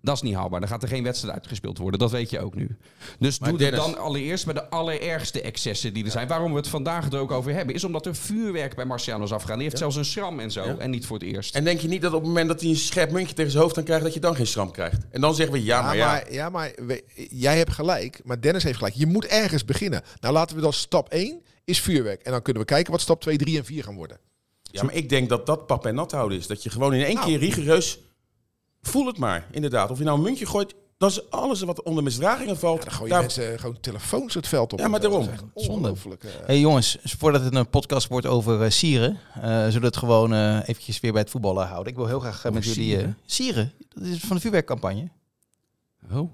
Dat 0.02 0.14
is 0.16 0.22
niet 0.22 0.34
haalbaar. 0.34 0.60
Dan 0.60 0.68
gaat 0.68 0.82
er 0.82 0.88
geen 0.88 1.02
wedstrijd 1.02 1.34
uitgespeeld 1.34 1.78
worden. 1.78 2.00
Dat 2.00 2.10
weet 2.10 2.30
je 2.30 2.40
ook 2.40 2.54
nu. 2.54 2.76
Dus 3.18 3.38
Maar 3.38 3.48
doe 3.50 3.58
het 3.58 3.70
Dennis- 3.70 3.92
dan 3.92 3.98
allereerst 4.02 4.44
bij 4.44 4.54
de 4.54 4.70
allerergste 4.70 5.40
excessen 5.40 5.94
die 5.94 6.04
er 6.04 6.10
zijn. 6.10 6.28
Waarom 6.28 6.50
we 6.50 6.56
het 6.56 6.68
vandaag 6.68 7.12
er 7.12 7.18
ook 7.18 7.30
over 7.30 7.52
hebben, 7.52 7.74
is 7.74 7.84
omdat 7.84 8.06
er 8.06 8.14
vuurwerk 8.14 8.74
bij 8.74 8.84
Marciano's 8.84 9.32
afgaan. 9.32 9.54
Die 9.58 9.62
heeft 9.66 9.78
zelfs 9.78 9.96
een 9.96 10.04
schram 10.04 10.40
en 10.40 10.50
zo. 10.50 10.64
Ja. 10.64 10.76
En 10.76 10.90
niet 10.90 11.06
voor 11.06 11.18
het 11.18 11.26
eerst. 11.26 11.54
En 11.54 11.64
denk 11.64 11.80
je 11.80 11.88
niet 11.88 12.02
dat 12.02 12.12
op 12.12 12.18
het 12.18 12.28
moment 12.28 12.48
dat 12.48 12.60
hij 12.60 12.70
een 12.70 12.76
scherp 12.76 13.10
muntje 13.10 13.34
tegen 13.34 13.50
zijn 13.50 13.62
hoofd 13.62 13.78
aan 13.78 13.84
krijgt, 13.84 14.04
dat 14.04 14.14
je 14.14 14.20
dan 14.20 14.34
geen 14.36 14.46
schram 14.46 14.70
krijgt? 14.70 15.06
En 15.10 15.20
dan 15.20 15.34
zeggen 15.34 15.54
we 15.54 15.64
ja, 15.64 15.76
Ja, 15.78 15.82
maar 15.86 15.96
ja. 15.96 16.06
maar, 16.06 16.32
ja, 16.32 16.48
maar 16.48 16.72
we- 16.86 17.04
jij 17.30 17.56
hebt 17.56 17.72
gelijk, 17.72 18.20
maar 18.24 18.40
Dennis 18.40 18.62
heeft 18.62 18.76
gelijk. 18.78 18.94
Je 18.94 19.06
moet 19.06 19.24
ergens 19.26 19.64
beginnen. 19.64 20.02
Nou, 20.20 20.34
laten 20.34 20.56
we 20.56 20.62
dan 20.62 20.72
stap 20.72 21.08
1 21.12 21.42
is 21.64 21.80
vuurwerk. 21.80 22.22
En 22.22 22.32
dan 22.32 22.42
kunnen 22.42 22.62
we 22.62 22.68
kijken 22.68 22.92
wat 22.92 23.00
stap 23.00 23.20
2, 23.20 23.36
3 23.36 23.58
en 23.58 23.64
4 23.64 23.82
gaan 23.84 23.94
worden. 23.94 24.18
Ja, 24.62 24.82
maar 24.82 24.94
ik 24.94 25.08
denk 25.08 25.28
dat 25.28 25.46
dat 25.46 25.66
pap 25.66 25.86
en 25.86 25.94
nat 25.94 26.12
houden 26.12 26.38
is. 26.38 26.46
Dat 26.46 26.62
je 26.62 26.70
gewoon 26.70 26.94
in 26.94 27.04
één 27.04 27.14
Nou. 27.14 27.26
keer 27.26 27.38
rigoureus... 27.38 27.98
Voel 28.86 29.06
het 29.06 29.18
maar, 29.18 29.46
inderdaad. 29.50 29.90
Of 29.90 29.98
je 29.98 30.04
nou 30.04 30.16
een 30.16 30.22
muntje 30.24 30.46
gooit, 30.46 30.74
dat 30.98 31.10
is 31.10 31.30
alles 31.30 31.60
wat 31.62 31.82
onder 31.82 32.02
misdragingen 32.02 32.58
valt. 32.58 32.82
Dan 32.82 32.90
gooi 32.92 33.04
je 33.04 33.10
Daar- 33.10 33.20
mensen 33.20 33.58
gewoon 33.58 33.80
telefoons 33.80 34.34
het 34.34 34.48
veld 34.48 34.72
op. 34.72 34.78
Ja, 34.78 34.88
maar 34.88 35.00
daarom. 35.00 35.22
Zonde. 35.22 35.42
Ongelooflijk. 35.54 36.24
Hey 36.46 36.60
jongens, 36.60 36.98
voordat 37.02 37.44
het 37.44 37.54
een 37.54 37.68
podcast 37.70 38.08
wordt 38.08 38.26
over 38.26 38.62
eh, 38.62 38.70
sieren, 38.70 39.18
eh, 39.34 39.42
zullen 39.42 39.80
we 39.80 39.86
het 39.86 39.96
gewoon 39.96 40.32
eh, 40.34 40.58
eventjes 40.68 41.00
weer 41.00 41.12
bij 41.12 41.20
het 41.20 41.30
voetballen 41.30 41.66
houden. 41.66 41.92
Ik 41.92 41.98
wil 41.98 42.06
heel 42.06 42.20
graag 42.20 42.44
met 42.52 42.64
jullie... 42.64 42.92
eh, 42.96 42.98
sieren? 42.98 43.18
sieren? 43.26 43.72
Dat 43.88 44.04
is 44.04 44.18
van 44.20 44.36
de 44.36 44.42
vuurwerkcampagne. 44.42 45.08
Oh. 46.12 46.32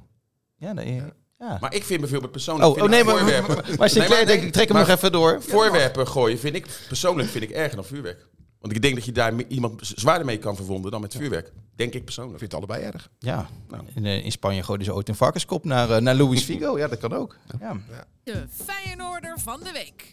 Ja, 0.57 0.73
nee, 0.73 0.95
ja. 1.39 1.59
Maar 1.61 1.75
ik 1.75 1.85
vind 1.85 2.01
bijvoorbeeld 2.01 2.33
persoorlijk... 2.33 2.67
Oh, 2.69 2.73
vind 2.73 2.85
oh 2.85 2.91
nee, 2.91 3.05
maar, 3.05 3.19
voorwerpen, 3.19 3.55
maar, 3.55 3.65
maar 3.79 3.89
Sinclair, 3.91 4.09
Nee, 4.17 4.25
maar- 4.25 4.35
denk 4.35 4.43
ik, 4.47 4.53
trek 4.53 4.69
hem 4.69 4.77
maar 4.77 4.87
nog 4.87 4.97
even 4.97 5.13
door. 5.13 5.43
Voorwerpen 5.43 6.09
gooien 6.09 6.39
vind 6.39 6.55
ik 6.55 6.67
persoonlijk 6.89 7.29
vind 7.29 7.45
ik 7.45 7.51
erger 7.51 7.77
dan 7.77 7.85
vuurwerk. 7.85 8.27
Want 8.63 8.75
ik 8.75 8.83
denk 8.83 8.95
dat 8.95 9.05
je 9.05 9.13
daar 9.13 9.33
iemand 9.49 9.81
zwaarder 9.95 10.27
mee 10.27 10.39
kan 10.39 10.57
verwonden 10.57 10.91
dan 10.91 11.01
met 11.01 11.15
vuurwerk. 11.15 11.53
Denk 11.77 11.91
ik 11.93 11.99
Ik 11.99 12.05
persoonlijk. 12.05 12.39
vind 12.39 12.53
het 12.53 12.61
allebei 12.61 12.91
erg. 12.93 13.09
Ja, 13.19 13.49
in, 13.95 14.07
eh, 14.07 14.25
in 14.25 14.33
Spanje 14.33 14.63
gooiden 14.63 14.87
ze 14.87 14.95
ooit 14.95 15.09
een 15.09 15.15
varkenskop 15.15 15.65
naar, 15.65 15.91
eh, 15.91 16.01
naar 16.01 16.15
Luis 16.15 16.43
Figo. 16.43 16.79
Ja, 16.79 16.89
dat 16.89 16.99
kan 16.99 17.13
ook. 17.13 17.37
Ja. 17.61 17.77
De 18.25 18.45
Feyenoorder 18.65 19.39
van 19.41 19.61
de 19.61 19.73
week. 19.73 20.11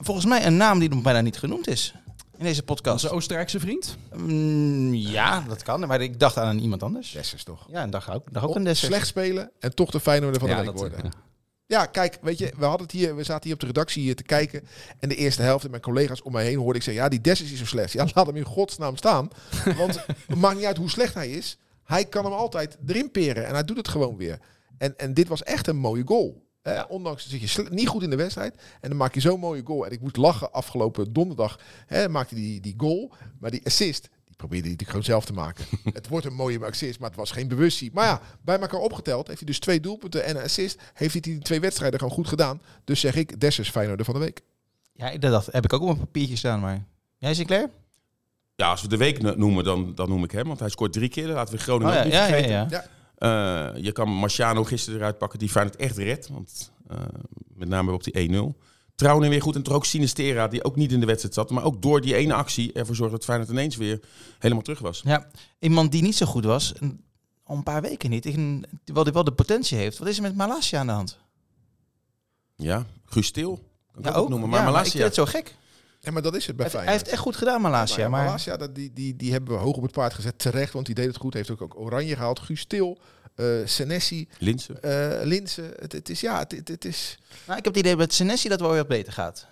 Volgens 0.00 0.26
mij 0.26 0.46
een 0.46 0.56
naam 0.56 0.78
die 0.78 0.88
nog 0.88 1.02
bijna 1.02 1.20
niet 1.20 1.38
genoemd 1.38 1.68
is 1.68 1.94
in 2.36 2.44
deze 2.44 2.62
podcast. 2.62 3.04
Onze 3.04 3.14
Oostenrijkse 3.14 3.60
vriend? 3.60 3.96
Mm, 4.16 4.94
ja, 4.94 5.44
dat 5.48 5.62
kan. 5.62 5.86
Maar 5.86 6.00
ik 6.00 6.18
dacht 6.18 6.36
aan 6.36 6.58
iemand 6.58 6.82
anders. 6.82 7.12
Dessers 7.12 7.44
toch? 7.44 7.66
Ja, 7.70 7.82
en 7.82 7.90
dacht 7.90 8.10
ook, 8.10 8.32
dacht 8.32 8.46
ook 8.46 8.54
een 8.54 8.64
Dessers. 8.64 8.92
Slecht 8.92 9.06
spelen 9.06 9.50
en 9.58 9.74
toch 9.74 9.90
de 9.90 10.00
Feyenoorder 10.00 10.40
van 10.40 10.48
de 10.48 10.54
ja, 10.54 10.60
week 10.60 10.70
dat, 10.70 10.80
worden. 10.80 11.00
ja. 11.04 11.10
Ja, 11.68 11.86
kijk, 11.86 12.18
weet 12.20 12.38
je, 12.38 12.52
we 12.56 12.64
hadden 12.64 12.86
het 12.86 12.96
hier, 12.96 13.16
we 13.16 13.22
zaten 13.22 13.44
hier 13.44 13.54
op 13.54 13.60
de 13.60 13.66
redactie 13.66 14.02
hier 14.02 14.16
te 14.16 14.22
kijken. 14.22 14.66
En 14.98 15.08
de 15.08 15.14
eerste 15.14 15.42
helft 15.42 15.64
en 15.64 15.70
mijn 15.70 15.82
collega's 15.82 16.22
om 16.22 16.32
mij 16.32 16.44
heen 16.44 16.58
hoorde 16.58 16.78
ik 16.78 16.84
zeggen: 16.84 17.02
Ja, 17.02 17.08
die 17.08 17.20
Dessers 17.20 17.52
is 17.52 17.58
zo 17.58 17.64
slecht. 17.64 17.92
Ja, 17.92 18.06
laat 18.14 18.26
hem 18.26 18.36
in 18.36 18.44
godsnaam 18.44 18.96
staan. 18.96 19.28
Want 19.76 20.06
het 20.26 20.38
maakt 20.38 20.56
niet 20.56 20.64
uit 20.64 20.76
hoe 20.76 20.90
slecht 20.90 21.14
hij 21.14 21.30
is. 21.30 21.58
Hij 21.84 22.04
kan 22.04 22.24
hem 22.24 22.32
altijd 22.32 22.78
erin 22.86 23.10
peren 23.10 23.46
en 23.46 23.52
hij 23.52 23.64
doet 23.64 23.76
het 23.76 23.88
gewoon 23.88 24.16
weer. 24.16 24.38
En, 24.78 24.98
en 24.98 25.14
dit 25.14 25.28
was 25.28 25.42
echt 25.42 25.66
een 25.66 25.76
mooie 25.76 26.02
goal. 26.06 26.46
Eh, 26.62 26.84
ondanks 26.88 27.28
dat 27.28 27.40
je 27.40 27.66
niet 27.70 27.88
goed 27.88 28.02
in 28.02 28.10
de 28.10 28.16
wedstrijd. 28.16 28.54
En 28.80 28.88
dan 28.88 28.98
maak 28.98 29.14
je 29.14 29.20
zo'n 29.20 29.40
mooie 29.40 29.62
goal. 29.64 29.86
En 29.86 29.92
ik 29.92 30.00
moest 30.00 30.16
lachen 30.16 30.52
afgelopen 30.52 31.12
donderdag. 31.12 31.60
Hè, 31.86 32.08
maakte 32.08 32.34
hij 32.34 32.44
die, 32.44 32.60
die 32.60 32.74
goal. 32.76 33.12
Maar 33.40 33.50
die 33.50 33.66
assist, 33.66 34.08
probeerde 34.38 34.68
hij 34.68 34.76
natuurlijk 34.76 34.88
gewoon 34.90 35.04
zelf 35.04 35.24
te 35.24 35.32
maken. 35.32 35.64
het 35.98 36.08
wordt 36.08 36.26
een 36.26 36.34
mooie 36.34 36.64
assist, 36.64 36.98
maar 36.98 37.08
het 37.08 37.18
was 37.18 37.30
geen 37.30 37.48
bewustzijn. 37.48 37.90
Maar 37.92 38.04
ja, 38.06 38.20
bij 38.42 38.58
elkaar 38.58 38.80
opgeteld 38.80 39.26
heeft 39.26 39.38
hij 39.38 39.46
dus 39.48 39.58
twee 39.58 39.80
doelpunten 39.80 40.24
en 40.24 40.36
een 40.36 40.42
assist. 40.42 40.80
Heeft 40.94 41.12
hij 41.12 41.20
die 41.20 41.38
twee 41.38 41.60
wedstrijden 41.60 41.98
gewoon 41.98 42.14
goed 42.14 42.28
gedaan. 42.28 42.60
Dus 42.84 43.00
zeg 43.00 43.14
ik, 43.14 43.40
Dessers 43.40 43.70
Feyenoorder 43.70 44.04
van 44.04 44.14
de 44.14 44.20
week. 44.20 44.40
Ja, 44.92 45.10
dat, 45.18 45.30
dat 45.30 45.48
heb 45.50 45.64
ik 45.64 45.72
ook 45.72 45.82
op 45.82 45.88
een 45.88 45.98
papiertje 45.98 46.36
staan. 46.36 46.60
Maar 46.60 46.84
jij, 47.18 47.34
Sinclair? 47.34 47.70
Ja, 48.54 48.70
als 48.70 48.82
we 48.82 48.88
de 48.88 48.96
week 48.96 49.22
no- 49.22 49.34
noemen, 49.36 49.64
dan, 49.64 49.94
dan 49.94 50.08
noem 50.08 50.24
ik 50.24 50.30
hem. 50.30 50.46
Want 50.46 50.60
hij 50.60 50.68
scoort 50.68 50.92
drie 50.92 51.08
keer. 51.08 51.26
Laten 51.28 51.54
we 51.54 51.60
Groningen 51.60 51.92
Oh, 51.92 51.98
ja, 51.98 52.04
niet 52.04 52.12
ja, 52.12 52.26
ja, 52.26 52.28
vergeten. 52.28 52.68
ja. 52.70 52.86
Eh, 53.74 53.82
je 53.82 53.92
kan 53.92 54.08
Marciano 54.08 54.64
gisteren 54.64 54.98
eruit 54.98 55.18
pakken, 55.18 55.38
die 55.38 55.48
Feyenoord 55.48 55.76
echt 55.76 55.96
redt. 55.96 56.28
Want 56.28 56.72
eh, 56.88 56.98
met 57.54 57.68
name 57.68 57.92
op 57.92 58.04
die 58.04 58.30
1-0. 58.54 58.58
Trouwen 58.98 59.28
weer 59.28 59.42
goed 59.42 59.54
en 59.54 59.62
toch 59.62 59.74
ook 59.74 59.84
Sinistera, 59.84 60.48
die 60.48 60.64
ook 60.64 60.76
niet 60.76 60.92
in 60.92 61.00
de 61.00 61.06
wedstrijd 61.06 61.34
zat. 61.34 61.50
Maar 61.50 61.64
ook 61.64 61.82
door 61.82 62.00
die 62.00 62.14
ene 62.14 62.34
actie 62.34 62.72
ervoor 62.72 62.94
zorgde 62.96 63.16
dat 63.16 63.24
Feyenoord 63.24 63.50
ineens 63.50 63.76
weer 63.76 64.00
helemaal 64.38 64.62
terug 64.62 64.78
was. 64.78 65.00
Ja, 65.04 65.26
iemand 65.58 65.92
die 65.92 66.02
niet 66.02 66.16
zo 66.16 66.26
goed 66.26 66.44
was, 66.44 66.72
een- 66.78 67.00
al 67.44 67.56
een 67.56 67.62
paar 67.62 67.82
weken 67.82 68.10
niet, 68.10 68.24
wel, 68.84 69.04
die 69.04 69.12
wel 69.12 69.24
de 69.24 69.32
potentie 69.32 69.78
heeft. 69.78 69.98
Wat 69.98 70.08
is 70.08 70.16
er 70.16 70.22
met 70.22 70.36
Malasia 70.36 70.78
aan 70.80 70.86
de 70.86 70.92
hand? 70.92 71.18
Ja, 72.56 72.86
Guus 73.04 73.26
Stil. 73.26 73.54
Kan 73.92 74.02
ik 74.02 74.08
Ja, 74.08 74.10
ook, 74.16 74.22
ook. 74.22 74.28
noemen. 74.28 74.48
Ja, 74.48 74.54
Maar 74.54 74.64
maar 74.64 74.68
ik 74.68 74.74
Malasia. 74.76 74.92
vind 75.00 75.04
het 75.04 75.14
zo 75.14 75.38
gek. 75.38 75.54
Ja, 76.00 76.10
maar 76.10 76.22
dat 76.22 76.34
is 76.34 76.46
het 76.46 76.56
bij 76.56 76.64
Hij, 76.64 76.74
hij 76.74 76.82
Feyenoord. 76.84 77.00
heeft 77.06 77.12
echt 77.16 77.26
goed 77.26 77.36
gedaan, 77.36 77.60
Malasia. 77.60 78.02
Ja, 78.02 78.08
maar 78.08 78.24
Malasia, 78.24 78.56
dat, 78.56 78.74
die, 78.74 78.92
die, 78.92 79.16
die 79.16 79.32
hebben 79.32 79.54
we 79.54 79.60
hoog 79.60 79.76
op 79.76 79.82
het 79.82 79.92
paard 79.92 80.14
gezet. 80.14 80.38
Terecht, 80.38 80.72
want 80.72 80.86
die 80.86 80.94
deed 80.94 81.06
het 81.06 81.16
goed. 81.16 81.34
Heeft 81.34 81.50
ook, 81.50 81.62
ook 81.62 81.78
Oranje 81.80 82.14
gehaald. 82.16 82.38
Guus 82.40 82.64
Til, 82.64 82.98
eh 83.38 83.46
Senesi, 83.64 84.28
Linsen. 84.38 84.82
eh 84.82 85.24
Linsen. 85.26 85.72
Het, 85.78 85.92
het 85.92 86.08
is, 86.08 86.20
ja, 86.20 86.38
het, 86.38 86.52
het, 86.52 86.68
het 86.68 86.84
is... 86.84 87.18
nou, 87.46 87.58
ik 87.58 87.64
heb 87.64 87.74
het 87.74 87.84
idee 87.84 87.96
dat 87.96 88.12
Senesi 88.12 88.48
dat 88.48 88.60
wel 88.60 88.68
weer 88.68 88.78
wat 88.78 88.88
beter 88.88 89.12
gaat. 89.12 89.46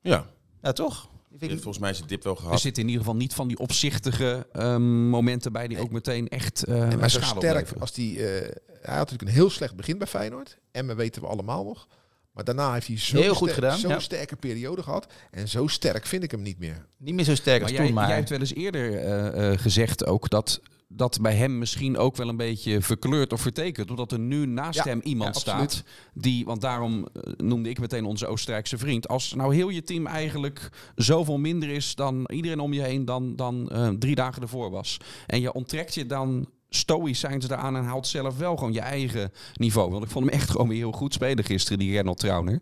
Ja, 0.00 0.26
Ja, 0.62 0.72
toch? 0.72 1.08
Volgens 1.40 1.78
mij 1.78 1.94
zijn 1.94 2.08
dip 2.08 2.22
wel 2.22 2.34
Er 2.34 2.40
gehad. 2.40 2.60
zitten 2.60 2.82
in 2.82 2.88
ieder 2.88 3.04
geval 3.04 3.18
niet 3.18 3.34
van 3.34 3.48
die 3.48 3.58
opzichtige 3.58 4.46
ehm, 4.52 5.08
momenten 5.08 5.52
bij 5.52 5.68
die 5.68 5.78
ook 5.78 5.90
meteen 5.90 6.28
echt 6.28 6.64
eh 6.64 6.92
En 6.92 6.98
maar 6.98 7.10
zo 7.10 7.20
sterk 7.20 7.36
opleveren. 7.36 7.80
als 7.80 7.92
die... 7.92 8.16
eh, 8.16 8.40
hij 8.80 8.96
had 8.96 9.10
natuurlijk 9.10 9.22
een 9.22 9.34
heel 9.36 9.50
slecht 9.50 9.76
begin 9.76 9.98
bij 9.98 10.06
Feyenoord. 10.06 10.58
En 10.70 10.86
we 10.86 10.94
weten 10.94 11.22
we 11.22 11.28
allemaal 11.28 11.64
nog. 11.64 11.86
Maar 12.32 12.44
daarna 12.44 12.72
heeft 12.72 12.86
hij 12.86 12.98
zo'n 12.98 13.20
Heel 13.22 13.34
goed 13.34 13.50
ster- 13.50 13.72
zo'n 13.72 13.90
ja. 13.90 13.98
sterke 14.00 14.36
periode 14.36 14.82
gehad. 14.82 15.06
En 15.30 15.48
zo 15.48 15.66
sterk 15.66 16.06
vind 16.06 16.22
ik 16.22 16.30
hem 16.30 16.42
niet 16.42 16.58
meer. 16.58 16.86
Niet 16.96 17.14
meer 17.14 17.24
zo 17.24 17.34
sterk 17.34 17.60
Maar 17.60 17.68
als 17.68 17.76
jij, 17.78 17.86
toen, 17.86 17.94
maar... 17.94 18.06
jij 18.06 18.16
hebt 18.16 18.28
wel 18.28 18.38
eens 18.40 18.54
eerder 18.54 18.96
eh, 18.98 19.52
eh, 19.52 19.58
gezegd 19.58 20.06
ook 20.06 20.28
dat 20.30 20.60
dat 20.88 21.18
bij 21.20 21.34
hem 21.34 21.58
misschien 21.58 21.96
ook 21.96 22.16
wel 22.16 22.28
een 22.28 22.36
beetje 22.36 22.80
verkleurd 22.82 23.32
of 23.32 23.40
vertekend. 23.40 23.90
Omdat 23.90 24.12
er 24.12 24.18
nu 24.18 24.46
naast 24.46 24.84
Ja, 24.84 24.84
hem 24.84 25.00
iemand 25.02 25.34
ja, 25.34 25.40
staat. 25.40 25.82
Die, 26.14 26.44
want 26.44 26.60
daarom 26.60 27.06
eh, 27.12 27.32
noemde 27.36 27.68
ik 27.68 27.80
meteen 27.80 28.04
onze 28.04 28.26
Oostenrijkse 28.26 28.78
vriend. 28.78 29.08
Als 29.08 29.34
nou 29.34 29.54
heel 29.54 29.68
je 29.68 29.82
team 29.82 30.06
eigenlijk 30.06 30.68
zoveel 30.94 31.38
minder 31.38 31.68
is 31.68 31.94
dan 31.94 32.24
iedereen 32.32 32.60
om 32.60 32.72
je 32.72 32.82
heen 32.82 33.04
dan, 33.04 33.36
dan 33.36 33.68
eh, 33.68 33.88
drie 33.88 34.14
dagen 34.14 34.42
ervoor 34.42 34.70
was. 34.70 34.96
En 35.26 35.40
je 35.40 35.52
onttrekt 35.52 35.94
je 35.94 36.06
dan 36.06 36.48
stoïcijns 36.70 37.46
daaraan 37.46 37.76
en 37.76 37.84
haalt 37.84 38.06
zelf 38.06 38.38
wel 38.38 38.56
gewoon 38.56 38.72
je 38.72 38.80
eigen 38.80 39.32
niveau. 39.54 39.90
Want 39.90 40.04
ik 40.04 40.10
vond 40.10 40.24
hem 40.24 40.34
echt 40.34 40.50
gewoon 40.50 40.68
weer 40.68 40.78
heel 40.78 40.92
goed 40.92 41.14
spelen 41.14 41.44
gisteren, 41.44 41.78
die 41.78 41.92
Reynold 41.92 42.18
Trauner. 42.18 42.60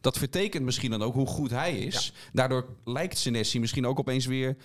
Dat 0.00 0.18
vertekent 0.18 0.64
misschien 0.64 0.90
dan 0.90 1.02
ook 1.02 1.14
hoe 1.14 1.26
goed 1.26 1.50
hij 1.50 1.78
is. 1.78 2.12
Daardoor 2.32 2.66
lijkt 2.84 3.18
Senesi 3.18 3.60
misschien 3.60 3.86
ook 3.86 3.98
opeens 3.98 4.26
weer 4.26 4.56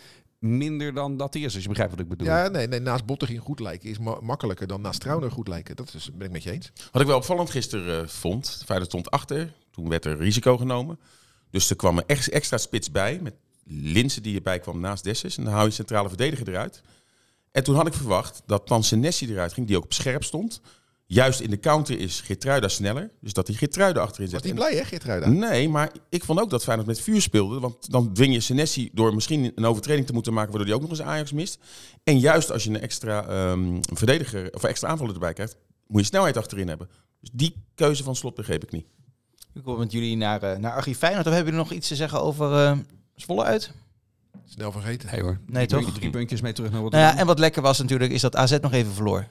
minder 0.43 0.93
dan 0.93 1.17
dat 1.17 1.33
hij 1.33 1.43
is, 1.43 1.53
als 1.53 1.63
je 1.63 1.69
begrijpt 1.69 1.91
wat 1.93 2.01
ik 2.01 2.07
bedoel. 2.09 2.27
Ja, 2.27 2.47
nee, 2.47 2.67
nee, 2.67 2.79
naast 2.79 3.05
Bottegien 3.05 3.37
goed 3.39 3.59
lijken 3.59 3.89
is 3.89 3.97
ma- 3.97 4.19
makkelijker 4.21 4.67
dan 4.67 4.81
naast 4.81 4.99
Trauner 4.99 5.31
goed 5.31 5.47
lijken. 5.47 5.75
Dat 5.75 5.93
is, 5.93 6.09
ben 6.13 6.27
ik 6.27 6.33
met 6.33 6.43
je 6.43 6.51
eens. 6.51 6.71
Wat 6.91 7.01
ik 7.01 7.07
wel 7.07 7.17
opvallend 7.17 7.49
gisteren 7.49 8.01
eh, 8.01 8.07
vond, 8.07 8.61
Feyenoord 8.65 8.89
stond 8.89 9.11
achter. 9.11 9.53
Toen 9.71 9.89
werd 9.89 10.05
er 10.05 10.17
risico 10.17 10.57
genomen. 10.57 10.99
Dus 11.49 11.69
er 11.69 11.75
kwam 11.75 11.97
een 11.97 12.07
ex- 12.07 12.29
extra 12.29 12.57
spits 12.57 12.91
bij. 12.91 13.19
Met 13.21 13.33
Linsen 13.65 14.23
die 14.23 14.35
erbij 14.35 14.59
kwam 14.59 14.79
naast 14.79 15.03
Dessus. 15.03 15.37
En 15.37 15.43
dan 15.43 15.53
hou 15.53 15.65
je 15.65 15.73
centrale 15.73 16.07
verdediger 16.07 16.49
eruit. 16.49 16.81
En 17.51 17.63
toen 17.63 17.75
had 17.75 17.87
ik 17.87 17.93
verwacht 17.93 18.41
dat 18.45 18.65
Pansenesi 18.65 19.29
eruit 19.31 19.53
ging, 19.53 19.67
die 19.67 19.77
ook 19.77 19.83
op 19.83 19.93
scherp 19.93 20.23
stond. 20.23 20.61
Juist 21.13 21.39
in 21.39 21.49
de 21.49 21.59
counter 21.59 21.99
is 21.99 22.21
Geertruida 22.21 22.67
sneller. 22.67 23.09
Dus 23.21 23.33
dat 23.33 23.47
hij 23.47 23.55
Geertruida 23.55 24.01
achterin 24.01 24.31
Was 24.31 24.41
zet. 24.41 24.43
niet 24.51 24.59
En- 24.61 24.67
blij, 24.67 24.79
hè, 24.79 24.85
Geertruida? 24.85 25.27
Nee, 25.27 25.69
maar 25.69 25.91
ik 26.09 26.23
vond 26.23 26.39
ook 26.39 26.49
dat 26.49 26.63
Feyenoord 26.63 26.87
met 26.87 26.99
vuur 27.01 27.21
speelde. 27.21 27.59
Want 27.59 27.91
dan 27.91 28.13
dwing 28.13 28.33
je 28.33 28.39
Senesi 28.39 28.89
door 28.93 29.13
misschien 29.13 29.51
een 29.55 29.65
overtreding 29.65 30.05
te 30.07 30.13
moeten 30.13 30.33
maken... 30.33 30.49
waardoor 30.49 30.67
hij 30.67 30.75
ook 30.75 30.81
nog 30.89 30.97
eens 30.99 31.07
Ajax 31.07 31.31
mist. 31.31 31.59
En 32.03 32.19
juist 32.19 32.51
als 32.51 32.63
je 32.63 32.69
een 32.69 32.81
extra 32.81 33.25
ehm, 33.27 33.77
verdediger 33.93 34.53
of 34.53 34.63
extra 34.63 34.87
aanvaller 34.87 35.13
erbij 35.13 35.33
krijgt... 35.33 35.55
moet 35.87 36.01
je 36.01 36.07
snelheid 36.07 36.37
achterin 36.37 36.67
hebben. 36.67 36.89
Dus 37.19 37.29
die 37.33 37.55
keuze 37.75 38.03
van 38.03 38.15
Slot 38.15 38.35
begreep 38.35 38.63
ik 38.63 38.71
niet. 38.71 38.85
Ik 39.53 39.63
kom 39.63 39.77
met 39.79 39.91
jullie 39.91 40.17
naar, 40.17 40.41
eh 40.43 40.57
naar 40.57 40.73
Archie 40.73 40.95
Feyenoord. 40.95 41.27
Of 41.27 41.33
hebben 41.33 41.53
jullie 41.53 41.67
nog 41.67 41.77
iets 41.77 41.87
te 41.87 41.95
zeggen 41.95 42.21
over 42.21 42.53
eh 42.53 42.77
Zwolle 43.15 43.43
uit? 43.43 43.71
Snel 44.45 44.71
vergeten. 44.71 45.09
Nee 45.11 45.21
hoor. 45.21 45.39
Nee, 45.45 45.65
drie, 45.65 45.85
toch? 45.85 45.93
Drie 45.93 46.09
puntjes 46.09 46.41
mee 46.41 46.53
terug 46.53 46.71
naar 46.71 46.81
wat. 46.81 46.91
Nou 46.91 47.03
ja, 47.03 47.17
en 47.17 47.25
wat 47.25 47.39
lekker 47.39 47.61
was 47.61 47.79
natuurlijk, 47.79 48.11
is 48.11 48.21
dat 48.21 48.35
AZ 48.35 48.57
nog 48.61 48.71
even 48.73 48.91
verloor. 48.93 49.27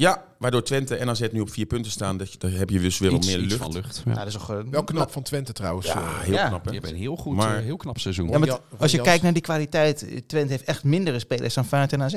Ja, 0.00 0.24
waardoor 0.38 0.62
Twente 0.62 0.96
en 0.96 1.08
AZ 1.08 1.26
nu 1.32 1.40
op 1.40 1.50
vier 1.50 1.66
punten 1.66 1.90
staan. 1.90 2.16
Dat 2.16 2.32
je, 2.32 2.38
daar 2.38 2.50
heb 2.50 2.70
je 2.70 2.80
dus 2.80 2.98
weer 2.98 3.10
wat 3.10 3.18
iets, 3.24 3.28
meer 3.28 3.38
iets 3.44 3.48
lucht. 3.52 3.62
van 3.62 3.72
lucht. 3.72 4.02
Ja, 4.04 4.10
Ja. 4.12 4.18
dat 4.18 4.26
is 4.26 4.32
toch, 4.32 4.50
eh, 4.50 4.58
Wel 4.70 4.84
knap 4.84 5.10
van 5.12 5.22
Twente 5.22 5.52
trouwens. 5.52 5.86
Ja, 5.86 5.94
eh. 5.94 6.18
heel 6.20 6.32
Ja. 6.34 6.48
knap 6.48 6.64
hè. 6.64 6.70
Je 6.70 6.78
hebt 6.78 6.90
een 6.92 6.96
heel 6.98 7.16
goed, 7.16 7.36
Maar- 7.36 7.58
heel 7.60 7.76
knap 7.76 7.98
seizoen. 7.98 8.28
Ja, 8.28 8.38
maar 8.38 8.48
als 8.78 8.90
je 8.90 8.96
Jans- 8.96 9.08
kijkt 9.08 9.22
naar 9.22 9.32
die 9.32 9.42
kwaliteit, 9.42 10.08
eh, 10.08 10.18
Twente 10.26 10.52
heeft 10.52 10.64
echt 10.64 10.84
mindere 10.84 11.18
spelers 11.18 11.54
dan 11.54 11.64
Feyenoord 11.64 11.92
en 11.92 12.02
AZ. 12.02 12.14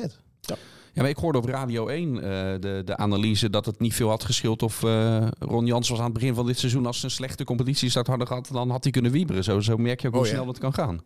Ja, 0.94 1.02
maar 1.02 1.10
ik 1.10 1.18
hoorde 1.18 1.38
op 1.38 1.46
Radio 1.46 1.88
1 1.88 2.16
eh, 2.16 2.22
de, 2.60 2.82
de 2.86 2.98
analyse 2.98 3.50
dat 3.50 3.66
het 3.66 3.80
niet 3.80 3.94
veel 3.94 4.10
had 4.10 4.24
geschild 4.24 4.64
of 4.64 4.84
eh, 4.84 5.28
Ron 5.40 5.66
Jans 5.66 5.90
was 5.90 5.98
aan 6.00 6.04
het 6.06 6.14
begin 6.14 6.34
van 6.34 6.46
dit 6.46 6.60
seizoen 6.60 6.86
als 6.86 7.00
ze 7.00 7.06
een 7.06 7.12
slechte 7.12 7.44
competitiestart 7.44 8.08
hadden 8.08 8.28
gehad, 8.28 8.50
dan 8.52 8.70
had 8.70 8.84
hij 8.84 8.92
kunnen 8.92 9.12
wieberen. 9.12 9.44
Zo, 9.44 9.60
zo 9.60 9.78
merk 9.78 10.02
je 10.02 10.08
ook 10.08 10.14
hoe 10.14 10.22
Oh, 10.24 10.28
ja. 10.28 10.34
snel 10.34 10.46
dat 10.46 10.58
kan 10.58 10.74
gaan. 10.74 11.02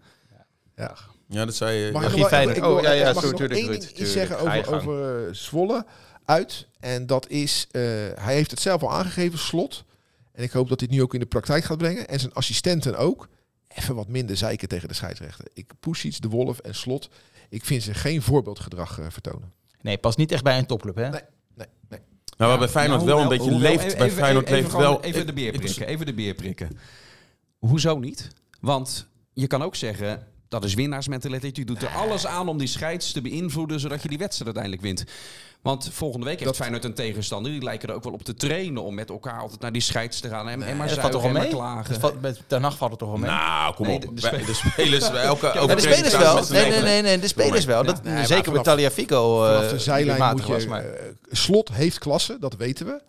Ja. 0.76 0.96
Ja, 1.30 1.46
dat 1.46 1.56
zei 1.56 1.78
je. 1.78 1.92
Mag 1.92 2.02
ja. 2.02 2.08
ik 2.40 2.60
nog 2.62 2.68
Oh, 2.78 2.82
ja, 2.82 2.92
ja, 2.92 3.04
mag 3.14 3.14
zo, 3.14 3.20
ik 3.20 3.32
nog 3.32 3.40
tuurlijk, 3.40 3.60
één 3.60 3.70
Ruud, 3.70 3.82
ding 3.82 3.98
iets 3.98 4.12
zeggen 4.12 4.40
over, 4.40 4.74
over 4.76 5.36
Zwolle 5.36 5.86
uit. 6.26 6.68
En 6.80 7.06
dat 7.06 7.30
is, 7.30 7.68
eh, 7.72 7.82
hij 8.16 8.34
heeft 8.34 8.52
het 8.52 8.60
zelf 8.60 8.82
al 8.82 8.92
aangegeven, 8.92 9.40
Slot. 9.40 9.84
En 10.32 10.44
ik 10.44 10.52
hoop 10.52 10.70
dat 10.70 10.80
hij 10.80 10.88
het 10.90 10.98
nu 10.98 11.04
ook 11.04 11.14
in 11.14 11.20
de 11.20 11.26
praktijk 11.26 11.64
gaat 11.64 11.78
brengen. 11.78 12.08
En 12.08 12.20
zijn 12.20 12.34
assistenten 12.34 12.98
ook. 12.98 13.28
Even 13.68 13.96
wat 13.96 14.08
minder 14.08 14.38
zeiken 14.38 14.68
tegen 14.68 14.88
de 14.88 14.94
scheidsrechter. 14.94 15.46
Ik 15.54 15.72
push 15.80 16.04
iets, 16.04 16.20
de 16.20 16.30
Wolf 16.30 16.60
en 16.60 16.76
Slot. 16.76 17.10
Ik 17.50 17.66
vind 17.66 17.84
ze 17.84 17.94
geen 17.94 18.22
voorbeeldgedrag 18.22 19.00
eh, 19.00 19.06
vertonen. 19.10 19.54
Nee, 19.82 19.98
past 19.98 20.18
niet 20.18 20.32
echt 20.32 20.44
bij 20.44 20.58
een 20.58 20.66
topclub, 20.66 20.96
hè? 20.96 21.10
Nee. 21.10 21.22
Nee, 21.56 21.68
nee. 21.90 22.00
Nou, 22.38 22.60
bij 22.60 22.68
Feyenoord 22.68 23.04
wel 23.04 23.20
een 23.20 23.28
beetje 23.28 23.52
leeft. 23.52 23.84
Even, 23.84 23.98
bij 23.98 24.12
Feyenoord 24.12 24.46
even 24.46 24.58
leeft 24.58 24.70
gewoon 24.70 24.86
wel. 24.86 25.04
Even 25.04 25.26
de 25.26 25.34
beer 25.34 25.52
prikken. 25.52 25.88
Even 25.88 26.06
de 26.06 26.14
beer 26.14 26.34
prikken. 26.34 26.78
Hoezo 27.58 28.00
niet? 28.00 28.28
Want 28.60 29.08
je 29.34 29.48
kan 29.48 29.62
ook 29.64 29.76
zeggen. 29.76 30.28
Dat 30.50 30.64
is 30.64 30.74
winnaarsmentaliteit. 30.74 31.56
Je 31.58 31.66
doet 31.66 31.82
er 31.82 31.90
alles 31.90 32.26
aan 32.28 32.48
om 32.48 32.58
die 32.58 32.68
scheids 32.68 33.12
te 33.12 33.22
beïnvloeden, 33.22 33.80
zodat 33.80 34.02
je 34.02 34.08
die 34.10 34.18
wedstrijd 34.18 34.56
uiteindelijk 34.56 34.84
wint. 34.98 35.12
Want 35.62 35.90
volgende 35.92 36.26
week 36.26 36.34
heeft 36.36 36.46
Dat- 36.50 36.56
Feyenoord 36.56 36.84
een 36.84 36.94
tegenstander. 36.94 37.52
Die 37.52 37.64
lijken 37.64 37.90
er 37.90 37.96
ook 37.96 38.04
wel 38.04 38.14
op 38.14 38.24
te 38.24 38.34
trainen 38.34 38.84
om 38.84 38.96
met 38.96 39.10
elkaar 39.10 39.40
altijd 39.40 39.62
naar 39.62 39.72
die 39.72 39.82
scheids 39.82 40.20
te 40.20 40.30
gaan. 40.30 40.50
En, 40.50 40.64
en 40.64 40.78
maar 40.78 41.10
toch 41.10 41.24
en 41.24 41.32
mee? 41.32 41.42
maar 41.42 41.48
klagen. 41.52 42.00
Valt- 42.00 42.22
met 42.22 42.40
Haag 42.50 42.78
valt 42.78 42.90
het 42.92 43.00
toch 43.00 43.10
wel 43.10 43.18
mee? 43.18 43.30
Nou, 43.30 43.74
kom 43.76 43.86
Nee, 43.88 43.96
op. 43.96 44.02
de- 44.02 44.14
de 44.14 44.22
Bij- 44.22 44.34
spe- 44.40 44.46
de 44.46 44.54
spelers, 44.54 45.12
bij 45.12 45.24
elke 45.24 45.46
ja, 45.54 45.66
de 45.76 45.82
spelers 45.82 46.18
wel. 46.18 46.44
Nee, 46.50 46.70
nee, 46.70 46.82
nee, 46.82 47.02
nee, 47.02 47.20
de 47.20 47.28
spelers 47.28 47.66
wel. 47.66 47.84
Dat, 47.84 48.04
Nee, 48.04 48.26
zeker 48.26 48.36
vanaf- 48.44 48.54
met 48.54 48.64
Taliafico 48.64 49.46
eh 49.46 49.56
Vanaf 49.56 49.72
de 49.72 49.80
zijlijn 49.80 50.32
moet 50.32 50.46
je... 50.46 50.54
was. 50.54 50.66
Maar, 50.66 50.84
eh, 50.86 51.06
slot 51.32 51.70
heeft 51.72 52.00
klasse, 52.00 52.38
dat 52.40 52.56
weten 52.56 52.86
we. 52.86 53.02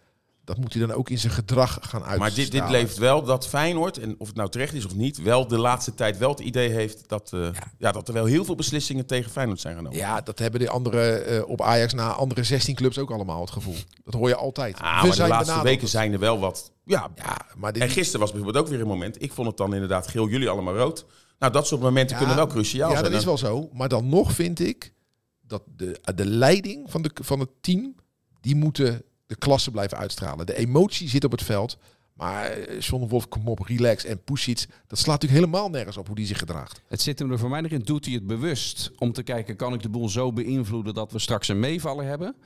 Dat 0.47 0.59
moet 0.59 0.73
hij 0.73 0.87
dan 0.87 0.97
ook 0.97 1.11
in 1.11 1.19
zijn 1.19 1.33
gedrag 1.33 1.73
gaan 1.73 1.83
uitstralen. 1.83 2.19
Maar 2.19 2.35
dit, 2.35 2.51
dit 2.51 2.69
leeft 2.69 2.99
wel 2.99 3.23
dat 3.23 3.47
Feyenoord, 3.47 3.99
en 3.99 4.15
of 4.19 4.27
het 4.27 4.37
nou 4.37 4.49
terecht 4.51 4.75
is 4.75 4.85
of 4.85 4.95
niet, 4.95 5.23
wel 5.23 5.47
de 5.47 5.59
laatste 5.59 5.95
tijd 5.95 6.19
wel 6.19 6.31
het 6.31 6.41
idee 6.41 6.69
heeft 6.69 7.09
dat, 7.09 7.33
eh, 7.33 7.49
ja. 7.79 7.93
dat 7.93 8.09
er 8.09 8.15
wel 8.15 8.25
heel 8.25 8.45
veel 8.45 8.55
beslissingen 8.55 9.07
tegen 9.07 9.31
Feyenoord 9.31 9.61
zijn 9.61 9.77
genomen. 9.77 9.99
Ja, 9.99 10.21
dat 10.21 10.39
hebben 10.39 10.61
de 10.61 10.69
andere 10.69 11.13
eh, 11.13 11.49
op 11.49 11.63
Ajax 11.63 11.93
na 11.93 12.13
andere 12.13 12.43
16 12.43 12.75
clubs 12.75 12.99
ook 12.99 13.11
allemaal 13.11 13.41
het 13.41 13.51
gevoel. 13.51 13.75
Dat 14.05 14.15
hoor 14.15 14.29
je 14.29 14.37
altijd. 14.37 14.79
Ah, 14.81 15.03
We 15.03 15.09
maar 15.09 15.17
de 15.17 15.27
laatste 15.27 15.63
weken 15.63 15.89
zijn 15.89 16.13
er 16.13 16.19
wel 16.19 16.39
wat. 16.39 16.73
Ja, 16.85 17.11
Ja, 17.15 17.37
maar 17.57 17.73
dit, 17.73 17.83
en 17.83 17.91
gisteren 17.91 18.21
was 18.21 18.33
bijvoorbeeld 18.33 18.65
ook 18.65 18.71
weer 18.71 18.81
een 18.81 18.87
moment. 18.87 19.23
Ik 19.23 19.33
vond 19.33 19.49
het 19.49 19.57
dan 19.57 19.75
inderdaad 19.75 20.09
geel, 20.09 20.29
jullie 20.29 20.49
allemaal 20.49 20.77
rood. 20.77 21.07
Nou, 21.39 21.53
dat 21.53 21.67
soort 21.67 21.81
momenten 21.81 22.13
Ja, 22.13 22.19
kunnen 22.19 22.37
wel 22.37 22.47
cruciaal 22.47 22.91
ja, 22.91 22.97
zijn. 22.99 23.11
dat 23.11 23.21
is 23.21 23.27
wel 23.27 23.39
zo. 23.39 23.69
Maar 23.73 23.89
dan 23.89 24.09
nog 24.09 24.33
vind 24.33 24.61
ik 24.61 24.93
dat 25.41 25.63
de, 25.77 26.01
de 26.15 26.27
leiding 26.27 26.91
van, 26.91 27.03
de, 27.03 27.11
van 27.15 27.41
het 27.41 27.51
team, 27.61 27.95
die 28.41 28.57
moeten 28.57 29.03
de 29.27 29.37
klasse 29.37 29.71
blijven 29.71 29.99
uitstralen. 29.99 30.47
De 30.47 30.57
emotie 30.57 31.09
zit 31.09 31.25
op 31.25 31.31
het 31.31 31.43
veld. 31.43 31.79
Maar 32.13 32.51
eh, 32.51 32.81
John 32.81 33.07
Wolf, 33.07 33.29
kom 33.29 33.49
op, 33.49 33.59
relax 33.59 34.05
en 34.05 34.23
push 34.25 34.47
iets. 34.47 34.67
Dat 34.87 34.99
slaat 34.99 35.21
natuurlijk 35.21 35.47
helemaal 35.47 35.71
nergens 35.71 35.97
op 35.97 36.07
hoe 36.07 36.17
die 36.17 36.27
zich 36.27 36.39
gedraagt. 36.39 36.83
Het 36.89 37.01
zit 37.01 37.19
hem 37.19 37.33
er 37.33 37.39
voor 37.39 37.51
mij 37.51 37.61
nog 37.61 37.71
in. 37.71 37.81
Doet 37.81 38.05
hij 38.05 38.15
het 38.15 38.27
bewust 38.27 38.91
om 38.99 39.13
te 39.13 39.23
kijken, 39.23 39.57
kan 39.57 39.75
ik 39.75 39.83
de 39.83 39.89
boel 39.89 40.09
zo 40.09 40.33
beïnvloeden 40.33 40.95
dat 40.95 41.13
we 41.13 41.19
straks 41.19 41.49
een 41.49 41.61
meevallen 41.61 42.07
hebben? 42.07 42.37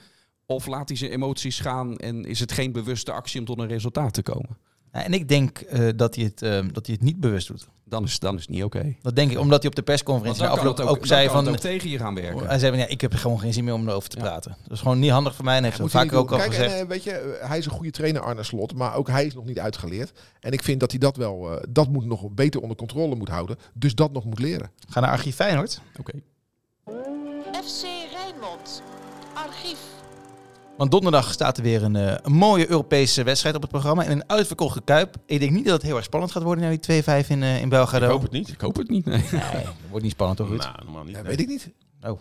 Of 0.47 0.67
laat 0.67 0.89
hij 0.89 0.97
zijn 0.97 1.11
emoties 1.11 1.61
gaan 1.61 1.97
en 1.97 2.25
is 2.25 2.41
het 2.41 2.53
geen 2.53 2.73
bewuste 2.73 3.13
actie 3.13 3.41
om 3.41 3.47
tot 3.47 3.59
een 3.59 3.69
resultaat 3.69 4.15
te 4.15 4.23
komen? 4.23 4.59
Ja, 4.93 5.05
en 5.05 5.13
ik 5.13 5.29
denk 5.29 5.59
eh, 5.59 5.89
dat, 5.97 6.15
hij 6.15 6.25
het, 6.25 6.43
eh, 6.43 6.51
dat 6.73 6.87
hij 6.87 6.95
het 6.95 7.03
niet 7.05 7.21
bewust 7.21 7.47
doet. 7.49 7.69
Dan 7.85 8.05
is, 8.05 8.19
dan 8.19 8.35
is 8.35 8.41
het 8.41 8.51
niet 8.51 8.65
oké. 8.65 8.95
Dat 9.03 9.17
denk 9.17 9.31
ik, 9.31 9.39
omdat 9.39 9.61
hij 9.61 9.69
op 9.69 9.77
de 9.77 9.83
persconferentie 9.83 10.45
het 10.45 10.65
ook, 10.67 10.81
ook, 10.81 11.07
zei 11.07 11.29
van... 11.29 11.49
ook 11.49 11.57
tegen 11.57 11.91
je 11.91 11.99
gaan 11.99 12.15
werken. 12.15 12.47
Hij 12.47 12.59
zei 12.59 12.71
van, 12.71 12.81
ja, 12.81 12.87
ik 12.87 13.01
heb 13.01 13.15
gewoon 13.15 13.41
geen 13.41 13.53
zin 13.53 13.65
meer 13.65 13.75
om 13.75 13.89
erover 13.89 14.09
te 14.09 14.17
Ja. 14.17 14.23
praten. 14.23 14.57
Dat 14.63 14.73
is 14.73 14.81
gewoon 14.81 14.99
niet 14.99 15.11
handig 15.11 15.35
voor 15.35 15.45
mij 15.45 15.57
en 15.57 15.65
heeft 15.65 15.77
Ja, 15.79 15.87
vaker 15.87 16.17
ook 16.19 16.33
al 16.33 16.39
gezegd. 16.39 16.73
En, 16.73 16.81
eh, 16.81 16.87
weet 16.87 17.05
je, 17.05 17.39
hij 17.43 17.59
is 17.59 17.65
een 17.65 17.71
goede 17.73 17.91
trainer, 17.91 18.23
Arne 18.23 18.43
Slot. 18.43 18.75
Maar 18.75 18.95
ook 18.95 19.09
hij 19.09 19.27
is 19.27 19.35
nog 19.35 19.45
niet 19.45 19.59
uitgeleerd. 19.59 20.13
En 20.41 20.53
ik 20.53 20.63
vind 20.63 20.81
dat 20.81 20.91
hij 20.91 21.01
dat 21.01 21.17
wel, 21.17 21.53
eh, 21.53 21.63
dat 21.69 21.89
moet 21.89 22.05
nog 22.05 22.31
beter 22.31 22.61
onder 22.61 22.77
controle 22.77 23.15
moet 23.15 23.29
houden. 23.29 23.57
Dus 23.75 23.95
dat 23.95 24.13
nog 24.13 24.25
moet 24.25 24.39
leren. 24.39 24.71
Ga 24.89 25.01
naar 25.01 25.11
Archief 25.11 25.35
Feyenoord. 25.35 25.81
Oké. 25.99 26.13
FC 27.65 27.83
Rijnmond. 28.13 28.83
Archief. 29.35 29.79
Want 30.81 30.93
donderdag 30.93 31.33
staat 31.33 31.57
er 31.57 31.63
weer 31.63 31.83
een, 31.83 31.97
eh, 31.97 32.15
een 32.23 32.33
mooie 32.33 32.71
Europese 32.71 33.23
wedstrijd 33.23 33.55
op 33.55 33.63
het 33.63 33.71
programma. 33.71 34.05
En 34.05 34.11
een 34.11 34.25
uitverkochte 34.27 34.81
Kuip. 34.85 35.17
Ik 35.27 35.41
denk 35.41 35.53
niet 35.53 35.65
dat 35.65 35.73
het 35.75 35.83
heel 35.83 35.97
erg 35.97 36.05
spannend 36.05 36.33
gaat 36.33 36.43
worden 36.43 36.65
naar 36.65 36.71
die 36.71 36.81
2-5 36.81 37.29
in, 37.31 37.43
eh 37.43 37.61
in 37.61 37.69
Belgrado. 37.69 38.05
Ik 38.05 38.11
hoop 38.11 38.23
het 38.23 38.31
niet. 38.31 38.49
Ik 38.49 38.61
hoop 38.61 38.77
het 38.77 38.89
niet. 38.89 39.05
Nee. 39.05 39.23
Nee, 39.31 39.65
dat 39.65 39.73
wordt 39.89 40.03
niet 40.05 40.13
spannend 40.13 40.39
toch? 40.39 40.49
Nou, 40.49 40.85
normaal 40.85 41.05
niet. 41.05 41.15
Ja, 41.15 41.21
nee. 41.23 41.31
weet 41.31 41.41
ik 41.41 41.49
niet. 41.49 41.71
Oh. 42.03 42.21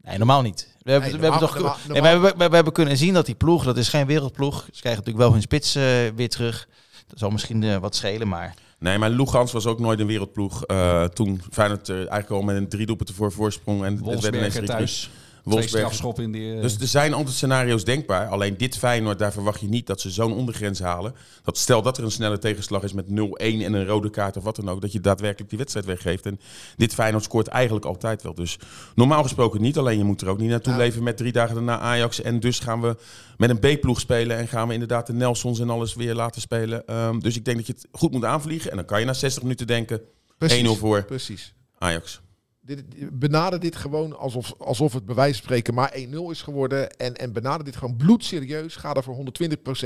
Nee, 0.00 0.18
normaal 0.18 0.42
niet. 0.42 0.68
We 0.82 0.90
hebben, 0.90 1.10
Nee, 1.10 1.18
we 1.20 1.26
hebben 1.26 1.40
normaal- 1.40 1.62
toch, 1.74 1.78
normaal- 1.86 2.02
nee, 2.02 2.02
maar 2.02 2.20
we, 2.20 2.26
hebben- 2.26 2.38
we, 2.44 2.48
we 2.48 2.54
hebben 2.54 2.72
kunnen 2.72 2.96
zien 2.96 3.14
dat 3.14 3.26
die 3.26 3.34
ploeg, 3.34 3.64
dat 3.64 3.76
is 3.76 3.88
geen 3.88 4.06
wereldploeg. 4.06 4.54
Ze 4.72 4.80
krijgen 4.80 5.02
natuurlijk 5.02 5.24
wel 5.24 5.32
hun 5.32 5.42
spits 5.42 5.74
eh, 5.74 5.82
weer 6.16 6.28
terug. 6.28 6.68
Dat 7.06 7.18
zal 7.18 7.30
misschien 7.30 7.80
wat 7.80 7.94
schelen, 7.94 8.28
maar... 8.28 8.54
Nee, 8.78 8.98
maar 8.98 9.10
Lugans 9.10 9.52
was 9.52 9.66
ook 9.66 9.78
nooit 9.80 10.00
een 10.00 10.06
wereldploeg. 10.06 10.64
Eh, 10.64 11.04
toen 11.04 11.40
Feyenoord 11.50 11.88
eigenlijk 11.90 12.30
al 12.30 12.42
met 12.42 12.56
een 12.56 12.68
drie 12.68 12.86
doelpunten 12.86 13.14
voor 13.14 13.32
voorsprong. 13.32 13.84
En 13.84 13.92
het 14.04 14.20
werd 14.20 14.34
ineens 14.36 14.60
thuis. 14.64 15.10
Strafschoppen 15.54 16.24
in 16.24 16.32
die... 16.32 16.54
eh, 16.54 16.60
Dus 16.60 16.78
er 16.78 16.86
zijn 16.86 17.14
altijd 17.14 17.34
scenario's 17.36 17.84
denkbaar. 17.84 18.28
Alleen 18.28 18.56
dit 18.56 18.76
Feyenoord, 18.78 19.18
daar 19.18 19.32
verwacht 19.32 19.60
je 19.60 19.68
niet 19.68 19.86
dat 19.86 20.00
ze 20.00 20.10
zo'n 20.10 20.32
ondergrens 20.32 20.80
halen. 20.80 21.14
Dat 21.42 21.58
stel 21.58 21.82
dat 21.82 21.98
er 21.98 22.04
een 22.04 22.10
snelle 22.10 22.38
tegenslag 22.38 22.82
is 22.82 22.92
met 22.92 23.06
0-1 23.08 23.10
en 23.38 23.72
een 23.72 23.86
rode 23.86 24.10
kaart 24.10 24.36
of 24.36 24.42
wat 24.44 24.56
dan 24.56 24.68
ook. 24.68 24.80
Dat 24.80 24.92
je 24.92 25.00
daadwerkelijk 25.00 25.48
die 25.48 25.58
wedstrijd 25.58 25.86
weggeeft. 25.86 26.26
En 26.26 26.40
dit 26.76 26.94
Feyenoord 26.94 27.24
scoort 27.24 27.46
eigenlijk 27.46 27.84
altijd 27.84 28.22
wel. 28.22 28.34
Dus 28.34 28.58
normaal 28.94 29.22
gesproken 29.22 29.60
niet. 29.60 29.78
Alleen 29.78 29.98
je 29.98 30.04
moet 30.04 30.20
er 30.20 30.28
ook 30.28 30.38
niet 30.38 30.50
naartoe 30.50 30.72
Ja. 30.72 30.78
leven 30.78 31.02
met 31.02 31.16
drie 31.16 31.32
dagen 31.32 31.54
daarna 31.54 31.78
Ajax. 31.78 32.20
En 32.22 32.40
dus 32.40 32.58
gaan 32.58 32.80
we 32.80 32.96
met 33.36 33.50
een 33.50 33.58
B-ploeg 33.58 34.00
spelen. 34.00 34.36
En 34.36 34.48
gaan 34.48 34.66
we 34.68 34.72
inderdaad 34.72 35.06
de 35.06 35.12
Nelsons 35.12 35.60
en 35.60 35.70
alles 35.70 35.94
weer 35.94 36.14
laten 36.14 36.40
spelen. 36.40 36.86
Ehm, 36.86 37.18
dus 37.18 37.36
ik 37.36 37.44
denk 37.44 37.56
dat 37.56 37.66
je 37.66 37.72
het 37.72 37.86
goed 37.92 38.12
moet 38.12 38.24
aanvliegen. 38.24 38.70
En 38.70 38.76
dan 38.76 38.86
kan 38.86 39.00
je 39.00 39.06
na 39.06 39.12
60 39.12 39.42
minuten 39.42 39.66
denken 39.66 40.00
1-0 40.38 40.76
voor 40.76 41.04
Precies. 41.04 41.54
Ajax. 41.78 42.20
Dit, 42.66 42.84
benader 43.18 43.60
dit 43.60 43.76
gewoon 43.76 44.18
alsof, 44.18 44.54
alsof 44.58 44.92
het 44.92 45.06
bij 45.06 45.14
wijze 45.14 45.34
van 45.34 45.42
spreken 45.42 45.74
maar 45.74 45.94
1-0 45.96 46.30
is 46.30 46.42
geworden. 46.42 46.90
En, 46.96 47.14
en 47.14 47.32
benader 47.32 47.64
dit 47.64 47.76
gewoon 47.76 47.96
bloedserieus. 47.96 48.76
Ga 48.76 48.94
er 48.94 49.02
voor 49.02 49.26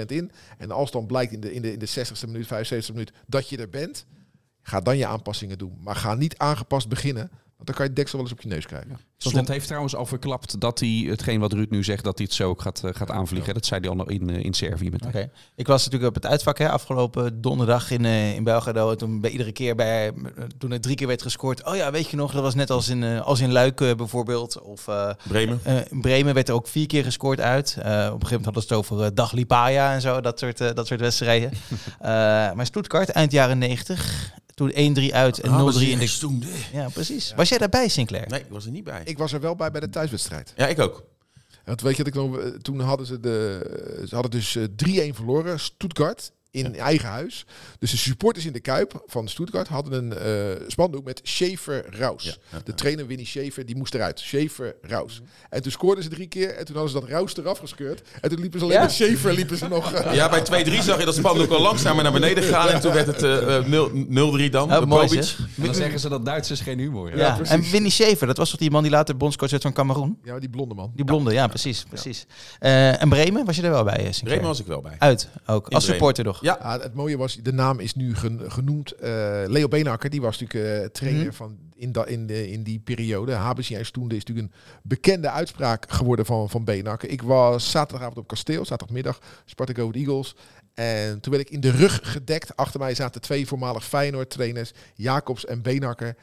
120% 0.01 0.05
in. 0.07 0.31
En 0.59 0.71
als 0.71 0.91
dan 0.91 1.07
blijkt 1.07 1.33
in 1.33 1.41
de, 1.41 1.55
in 1.55 1.63
de, 1.63 1.73
in 1.73 1.79
de 1.79 1.89
60ste 1.89 2.27
minuut, 2.27 2.47
75ste 2.47 2.93
minuut 2.93 3.13
dat 3.27 3.49
je 3.49 3.57
er 3.57 3.69
bent. 3.69 4.07
Ga 4.63 4.81
dan 4.81 4.97
je 4.97 5.07
aanpassingen 5.07 5.59
doen. 5.59 5.79
Maar 5.81 5.97
ga 5.97 6.15
niet 6.15 6.39
aangepast 6.39 6.89
beginnen. 6.89 7.31
Want 7.61 7.67
dan 7.67 7.75
kan 7.75 7.87
je 7.87 7.93
deksel 7.93 8.19
wel 8.19 8.27
eens 8.29 8.37
op 8.39 8.43
je 8.43 8.49
neus 8.49 8.67
krijgen. 8.67 8.99
Slot 9.19 9.49
heeft 9.49 9.67
trouwens 9.67 9.95
al 9.97 10.07
verklapt 10.07 10.61
dat 10.61 10.81
hij 10.81 11.05
hetgeen 11.09 11.41
wat 11.41 11.53
Ruud 11.53 11.71
nu 11.71 11.85
zegt, 11.85 12.05
dat 12.05 12.19
hij 12.19 12.27
het 12.27 12.37
zo 12.37 12.49
ook 12.49 12.63
gaat, 12.63 12.85
eh, 12.85 12.95
gaat 12.95 13.11
aanvliegen. 13.11 13.55
Dat 13.55 13.67
zei 13.67 13.81
hij 13.81 13.89
al 13.89 13.97
nog 13.97 14.11
in, 14.11 14.31
eh, 14.31 14.45
in 14.45 14.55
Servië 14.55 14.91
meteen. 14.91 15.09
Oké. 15.09 15.31
Ik 15.57 15.67
was 15.67 15.85
natuurlijk 15.85 16.17
op 16.17 16.23
het 16.23 16.33
uitvak 16.33 16.59
hè, 16.59 16.71
afgelopen 16.71 17.41
donderdag 17.41 17.91
in, 17.91 18.05
eh 18.05 18.35
in 18.35 18.45
Belgrado. 18.45 18.91
En 18.91 18.99
toen 18.99 19.21
bij 19.21 19.31
iedere 19.31 19.53
keer 19.53 19.75
bij, 19.75 20.13
toen 20.59 20.73
er 20.73 20.81
drie 20.81 20.95
keer 20.97 21.07
werd 21.07 21.23
gescoord. 21.23 21.65
Oh 21.67 21.77
ja, 21.77 21.91
weet 21.91 22.09
je 22.11 22.17
nog, 22.17 22.33
dat 22.33 22.43
was 22.43 22.55
net 22.55 22.71
als 22.71 22.89
in, 22.89 23.05
eh, 23.05 23.21
als 23.21 23.41
in 23.41 23.53
Luik 23.53 23.77
bijvoorbeeld. 23.77 24.61
Of 24.61 24.89
eh, 24.89 25.11
Bremen. 25.29 25.61
eh, 25.63 25.77
in 25.91 26.01
Bremen 26.01 26.35
werd 26.35 26.49
er 26.49 26.55
ook 26.55 26.69
vier 26.69 26.87
keer 26.87 27.05
gescoord 27.05 27.41
uit. 27.41 27.77
Eh, 27.79 27.85
op 27.85 27.87
een 27.87 27.95
gegeven 27.97 28.21
moment 28.21 28.45
hadden 28.45 28.63
ze 28.63 28.69
het 28.69 28.79
over 28.79 29.05
eh, 29.05 29.11
Dag 29.15 29.33
Lipaya 29.33 29.93
en 29.95 30.01
zo, 30.01 30.21
dat 30.21 30.39
soort, 30.39 30.59
dat 30.59 30.87
soort 30.87 31.01
wedstrijden. 31.01 31.51
Eh, 32.01 32.07
maar 32.53 32.67
Stuttgart, 32.67 33.09
eind 33.09 33.33
jaren 33.33 33.59
90. 33.59 34.33
Toen 34.61 34.73
1-3 34.73 35.13
uit 35.13 35.41
en 35.41 35.51
0-3 35.51 35.55
Ah, 35.55 35.83
in 35.83 35.99
de... 35.99 36.17
toen. 36.19 36.45
Ja, 36.73 36.89
precies. 36.89 37.33
Was 37.37 37.49
jij 37.49 37.59
daarbij, 37.59 37.89
Sinclair? 37.89 38.29
Nee, 38.29 38.41
ik 38.41 38.47
was 38.49 38.65
er 38.65 38.71
niet 38.71 38.85
bij. 38.85 39.03
Ik 39.05 39.19
was 39.19 39.33
er 39.33 39.41
wel 39.41 39.57
bij 39.57 39.71
bij 39.71 39.81
de 39.81 39.89
thuiswedstrijd. 39.89 40.53
Ja, 40.57 40.67
ik 40.67 40.79
ook. 40.79 41.05
Want 41.65 41.81
weet 41.81 41.97
je 41.97 42.05
dat 42.05 42.15
ik 42.15 42.21
nog, 42.21 42.39
eh, 42.39 42.47
toen 42.49 42.81
hadden 42.81 43.07
ze 43.07 43.21
de, 43.21 44.05
ze 44.09 44.15
hadden 44.15 44.31
dus 44.31 44.57
eh, 44.57 44.65
3-1 45.11 45.15
verloren, 45.15 45.61
Stuttgart 45.61 46.33
in 46.51 46.77
eigen 46.77 47.09
huis. 47.09 47.45
Dus 47.79 47.91
de 47.91 47.97
supporters 47.97 48.47
in 48.47 48.53
de 48.53 48.61
Kuip 48.61 49.03
van 49.07 49.29
Stuttgart 49.29 49.69
hadden 49.69 49.93
een 49.93 50.13
eh 50.19 50.65
spandoek 50.69 51.05
met 51.05 51.21
Schaefer 51.23 51.85
Raus. 51.91 52.25
Ja, 52.25 52.33
ja, 52.53 52.59
De 52.65 52.75
trainer 52.75 53.07
Winnie 53.07 53.27
Schaefer, 53.27 53.67
die 53.67 53.77
moest 53.77 53.95
eruit. 53.95 54.21
Schaefer 54.21 54.75
Raus. 54.83 55.21
En 55.51 55.63
toen 55.63 55.73
scoorden 55.73 56.05
ze 56.05 56.11
drie 56.11 56.27
keer 56.27 56.49
en 56.57 56.65
toen 56.65 56.75
hadden 56.77 56.93
ze 56.95 57.01
dat 57.01 57.09
Raus 57.09 57.37
eraf 57.37 57.59
gescheurd. 57.59 58.03
En 58.21 58.31
toen 58.31 58.41
liepen 58.41 58.59
ze 58.59 58.65
alleen 58.65 58.77
Ja? 58.77 58.83
met 58.83 58.93
Schaefer 58.93 59.33
liepen 59.35 59.57
ze 59.57 59.69
nog. 59.69 59.93
eh, 59.93 60.15
Ja, 60.15 60.29
bij 60.29 60.65
2-3 60.65 60.83
zag 60.83 60.99
je 60.99 61.05
dat 61.05 61.15
spandoek 61.15 61.51
al 61.51 61.61
langzamer 61.61 62.03
naar 62.03 62.13
beneden 62.13 62.43
gaan. 62.45 62.69
En 62.69 62.81
toen 62.81 62.93
werd 62.93 63.07
het 63.07 63.23
eh, 63.23 63.57
eh, 63.57 63.67
0 63.67 63.91
0-3 63.91 64.51
dan. 64.51 64.73
Oh, 64.73 64.79
de 64.81 64.87
mooi 64.87 65.09
dan 65.57 65.75
zeggen 65.75 66.01
ze 66.01 66.09
dat 66.09 66.25
Duitsers 66.25 66.61
geen 66.61 66.79
humor 66.79 67.17
Ja, 67.17 67.29
hebben. 67.29 67.47
en 67.47 67.71
Winnie 67.71 67.91
Schaefer, 67.91 68.27
dat 68.27 68.37
was 68.37 68.51
toch 68.51 68.59
die 68.61 68.71
man 68.71 68.83
die 68.83 68.91
later 68.93 69.17
bondscoach 69.17 69.51
werd 69.51 69.63
van 69.63 69.73
Cameroen? 69.73 70.19
Ja, 70.25 70.39
die 70.39 70.49
blonde 70.49 70.75
man. 70.75 70.93
Die 70.95 71.05
blonde, 71.05 71.33
ja, 71.33 71.47
precies. 71.47 71.85
precies. 71.89 72.27
Eh, 72.59 73.03
en 73.03 73.09
Bremen, 73.09 73.45
was 73.45 73.57
je 73.57 73.63
er 73.63 73.71
wel 73.71 73.85
bij, 73.85 73.97
eh, 73.97 74.03
Sinclair? 74.03 74.23
Bremen 74.25 74.47
was 74.47 74.61
ik 74.61 74.67
wel 74.67 74.81
bij. 74.81 74.97
Uit, 74.99 75.29
ook. 75.47 75.47
In 75.47 75.53
Als 75.53 75.65
Bremen. 75.69 75.83
supporter 75.83 76.25
nog. 76.25 76.39
Ja, 76.41 76.59
Ja, 76.63 76.81
het 76.81 76.95
mooie 76.95 77.17
was, 77.17 77.35
de 77.37 77.53
naam 77.53 77.81
is 77.81 77.95
nu 77.95 78.15
gen- 78.15 78.51
genoemd. 78.53 78.93
eh, 78.93 79.11
Leo 79.47 79.69
Beenhakker, 79.69 80.11
die 80.11 80.21
was 80.21 80.39
natuurlijk 80.41 80.83
eh, 80.83 80.89
trainer 80.89 81.25
Mhm. 81.27 81.33
van 81.35 81.59
in, 81.75 81.93
da, 81.93 82.05
in, 82.07 82.27
de, 82.27 82.51
in 82.51 82.63
die 82.63 82.79
periode. 82.79 83.33
Habesjijs 83.33 83.91
toen 83.91 84.11
is 84.11 84.25
natuurlijk 84.25 84.47
een 84.55 84.61
bekende 84.83 85.31
uitspraak 85.31 85.91
geworden 85.93 86.27
van, 86.27 86.51
van 86.51 86.65
Beenhakker. 86.65 87.09
Ik 87.09 87.23
was 87.23 87.71
zaterdagavond 87.71 88.19
op 88.19 88.27
kasteel, 88.27 88.65
zaterdagmiddag, 88.65 89.19
Sparta 89.45 89.73
Go 89.73 89.91
Eagles. 89.91 90.35
En 90.75 91.21
toen 91.21 91.33
werd 91.33 91.47
ik 91.47 91.53
in 91.55 91.61
de 91.61 91.71
rug 91.71 92.01
gedekt. 92.03 92.57
Achter 92.57 92.81
mij 92.81 92.95
zaten 92.95 93.21
twee 93.21 93.47
voormalig 93.47 93.85
Feyenoord-trainers, 93.85 94.73
Jacobs 94.95 95.45
en 95.47 95.63
Beenhakker. 95.63 96.17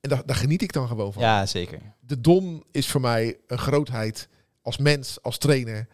En 0.00 0.08
daar, 0.10 0.22
daar 0.26 0.36
geniet 0.36 0.62
ik 0.62 0.72
dan 0.72 0.88
gewoon 0.88 1.12
van. 1.12 1.22
Ja, 1.22 1.46
zeker. 1.46 1.78
De 2.00 2.20
Don 2.20 2.64
is 2.70 2.88
voor 2.88 3.00
mij 3.00 3.36
een 3.46 3.58
grootheid 3.58 4.28
als 4.62 4.78
mens, 4.78 5.18
als 5.22 5.38
trainer. 5.38 5.88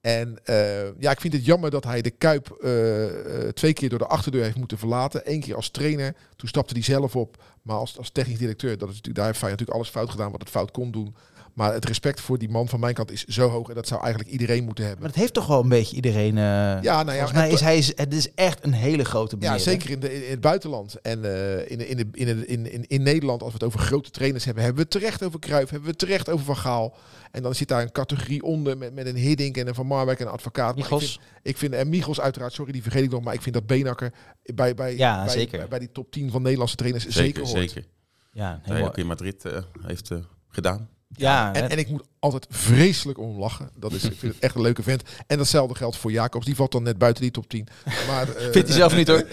En 0.00 0.38
eh, 0.44 1.00
ja, 1.00 1.10
ik 1.10 1.20
vind 1.20 1.32
het 1.32 1.44
jammer 1.44 1.70
dat 1.70 1.84
hij 1.84 2.02
de 2.02 2.10
Kuip 2.10 2.50
eh, 2.50 3.44
eh, 3.46 3.48
twee 3.48 3.72
keer 3.72 3.88
door 3.88 3.98
de 3.98 4.06
achterdeur 4.06 4.42
heeft 4.42 4.56
moeten 4.56 4.78
verlaten. 4.78 5.20
Eén 5.24 5.40
keer 5.40 5.56
als 5.56 5.70
trainer, 5.70 6.14
toen 6.36 6.48
stapte 6.48 6.74
hij 6.74 6.82
zelf 6.82 7.16
op. 7.16 7.42
Maar 7.62 7.76
als, 7.76 7.98
als 7.98 8.10
technisch 8.10 8.38
directeur, 8.38 8.78
dat 8.78 8.88
is 8.88 8.94
natuurlijk, 8.94 9.16
daar 9.16 9.26
heeft 9.26 9.38
Feyenoord 9.38 9.60
natuurlijk 9.60 9.78
alles 9.78 10.04
fout 10.04 10.10
gedaan 10.10 10.30
wat 10.30 10.40
het 10.40 10.50
fout 10.50 10.70
kon 10.70 10.90
doen. 10.90 11.14
Maar 11.54 11.72
het 11.72 11.84
respect 11.84 12.20
voor 12.20 12.38
die 12.38 12.48
man 12.48 12.68
van 12.68 12.80
mijn 12.80 12.94
kant 12.94 13.10
is 13.10 13.24
zo 13.24 13.48
hoog. 13.48 13.68
En 13.68 13.74
dat 13.74 13.86
zou 13.86 14.00
eigenlijk 14.02 14.32
iedereen 14.32 14.64
moeten 14.64 14.84
hebben. 14.84 15.02
Maar 15.02 15.10
dat 15.12 15.20
heeft 15.20 15.34
toch 15.34 15.46
wel 15.46 15.62
een 15.62 15.68
beetje 15.68 15.96
iedereen... 15.96 16.38
eh 16.38 16.42
Ja, 16.42 17.02
nou 17.02 17.04
ja, 17.04 17.12
volgens 17.12 17.32
mij 17.32 17.44
het- 17.44 17.52
is 17.52 17.60
hij 17.60 17.78
is, 17.78 17.92
het 17.96 18.14
is 18.14 18.34
echt 18.34 18.64
een 18.64 18.72
hele 18.72 19.04
grote 19.04 19.36
meneer. 19.36 19.50
Ja, 19.52 19.58
zeker 19.58 19.90
in, 19.90 20.00
de, 20.00 20.24
in 20.24 20.30
het 20.30 20.40
buitenland. 20.40 21.00
En 21.00 21.24
eh, 21.24 21.70
in, 21.70 21.78
de, 21.78 21.86
in, 21.88 21.96
de, 21.96 22.06
in, 22.12 22.26
de- 22.26 22.46
in, 22.46 22.72
in, 22.72 22.86
in 22.86 23.02
Nederland, 23.02 23.42
als 23.42 23.50
we 23.52 23.56
het 23.58 23.66
over 23.66 23.80
grote 23.80 24.10
trainers 24.10 24.44
hebben, 24.44 24.64
hebben 24.64 24.82
we 24.82 24.88
het 24.90 25.00
terecht 25.00 25.22
over 25.22 25.38
Cruijff, 25.40 25.70
hebben 25.70 25.82
we 25.88 25.90
het 25.90 25.98
terecht 25.98 26.28
over 26.28 26.44
Van 26.44 26.56
Gaal. 26.56 26.96
En 27.30 27.42
dan 27.42 27.54
zit 27.54 27.68
daar 27.68 27.82
een 27.82 27.92
categorie 27.92 28.42
onder 28.42 28.78
met, 28.78 28.94
met 28.94 29.06
een 29.06 29.16
Hiddink 29.16 29.56
en 29.56 29.68
een 29.68 29.74
Van 29.74 29.86
Marwijk 29.86 30.20
en 30.20 30.26
een 30.26 30.32
advocaat. 30.32 30.76
Maar 30.76 30.92
Ik 30.92 30.98
vind, 30.98 31.18
ik 31.42 31.56
vind, 31.56 31.72
en 31.74 31.88
Michels 31.88 32.20
uiteraard, 32.20 32.52
sorry, 32.52 32.72
die 32.72 32.82
vergeet 32.82 33.02
ik 33.04 33.10
nog, 33.10 33.22
maar 33.22 33.34
ik 33.34 33.42
vind 33.42 33.54
dat 33.54 33.66
Benakker 33.66 34.12
bij, 34.54 34.74
bij, 34.74 34.96
Ja, 34.96 35.24
bij, 35.24 35.32
zeker. 35.34 35.58
bij, 35.58 35.68
bij 35.68 35.78
die 35.78 35.92
top 35.92 36.10
10 36.10 36.30
van 36.30 36.42
Nederlandse 36.42 36.76
trainers 36.76 37.06
zeker, 37.08 37.22
zeker, 37.46 37.58
hoort. 37.60 37.70
zeker. 37.70 37.88
Ja, 38.32 38.60
helemaal- 38.62 38.88
ook 38.88 38.96
in 38.98 39.06
Madrid 39.06 39.44
eh, 39.44 39.58
heeft 39.82 40.10
gedaan. 40.48 40.88
Ja, 41.16 41.52
En, 41.54 41.70
en 41.70 41.78
ik 41.78 41.88
moet 41.88 42.02
altijd 42.18 42.46
vreselijk 42.50 43.18
om 43.18 43.38
lachen. 43.38 43.70
Dat 43.74 43.92
is, 43.92 44.04
ik 44.04 44.18
vind 44.18 44.34
het 44.34 44.42
echt 44.42 44.54
een 44.54 44.60
leuke 44.60 44.82
vent. 44.82 45.02
En 45.26 45.36
datzelfde 45.36 45.74
geldt 45.74 45.96
voor 45.96 46.12
Jacobs. 46.12 46.46
Die 46.46 46.54
valt 46.54 46.72
dan 46.72 46.82
net 46.82 46.98
buiten 46.98 47.22
die 47.22 47.30
top 47.30 47.48
10. 47.48 47.68
Maar, 48.06 48.28
eh, 48.36 48.42
vindt 48.50 48.68
hij 48.68 48.76
zelf 48.76 48.96
niet 48.96 49.08
hoor. 49.08 49.24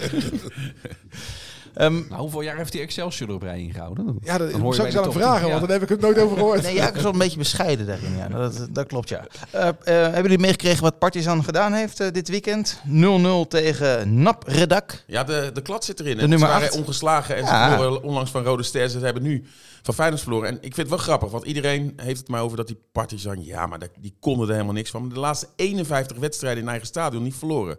Ehm, 1.78 1.94
Nou, 2.08 2.20
hoeveel 2.20 2.40
jaar 2.40 2.56
heeft 2.56 2.72
die 2.72 2.80
Excelsior 2.80 3.30
op 3.30 3.42
rij 3.42 3.58
ingehouden? 3.60 4.18
Ja, 4.20 4.38
dat 4.38 4.50
Dan 4.50 4.60
hoor 4.60 4.68
moet 4.68 4.76
je 4.76 4.82
ik 4.82 4.90
top 4.90 5.12
vragen, 5.12 5.40
10, 5.40 5.48
want 5.48 5.60
ja. 5.60 5.66
dan 5.66 5.70
heb 5.70 5.82
ik 5.82 5.88
het 5.88 6.00
nooit 6.00 6.18
over 6.18 6.36
gehoord. 6.36 6.62
nee, 6.62 6.74
ja, 6.74 6.88
ik 6.88 6.94
is 6.94 7.02
wel 7.02 7.12
een 7.12 7.18
beetje 7.18 7.38
bescheiden 7.38 7.86
daarin. 7.86 8.16
Ja. 8.16 8.28
Dat, 8.28 8.66
dat 8.70 8.86
klopt, 8.86 9.08
ja. 9.08 9.26
Eh, 9.50 9.68
eh, 9.68 9.74
hebben 9.84 10.22
jullie 10.22 10.38
meegekregen 10.38 10.82
wat 10.82 10.98
Partizan 10.98 11.44
gedaan 11.44 11.72
heeft 11.72 12.00
eh, 12.00 12.12
dit 12.12 12.28
weekend? 12.28 12.80
0-0 12.86 13.48
tegen 13.48 14.22
Nap 14.22 14.42
Redak. 14.46 15.02
Ja, 15.06 15.24
de, 15.24 15.50
de 15.54 15.62
klad 15.62 15.84
zit 15.84 16.00
erin. 16.00 16.16
De 16.16 16.20
nummer 16.28 16.38
ze 16.48 16.54
waren 16.54 16.68
acht. 16.68 16.76
ongeslagen 16.78 17.36
en 17.36 17.44
Ja. 17.44 17.70
ze 17.70 17.76
verloren 17.76 18.02
onlangs 18.02 18.30
van 18.30 18.42
Rode 18.44 18.62
Ster. 18.62 18.88
Ze 18.88 18.98
hebben 18.98 19.22
nu 19.22 19.44
van 19.82 19.94
Feyenoord 19.94 20.22
verloren. 20.22 20.48
En 20.48 20.54
ik 20.54 20.60
vind 20.62 20.76
het 20.76 20.88
wel 20.88 20.98
grappig, 20.98 21.30
want 21.30 21.44
iedereen 21.44 21.92
heeft 21.96 22.18
het 22.18 22.28
maar 22.28 22.42
over 22.42 22.56
dat 22.56 22.66
die 22.66 22.78
Partizan... 22.92 23.44
Ja, 23.44 23.66
maar 23.66 23.78
dat- 23.78 23.90
die 23.98 24.16
konden 24.20 24.46
er 24.46 24.52
helemaal 24.52 24.74
niks 24.74 24.90
van. 24.90 25.00
Maar 25.04 25.14
de 25.14 25.20
laatste 25.20 25.46
51 25.56 26.16
wedstrijden 26.16 26.62
in 26.62 26.68
eigen 26.68 26.86
stadion 26.86 27.22
niet 27.22 27.34
verloren. 27.34 27.78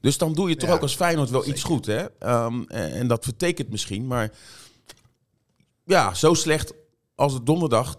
Dus 0.00 0.18
dan 0.18 0.32
doe 0.32 0.48
je 0.48 0.56
toch 0.56 0.68
Ja, 0.68 0.74
ook 0.74 0.82
als 0.82 0.96
Feyenoord 0.96 1.30
wel 1.30 1.40
zeker. 1.40 1.54
iets 1.54 1.64
goed, 1.64 1.86
hè? 1.86 2.06
Ehm, 2.18 2.62
en, 2.68 2.92
en 2.92 3.08
dat 3.08 3.24
vertekent 3.24 3.70
misschien, 3.70 4.06
maar... 4.06 4.30
Ja, 5.84 6.14
zo 6.14 6.34
slecht 6.34 6.72
als 7.14 7.32
het 7.32 7.46
donderdag. 7.46 7.96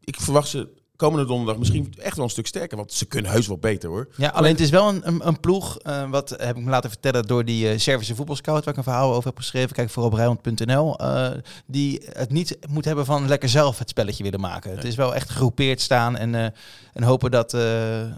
Ik 0.00 0.20
verwacht 0.20 0.48
ze 0.48 0.68
komende 0.98 1.26
donderdag 1.26 1.58
misschien 1.58 1.94
echt 1.98 2.16
wel 2.16 2.24
een 2.24 2.30
stuk 2.30 2.46
sterker. 2.46 2.76
Want 2.76 2.92
ze 2.92 3.06
kunnen 3.06 3.30
heus 3.30 3.46
wel 3.46 3.58
beter, 3.58 3.88
hoor. 3.88 4.08
Ja, 4.16 4.28
alleen 4.28 4.50
het 4.52 4.60
is 4.60 4.70
wel 4.70 4.88
een, 4.88 5.00
een, 5.08 5.26
een 5.26 5.40
ploeg, 5.40 5.78
eh, 5.78 6.10
wat 6.10 6.30
heb 6.38 6.56
ik 6.56 6.64
me 6.64 6.70
laten 6.70 6.90
vertellen 6.90 7.26
door 7.26 7.44
die 7.44 7.70
eh 7.70 7.78
Servische 7.78 8.14
voetbalscout, 8.14 8.64
waar 8.64 8.72
ik 8.72 8.78
een 8.78 8.82
verhaal 8.92 9.12
over 9.14 9.28
heb 9.28 9.36
geschreven, 9.38 9.74
kijk 9.74 9.90
voor 9.90 10.04
op 10.04 10.12
Rijnmond.nl, 10.12 10.98
eh, 10.98 11.30
die 11.66 12.02
het 12.12 12.30
niet 12.30 12.58
moet 12.68 12.84
hebben 12.84 13.04
van 13.04 13.28
lekker 13.28 13.48
zelf 13.48 13.78
het 13.78 13.88
spelletje 13.88 14.22
willen 14.22 14.40
maken. 14.40 14.70
Het 14.70 14.84
is 14.84 14.94
wel 14.94 15.14
echt 15.14 15.30
gegroepeerd 15.30 15.80
staan 15.80 16.16
en, 16.16 16.34
eh, 16.34 16.44
en 16.92 17.02
hopen 17.02 17.30
dat 17.30 17.54
eh, 17.54 17.60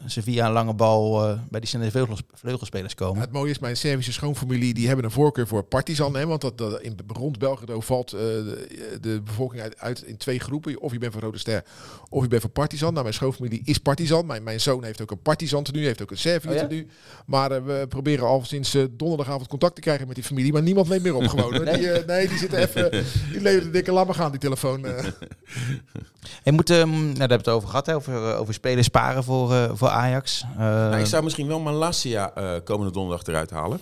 ze 0.06 0.22
via 0.22 0.46
een 0.46 0.52
lange 0.52 0.74
bal 0.74 1.28
eh, 1.28 1.38
bij 1.50 1.60
die 1.60 1.68
snelle 1.68 1.90
vleugels, 1.90 2.22
vleugelspelers 2.32 2.94
Ja, 2.98 3.04
komen. 3.06 3.20
het 3.20 3.32
mooie 3.32 3.50
is, 3.50 3.58
mijn 3.58 3.76
Servische 3.76 4.12
schoonfamilie 4.12 4.74
die 4.74 4.86
hebben 4.86 5.04
een 5.04 5.10
voorkeur 5.10 5.46
voor 5.46 5.62
Partizan. 5.62 6.16
Hè, 6.16 6.26
want 6.26 6.40
dat, 6.40 6.58
dat 6.58 6.80
in, 6.80 6.96
rond 7.06 7.38
Belgrado 7.38 7.80
valt 7.80 8.12
eh, 8.12 8.20
de, 8.20 8.98
de 9.00 9.20
bevolking 9.24 9.62
uit, 9.62 9.78
uit 9.78 10.02
in 10.02 10.16
twee 10.16 10.40
groepen. 10.40 10.80
Of 10.80 10.92
je 10.92 10.98
bent 10.98 11.12
van 11.12 11.22
Rode 11.22 11.38
Ster, 11.38 11.64
of 12.08 12.22
je 12.22 12.28
bent 12.28 12.40
van 12.42 12.50
Partizan. 12.50 12.68
Nou, 12.78 12.92
mijn 13.02 13.14
schoonfamilie 13.14 13.62
is 13.64 13.78
Partizan. 13.78 14.26
Mijn, 14.26 14.42
mijn 14.42 14.60
zoon 14.60 14.84
heeft 14.84 15.00
ook 15.02 15.10
een 15.10 15.22
Partizan 15.22 15.62
tenue, 15.62 15.84
heeft 15.84 16.02
ook 16.02 16.10
een 16.10 16.18
Servië 16.18 16.48
Oh 16.48 16.54
ja? 16.54 16.66
tenue. 16.66 16.86
Maar 17.26 17.50
eh, 17.52 17.62
we 17.64 17.86
proberen 17.88 18.26
al 18.26 18.42
sinds 18.44 18.74
eh, 18.74 18.84
donderdagavond 18.90 19.48
contact 19.48 19.74
te 19.74 19.80
krijgen 19.80 20.06
met 20.06 20.14
die 20.16 20.24
familie. 20.24 20.52
Maar 20.52 20.62
niemand 20.62 20.88
neemt 20.88 21.02
meer 21.02 21.14
op 21.14 21.26
gewoon. 21.26 21.48
Nee? 21.64 21.78
Die, 21.78 21.90
eh, 21.92 22.06
nee, 22.06 22.28
die 22.28 22.38
zitten 22.38 22.58
even... 22.58 22.90
Die 23.32 23.40
leven 23.40 23.62
de 23.64 23.70
dikke, 23.70 23.92
maar 23.92 24.14
gaan, 24.14 24.30
die 24.30 24.40
telefoon. 24.40 24.86
En 26.42 26.54
moet, 26.54 26.70
ehm, 26.70 26.90
nou, 26.90 27.06
daar 27.06 27.28
hebben 27.28 27.28
we 27.28 27.34
het 27.34 27.48
over 27.48 27.68
gehad, 27.68 27.86
hè, 27.86 27.94
over, 27.94 28.34
over 28.36 28.54
spelen 28.54 28.84
sparen 28.84 29.24
voor, 29.24 29.52
eh, 29.54 29.70
voor 29.74 29.88
Ajax. 29.88 30.44
Eh, 30.52 30.58
Nou, 30.58 30.96
ik 31.00 31.06
zou 31.06 31.22
misschien 31.24 31.46
wel 31.46 31.60
Malasia 31.60 32.34
eh, 32.34 32.54
komende 32.64 32.92
donderdag 32.92 33.26
eruit 33.26 33.50
halen. 33.50 33.80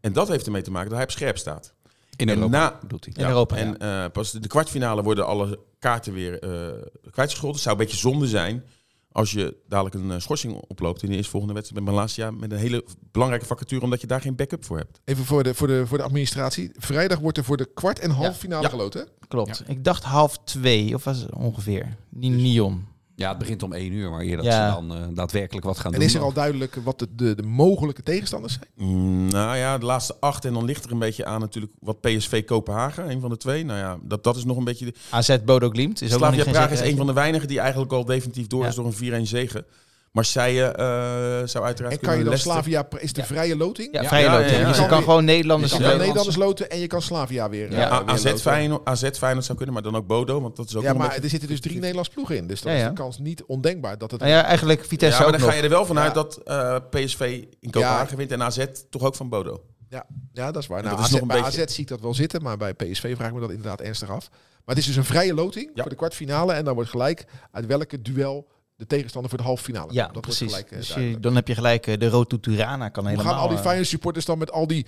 En 0.00 0.12
dat 0.12 0.28
heeft 0.28 0.46
ermee 0.46 0.62
te 0.62 0.70
maken 0.70 0.88
dat 0.88 0.96
hij 0.98 1.06
op 1.06 1.12
scherp 1.12 1.38
staat. 1.38 1.72
In 2.16 2.28
En 2.28 2.34
Europa 2.34 2.58
na- 2.58 2.78
bedoelt 2.80 3.04
hij. 3.04 3.14
In 3.16 3.24
Europa, 3.28 3.56
ja. 3.56 3.62
En 3.62 3.78
eh, 3.78 4.10
pas 4.12 4.32
de 4.32 4.46
kwartfinale 4.48 5.02
worden 5.02 5.26
alle 5.26 5.58
kaarten 5.78 6.12
weer 6.12 6.38
eh 6.38 6.82
kwijtgescholden. 7.10 7.56
Het 7.56 7.64
zou 7.64 7.76
een 7.78 7.84
beetje 7.84 7.98
zonde 8.00 8.26
zijn 8.26 8.64
als 9.12 9.30
je 9.30 9.56
dadelijk 9.68 9.94
een 9.94 10.10
eh, 10.10 10.18
schorsing 10.18 10.54
oploopt 10.54 11.02
in 11.02 11.10
de 11.10 11.16
eerstvolgende 11.16 11.54
wedstrijd 11.54 11.84
met 11.84 11.94
Malasia. 11.94 12.30
Met 12.30 12.52
een 12.52 12.58
hele 12.58 12.84
belangrijke 13.12 13.46
vacature, 13.46 13.82
omdat 13.82 14.00
je 14.00 14.06
daar 14.06 14.20
geen 14.20 14.36
backup 14.36 14.64
voor 14.64 14.76
hebt. 14.76 15.00
Even 15.04 15.24
voor 15.24 15.42
de, 15.42 15.54
voor, 15.54 15.66
de, 15.66 15.86
voor 15.86 15.98
de 15.98 16.04
administratie. 16.04 16.70
Vrijdag 16.76 17.18
wordt 17.18 17.38
er 17.38 17.44
voor 17.44 17.56
de 17.56 17.68
kwart 17.74 17.98
en 17.98 18.10
half 18.10 18.26
Ja. 18.26 18.32
finale 18.34 18.62
Ja. 18.62 18.68
geloten. 18.68 19.00
hè? 19.00 19.26
Klopt. 19.28 19.62
Ik 19.66 19.84
dacht 19.84 20.02
half 20.04 20.38
twee, 20.44 20.94
of 20.94 21.04
was 21.04 21.18
het 21.20 21.34
ongeveer? 21.34 21.96
Nion. 22.08 22.86
Ja, 23.18 23.28
het 23.28 23.38
begint 23.38 23.62
om 23.62 23.72
één 23.72 23.92
uur, 23.92 24.10
maar 24.10 24.20
eerder 24.20 24.44
Ja. 24.44 24.66
dat 24.66 24.76
ze 24.78 24.86
dan 24.86 24.96
eh, 24.96 25.06
daadwerkelijk 25.14 25.66
wat 25.66 25.78
gaan 25.78 25.92
En 25.92 25.98
doen. 25.98 26.08
is 26.08 26.14
er 26.14 26.20
al 26.20 26.32
duidelijk 26.32 26.74
wat 26.84 26.98
de, 26.98 27.08
de, 27.16 27.34
de 27.34 27.42
mogelijke 27.42 28.02
tegenstanders 28.02 28.52
zijn? 28.52 28.90
Mm, 28.90 29.28
nou 29.28 29.56
ja, 29.56 29.78
de 29.78 29.86
laatste 29.86 30.16
acht. 30.20 30.44
En 30.44 30.52
dan 30.52 30.64
ligt 30.64 30.84
er 30.84 30.92
een 30.92 30.98
beetje 30.98 31.24
aan 31.24 31.40
natuurlijk 31.40 31.72
wat 31.80 32.00
PSV 32.00 32.44
Kopenhagen, 32.44 33.10
een 33.10 33.20
van 33.20 33.30
de 33.30 33.36
twee. 33.36 33.64
Nou 33.64 33.78
ja, 33.78 33.98
dat, 34.02 34.24
dat 34.24 34.36
is 34.36 34.44
nog 34.44 34.56
een 34.56 34.64
beetje... 34.64 34.84
De... 34.84 34.94
AZ 35.10 35.36
Bodo 35.44 35.70
Glimt. 35.70 36.02
Is 36.02 36.14
ook 36.14 36.20
nog 36.20 36.30
niet 36.34 36.44
Praag 36.50 36.70
is 36.70 36.80
een 36.80 36.96
van 36.96 37.06
de 37.06 37.12
weinigen 37.12 37.48
die 37.48 37.60
eigenlijk 37.60 37.92
al 37.92 38.04
definitief 38.04 38.46
door 38.46 38.62
Ja. 38.62 38.68
is 38.68 38.74
door 38.74 38.86
een 39.00 39.24
4-1 39.26 39.28
zegen. 39.28 39.64
Marseille 40.12 40.62
eh, 40.64 41.46
zou 41.46 41.64
uiteraard 41.64 41.94
En 41.94 42.00
kan 42.00 42.16
je 42.18 42.24
dan 42.24 42.28
Leicester- 42.32 42.52
Slavia... 42.52 42.86
Is 42.98 43.12
de 43.12 43.24
vrije 43.24 43.56
loting? 43.56 43.88
Ja, 43.94 44.04
vrije 44.04 44.24
ja, 44.24 44.32
loting. 44.32 44.50
ja, 44.52 44.58
ja, 44.60 44.66
Dus 44.66 44.76
je 44.76 44.82
ja. 44.82 44.88
kan 44.88 45.02
gewoon 45.02 45.24
Nederlanders... 45.24 45.72
Je 45.72 45.78
Ja, 45.82 45.88
kan 45.88 45.98
Nederlanders 45.98 46.36
loten 46.36 46.70
en 46.70 46.78
je 46.78 46.86
kan 46.86 47.02
Slavia 47.02 47.48
weer. 47.48 47.72
Ja, 47.72 47.90
eh, 47.90 47.98
weer 47.98 48.08
AZ 48.14 48.24
loten. 48.24 48.38
Feyenoord, 48.40 48.84
AZ 48.84 49.08
Feyenoord 49.12 49.44
zou 49.44 49.56
kunnen, 49.56 49.74
maar 49.74 49.84
dan 49.84 49.96
ook 49.96 50.06
Bodo, 50.06 50.40
want 50.40 50.56
dat 50.56 50.68
is 50.68 50.76
ook 50.76 50.82
Ja, 50.82 50.92
maar 50.92 51.08
beetje- 51.08 51.22
er 51.22 51.28
zitten 51.28 51.48
dus 51.48 51.60
drie 51.60 51.78
Nederlandse 51.78 52.12
ploegen 52.12 52.36
in. 52.36 52.46
Dus 52.46 52.60
dan 52.62 52.72
Ja, 52.72 52.78
is 52.82 52.88
de 52.88 52.92
kans 52.92 53.18
niet 53.18 53.44
ondenkbaar 53.44 53.98
dat 53.98 54.10
het... 54.10 54.20
Nou 54.20 54.32
ja, 54.32 54.44
eigenlijk 54.44 54.84
Vitesse 54.84 55.06
ja, 55.06 55.16
maar 55.18 55.26
ook 55.26 55.32
dan 55.32 55.40
nog. 55.40 55.50
ga 55.50 55.56
je 55.56 55.62
er 55.62 55.68
wel 55.68 55.86
vanuit 55.86 56.14
Ja. 56.14 56.22
dat 56.22 56.36
eh, 56.44 56.76
PSV 56.90 57.44
in 57.60 57.70
Kopenhagen 57.70 58.16
wint 58.16 58.32
en 58.32 58.42
AZ 58.42 58.64
toch 58.90 59.02
ook 59.02 59.14
van 59.14 59.28
Bodo. 59.28 59.62
Ja, 59.88 60.06
ja, 60.32 60.50
dat 60.52 60.62
is 60.62 60.68
waar. 60.68 60.82
Dat 60.82 60.90
Nou, 60.90 60.98
is 61.02 61.06
AZ, 61.06 61.12
nog 61.12 61.20
een 61.20 61.28
bij 61.28 61.42
beetje- 61.42 61.62
AZ 61.62 61.72
zie 61.72 61.82
ik 61.82 61.88
dat 61.88 62.00
wel 62.00 62.14
zitten, 62.14 62.42
maar 62.42 62.56
bij 62.56 62.74
PSV 62.74 63.16
vraag 63.16 63.28
ik 63.28 63.34
me 63.34 63.40
dat 63.40 63.50
inderdaad 63.50 63.80
ernstig 63.80 64.10
af. 64.10 64.28
Maar 64.30 64.76
het 64.76 64.78
is 64.78 64.86
dus 64.86 64.96
een 64.96 65.04
vrije 65.04 65.34
loting 65.34 65.70
voor 65.74 65.88
de 65.88 65.94
kwartfinale. 65.96 66.52
En 66.52 66.64
dan 66.64 66.74
wordt 66.74 66.90
gelijk 66.90 67.24
uit 67.52 67.66
welke 67.66 68.02
duel 68.02 68.48
de 68.78 68.86
tegenstander 68.86 69.30
voor 69.30 69.38
de 69.38 69.44
halve 69.44 69.64
finale 69.64 69.92
Ja. 69.92 70.08
Dat 70.12 70.22
precies. 70.22 70.40
wordt 70.40 70.54
gelijk 70.54 70.70
eh, 70.70 70.78
dus 70.78 71.10
je, 71.10 71.20
dan 71.20 71.34
heb 71.34 71.48
je 71.48 71.54
gelijk 71.54 71.86
eh, 71.86 71.98
de 71.98 72.08
Road 72.08 72.28
to 72.28 72.40
Tirana 72.40 72.88
kan 72.88 73.02
Hoe 73.02 73.12
helemaal... 73.12 73.32
gaan 73.32 73.42
al 73.42 73.48
die 73.48 73.56
eh, 73.56 73.62
Feyenoord 73.62 73.88
supporters 73.88 74.24
dan 74.24 74.38
met 74.38 74.52
al 74.52 74.66
die 74.66 74.86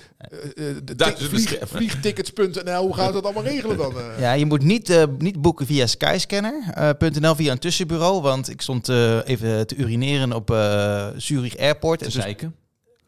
vlieg, 1.16 1.56
vliegtickets.nl, 1.60 2.82
hoe 2.82 2.94
gaan 2.94 3.06
ze 3.06 3.12
dat 3.12 3.24
allemaal 3.24 3.42
regelen 3.42 3.76
dan? 3.76 3.94
Ja, 4.18 4.32
je 4.32 4.46
moet 4.46 4.62
niet, 4.62 5.06
niet 5.18 5.40
boeken 5.42 5.66
via 5.66 5.86
skyscanner.nl 5.86 7.34
via 7.34 7.52
een 7.52 7.58
tussenbureau. 7.58 8.20
Want 8.22 8.50
ik 8.50 8.60
stond 8.60 8.88
eh, 8.88 9.28
even 9.28 9.66
te 9.66 9.76
urineren 9.76 10.32
op 10.32 10.50
eh 10.50 11.08
Zurich 11.16 11.56
Airport. 11.58 11.98
te 11.98 12.04
En 12.04 12.10
zeiken. 12.10 12.54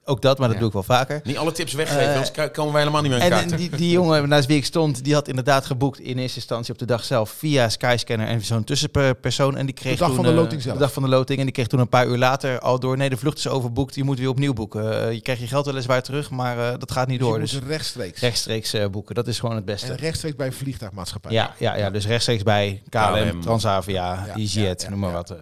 Ook 0.04 0.22
dat, 0.22 0.38
maar 0.38 0.46
dat 0.48 0.54
Ja. 0.56 0.58
doe 0.62 0.68
ik 0.68 0.86
wel 0.86 0.96
vaker. 0.96 1.20
Niet 1.24 1.36
alle 1.38 1.52
tips 1.52 1.72
weggeven, 1.72 2.02
Eh, 2.02 2.12
anders 2.14 2.50
komen 2.52 2.72
wij 2.72 2.80
helemaal 2.80 3.02
niet 3.02 3.10
meer 3.10 3.20
aan 3.20 3.26
En, 3.26 3.30
kaart. 3.38 3.50
en 3.50 3.56
die, 3.56 3.70
die 3.70 3.90
jongen 3.90 4.28
naast 4.28 4.46
wie 4.46 4.56
ik 4.56 4.64
stond, 4.64 5.04
die 5.04 5.14
had 5.14 5.28
inderdaad 5.28 5.66
geboekt 5.66 5.98
in 6.00 6.18
eerste 6.18 6.36
instantie 6.36 6.72
op 6.72 6.78
de 6.78 6.84
dag 6.84 7.04
zelf 7.04 7.30
via 7.30 7.68
Skyscanner 7.68 8.26
en 8.26 8.40
zo'n 8.40 8.64
tussenpersoon. 8.64 9.56
En 9.56 9.66
die 9.66 9.74
kreeg 9.74 9.92
De 9.92 9.98
dag 9.98 10.06
toen, 10.06 10.16
van 10.16 10.24
de 10.24 10.30
eh, 10.30 10.36
loting 10.36 10.62
zelf. 10.62 10.74
De 10.76 10.82
dag 10.82 10.92
van 10.92 11.02
de 11.02 11.08
loting. 11.08 11.38
En 11.38 11.44
die 11.44 11.54
kreeg 11.54 11.66
toen 11.66 11.80
een 11.80 11.88
paar 11.88 12.06
uur 12.06 12.18
later 12.18 12.58
al 12.60 12.78
door, 12.80 12.96
nee, 12.96 13.08
de 13.10 13.16
vlucht 13.16 13.38
is 13.38 13.48
overboekt, 13.48 13.94
je 13.94 14.04
moet 14.04 14.18
weer 14.18 14.28
opnieuw 14.28 14.52
boeken. 14.52 15.06
Eh, 15.06 15.12
je 15.12 15.20
krijgt 15.20 15.40
je 15.42 15.46
geld 15.48 15.66
weliswaar 15.66 16.02
terug, 16.02 16.30
maar 16.30 16.58
eh, 16.72 16.78
dat 16.78 16.92
gaat 16.92 17.08
niet 17.08 17.18
Dus 17.18 17.26
door. 17.28 17.36
je 17.36 17.42
Dus 17.42 17.52
moet 17.52 17.64
rechtstreeks. 17.68 18.20
rechtstreeks 18.20 18.72
eh, 18.72 18.86
boeken, 18.86 19.14
dat 19.14 19.26
is 19.26 19.38
gewoon 19.40 19.56
het 19.56 19.64
beste. 19.64 19.90
En 19.90 19.96
rechtstreeks 19.96 20.36
bij 20.36 20.46
een 20.46 20.52
vliegtuigmaatschappij. 20.52 21.32
Ja, 21.32 21.54
ja, 21.58 21.76
ja, 21.76 21.90
dus 21.90 22.06
rechtstreeks 22.06 22.42
bij 22.42 22.82
KLM, 22.88 23.30
KLM. 23.30 23.40
Transavia, 23.40 24.24
Ja, 24.26 24.36
EasyJet, 24.36 24.80
ja, 24.80 24.84
ja, 24.86 24.90
noem 24.90 24.98
maar 24.98 25.10
ja. 25.10 25.14
wat. 25.16 25.34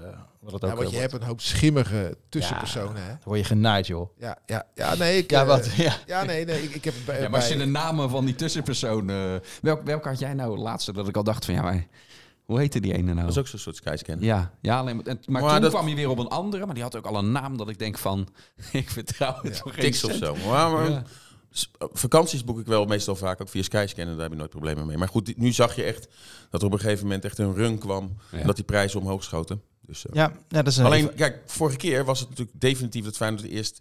Eh, 0.55 0.61
wat 0.61 0.61
het 0.61 0.71
Ja, 0.71 0.77
ook 0.77 0.83
want 0.83 0.95
eh, 0.95 0.95
je 0.95 0.99
wordt. 0.99 1.11
hebt 1.13 1.23
een 1.23 1.29
hoop 1.29 1.41
schimmige 1.41 2.17
tussenpersonen. 2.29 3.03
Hè? 3.03 3.09
Dan 3.09 3.19
word 3.25 3.39
je 3.39 3.45
genaaid, 3.45 3.87
joh. 3.87 4.11
Ja, 4.19 4.39
ja, 4.47 4.67
ja, 4.75 4.95
nee. 4.95 5.19
Ik, 5.19 5.31
Ja, 5.31 5.41
eh, 5.41 5.47
wat? 5.47 5.71
Ja. 5.77 5.97
Ja, 6.07 6.25
nee, 6.25 6.45
nee. 6.45 6.63
Ik, 6.63 6.75
ik 6.75 6.85
heb 6.85 6.95
het 6.95 7.05
bij, 7.05 7.21
Ja, 7.23 7.29
maar 7.29 7.41
als 7.41 7.49
je 7.49 7.57
bij- 7.57 7.65
de 7.65 7.71
namen 7.71 8.11
van 8.11 8.25
die 8.25 8.35
tussenpersonen... 8.35 9.43
Welk, 9.63 9.83
welke 9.85 10.09
had 10.09 10.19
jij 10.19 10.35
nou 10.35 10.59
laatste 10.59 10.93
dat 10.93 11.09
ik 11.09 11.17
al 11.17 11.25
dacht 11.25 11.45
van... 11.45 11.55
Ja, 11.55 11.63
maar 11.63 11.87
hoe 12.45 12.59
heette 12.59 12.81
die 12.81 12.93
ene 12.95 13.03
nou? 13.13 13.21
Dat 13.21 13.31
is 13.31 13.39
ook 13.39 13.47
zo'n 13.47 13.59
soort 13.59 13.77
skyscanner. 13.77 14.25
Ja, 14.25 14.51
ja 14.61 14.79
alleen, 14.79 14.97
maar, 14.97 15.05
en- 15.07 15.21
maar, 15.27 15.43
Maar 15.43 15.53
toen 15.53 15.61
dat- 15.63 15.71
kwam 15.71 15.89
je 15.89 15.95
weer 15.95 16.09
op 16.09 16.19
een 16.19 16.29
andere, 16.29 16.65
maar 16.67 16.75
die 16.75 16.83
had 16.83 16.97
ook 16.97 17.07
al 17.07 17.17
een 17.17 17.33
naam 17.33 17.57
dat 17.57 17.69
ik 17.69 17.79
denk 17.79 17.99
van, 17.99 18.29
ik 18.73 18.91
vertrouw 18.91 19.39
het 19.43 19.63
geen 19.65 19.73
Tiks 19.85 20.05
of 20.05 20.11
cent. 20.13 20.25
zo. 20.25 20.49
Maar, 20.49 20.91
Ja. 20.91 20.97
eh, 20.97 21.03
Vakanties 21.93 22.45
boek 22.45 22.59
ik 22.59 22.67
wel 22.67 22.85
meestal 22.85 23.17
vaak 23.17 23.41
ook 23.41 23.49
via 23.49 23.63
Skyscanner, 23.63 24.13
daar 24.15 24.23
heb 24.23 24.31
je 24.33 24.39
nooit 24.39 24.51
problemen 24.51 24.87
mee. 24.87 24.97
Maar 24.99 25.09
goed, 25.09 25.37
nu 25.37 25.53
zag 25.53 25.77
je 25.77 25.83
echt 25.83 26.09
dat 26.51 26.61
er 26.61 26.67
op 26.67 26.73
een 26.73 26.79
gegeven 26.81 27.05
moment 27.05 27.25
echt 27.25 27.39
een 27.39 27.55
run 27.55 27.79
kwam 27.79 28.17
Ja. 28.31 28.39
en 28.39 28.47
dat 28.47 28.57
die 28.57 28.65
prijzen 28.65 29.01
omhoog 29.01 29.25
schoten. 29.25 29.63
Dus, 29.91 30.07
eh, 30.07 30.15
Ja, 30.15 30.33
ja, 30.49 30.63
dat 30.63 30.67
is 30.67 30.77
een 30.77 30.85
Alleen, 30.85 31.15
kijk, 31.15 31.43
vorige 31.47 31.77
keer 31.77 32.05
was 32.05 32.21
het 32.21 32.29
natuurlijk 32.29 32.61
definitief 32.61 33.05
dat 33.05 33.17
Feyenoord 33.17 33.45
eerst 33.45 33.81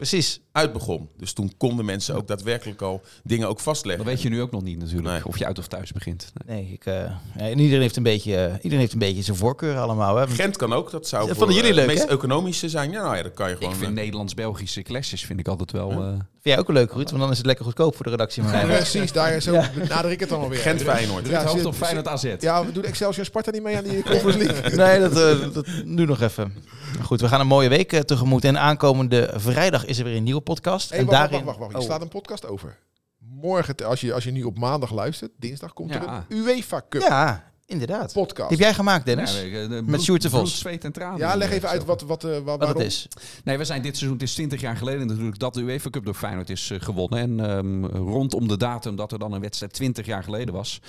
Precies. 0.00 0.40
uit 0.52 0.72
begon. 0.72 1.08
Dus 1.16 1.32
toen 1.32 1.52
konden 1.56 1.84
mensen 1.84 2.14
ook 2.14 2.28
daadwerkelijk 2.28 2.82
al 2.82 3.02
dingen 3.24 3.48
ook 3.48 3.60
vastleggen. 3.60 4.04
Dat 4.04 4.14
weet 4.14 4.22
je 4.22 4.28
nu 4.28 4.40
ook 4.42 4.50
nog 4.50 4.62
niet 4.62 4.78
natuurlijk, 4.78 5.08
Nee. 5.08 5.24
of 5.26 5.38
je 5.38 5.46
uit 5.46 5.58
of 5.58 5.66
thuis 5.66 5.92
begint. 5.92 6.32
Nee. 6.46 6.62
Nee, 6.62 6.72
ik, 6.72 6.86
eh, 6.86 6.94
ja, 6.94 7.20
en 7.36 7.58
iedereen 7.58 7.80
heeft 7.80 7.96
een 7.96 8.02
beetje, 8.02 8.36
eh, 8.36 8.54
iedereen 8.54 8.78
heeft 8.78 8.92
een 8.92 8.98
beetje 8.98 9.22
zijn 9.22 9.36
voorkeur 9.36 9.76
allemaal. 9.78 10.16
Hè. 10.16 10.26
Gent 10.28 10.56
kan 10.56 10.72
ook, 10.72 10.90
dat 10.90 11.08
zou 11.08 11.34
vonden 11.34 11.54
jullie 11.56 11.70
eh, 11.70 11.76
leuk, 11.76 11.84
het 11.86 11.94
meest 11.94 12.08
hè? 12.08 12.14
economische 12.14 12.68
zijn. 12.68 12.90
Ja, 12.90 13.02
nou 13.02 13.16
ja, 13.16 13.22
dat 13.22 13.34
kan 13.34 13.48
je 13.48 13.56
gewoon... 13.56 13.72
Ik 13.72 13.78
vind 13.78 13.94
Nederlands-Belgische 13.94 14.82
clashes 14.82 15.24
vind 15.24 15.40
ik 15.40 15.48
altijd 15.48 15.72
wel... 15.72 15.90
eh, 15.90 16.08
Vind 16.42 16.54
jij 16.54 16.58
ook 16.58 16.68
een 16.68 16.74
leuk, 16.74 16.92
Ruud? 16.92 17.08
Want 17.10 17.22
dan 17.22 17.30
is 17.30 17.36
het 17.36 17.46
lekker 17.46 17.64
goedkoop 17.64 17.94
voor 17.96 18.04
de 18.04 18.10
redactie. 18.10 18.42
Maar 18.42 18.66
Precies, 18.66 19.12
daar 19.12 19.40
zo 19.42 19.60
benader 19.74 20.10
ik 20.10 20.20
het 20.20 20.28
dan 20.28 20.40
alweer. 20.40 20.58
Gent 20.58 20.82
Feyenoord. 20.82 21.26
Ja, 21.28 21.40
het 21.40 21.48
hoofd 21.48 21.64
op 21.64 21.74
Feyenoord 21.74 22.08
AZ. 22.08 22.34
Ja, 22.38 22.66
we 22.66 22.72
doen 22.72 22.84
Excelsior 22.84 23.24
Sparta 23.24 23.50
niet 23.50 23.62
mee 23.62 23.76
aan 23.76 23.84
die 23.84 24.02
Conference 24.10 24.38
League. 24.38 24.76
Nee, 24.76 25.00
dat, 25.00 25.16
eh, 25.16 25.52
dat 25.54 25.66
nu 25.84 26.04
nog 26.06 26.20
even. 26.20 26.54
Goed, 27.02 27.20
we 27.20 27.28
gaan 27.28 27.40
een 27.40 27.46
mooie 27.46 27.68
week 27.68 27.92
eh, 27.92 28.00
tegemoet. 28.00 28.44
En 28.44 28.58
aankomende 28.58 29.30
vrijdag 29.34 29.84
is 29.84 29.98
er 29.98 30.04
weer 30.04 30.16
een 30.16 30.22
nieuwe 30.22 30.40
podcast. 30.40 30.90
Hey, 30.90 30.98
en 30.98 31.04
wacht, 31.06 31.18
daarin... 31.18 31.44
wacht, 31.44 31.44
wacht, 31.44 31.58
wacht. 31.58 31.72
Je 31.72 31.78
Oh, 31.78 31.84
slaat 31.84 32.00
een 32.02 32.08
podcast 32.08 32.46
over. 32.46 32.78
Morgen, 33.18 33.74
als 33.86 34.00
je, 34.00 34.14
als 34.14 34.24
je 34.24 34.30
nu 34.30 34.42
op 34.42 34.58
maandag 34.58 34.92
luistert, 34.92 35.30
dinsdag 35.36 35.72
komt 35.72 35.94
er 35.94 36.02
een 36.08 36.24
UEFA 36.28 36.82
Cup 36.88 37.00
Ja, 37.02 37.49
inderdaad. 37.70 38.12
Die 38.14 38.22
podcast. 38.22 38.50
heb 38.50 38.58
jij 38.58 38.74
gemaakt, 38.74 39.06
Dennis? 39.06 39.40
Ja, 39.42 39.68
eh, 39.68 39.82
Met 39.82 40.02
Sjoerd 40.02 40.22
de 40.22 40.30
Vos. 40.30 40.40
bloed, 40.40 40.52
zweet 40.52 40.84
en 40.84 40.92
tranen. 40.92 41.18
Ja, 41.18 41.34
leg 41.36 41.50
even 41.50 41.68
uit 41.68 41.80
zo. 41.80 41.86
wat, 41.86 42.02
wat, 42.02 42.24
eh, 42.24 42.30
Wat 42.30 42.58
waarom. 42.58 42.78
het 42.78 42.86
is. 42.86 43.08
Nee, 43.44 43.58
we 43.58 43.64
zijn 43.64 43.82
dit 43.82 43.96
seizoen, 43.96 44.18
het 44.18 44.28
is 44.28 44.34
20 44.34 44.60
jaar 44.60 44.76
geleden 44.76 45.06
natuurlijk 45.06 45.38
dat 45.38 45.54
de 45.54 45.60
UEFA 45.60 45.90
Cup 45.90 46.04
door 46.04 46.14
Feyenoord 46.14 46.50
is 46.50 46.70
eh, 46.70 46.80
gewonnen. 46.80 47.18
En 47.18 47.50
ehm, 47.50 47.84
rondom 47.84 48.48
de 48.48 48.56
datum 48.56 48.96
dat 48.96 49.12
er 49.12 49.18
dan 49.18 49.32
een 49.32 49.40
wedstrijd 49.40 49.72
20 49.72 50.06
jaar 50.06 50.22
geleden 50.22 50.54
was, 50.54 50.80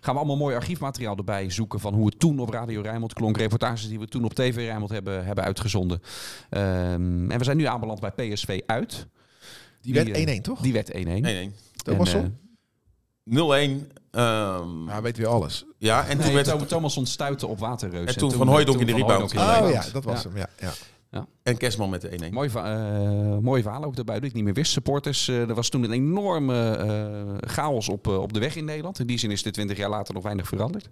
gaan 0.00 0.14
we 0.14 0.20
allemaal 0.20 0.36
mooi 0.36 0.54
archiefmateriaal 0.54 1.16
erbij 1.16 1.50
zoeken 1.50 1.80
van 1.80 1.94
hoe 1.94 2.06
het 2.06 2.18
toen 2.18 2.38
op 2.38 2.50
Radio 2.50 2.80
Rijnmond 2.80 3.12
klonk. 3.12 3.36
Reportages 3.36 3.88
die 3.88 3.98
we 3.98 4.08
toen 4.08 4.24
op 4.24 4.34
TV 4.34 4.56
Rijnmond 4.56 4.90
hebben, 4.90 5.24
hebben 5.24 5.44
uitgezonden. 5.44 6.02
Ehm, 6.50 7.30
en 7.30 7.38
we 7.38 7.44
zijn 7.44 7.56
nu 7.56 7.64
aanbeland 7.64 8.00
bij 8.00 8.10
PSV 8.10 8.60
uit. 8.66 9.06
Die 9.80 9.94
werd 9.94 10.10
eh, 10.10 10.38
1-1, 10.38 10.42
toch? 10.42 10.60
Die 10.60 10.72
werd 10.72 10.90
1-1. 10.90 10.92
Nee, 10.92 11.20
nee. 11.20 11.50
Thomasson? 11.76 12.38
En, 13.24 13.80
0-1. 13.88 13.92
Ehm, 14.16 14.86
Ja, 14.88 15.02
weten 15.02 15.22
we 15.22 15.28
alles. 15.28 15.64
ja, 15.78 16.06
en 16.06 16.18
toen 16.18 16.32
werd 16.32 16.46
het, 16.46 16.68
Thomasson 16.68 17.06
stuitte 17.06 17.46
op 17.46 17.58
Waterreus. 17.58 18.08
En 18.08 18.16
toen 18.18 18.30
Van 18.32 18.48
Hooijdonk 18.48 18.80
in 18.80 18.86
de 18.86 18.92
rebound. 18.92 19.32
Hooijdonk 19.32 19.58
in 19.58 19.72
de 19.72 19.78
Oh 19.78 19.84
ja, 19.84 19.92
dat 19.92 20.04
was 20.04 20.22
Ja. 20.22 20.28
hem. 20.28 20.38
Ja, 20.38 20.72
ja. 21.10 21.26
en 21.42 21.56
Kerstman 21.56 21.90
met 21.90 22.00
de 22.00 22.08
1-1. 22.30 22.32
Mooi, 22.32 22.48
eh, 22.54 23.38
mooi 23.38 23.62
verhaal 23.62 23.84
ook 23.84 23.96
daarbij, 23.96 24.14
dat 24.14 24.24
ik 24.24 24.34
niet 24.34 24.44
meer 24.44 24.52
wist. 24.54 24.72
Supporters, 24.72 25.28
eh, 25.28 25.48
er 25.48 25.54
was 25.54 25.68
toen 25.68 25.82
een 25.82 25.92
enorme 25.92 26.70
eh, 26.76 27.48
chaos 27.50 27.88
op, 27.88 28.06
op 28.06 28.32
de 28.32 28.40
weg 28.40 28.56
in 28.56 28.64
Nederland. 28.64 28.98
In 28.98 29.06
die 29.06 29.18
zin 29.18 29.30
is 29.30 29.42
dit 29.42 29.52
20 29.54 29.76
jaar 29.76 29.90
later 29.90 30.14
nog 30.14 30.22
weinig 30.22 30.46
veranderd. 30.48 30.88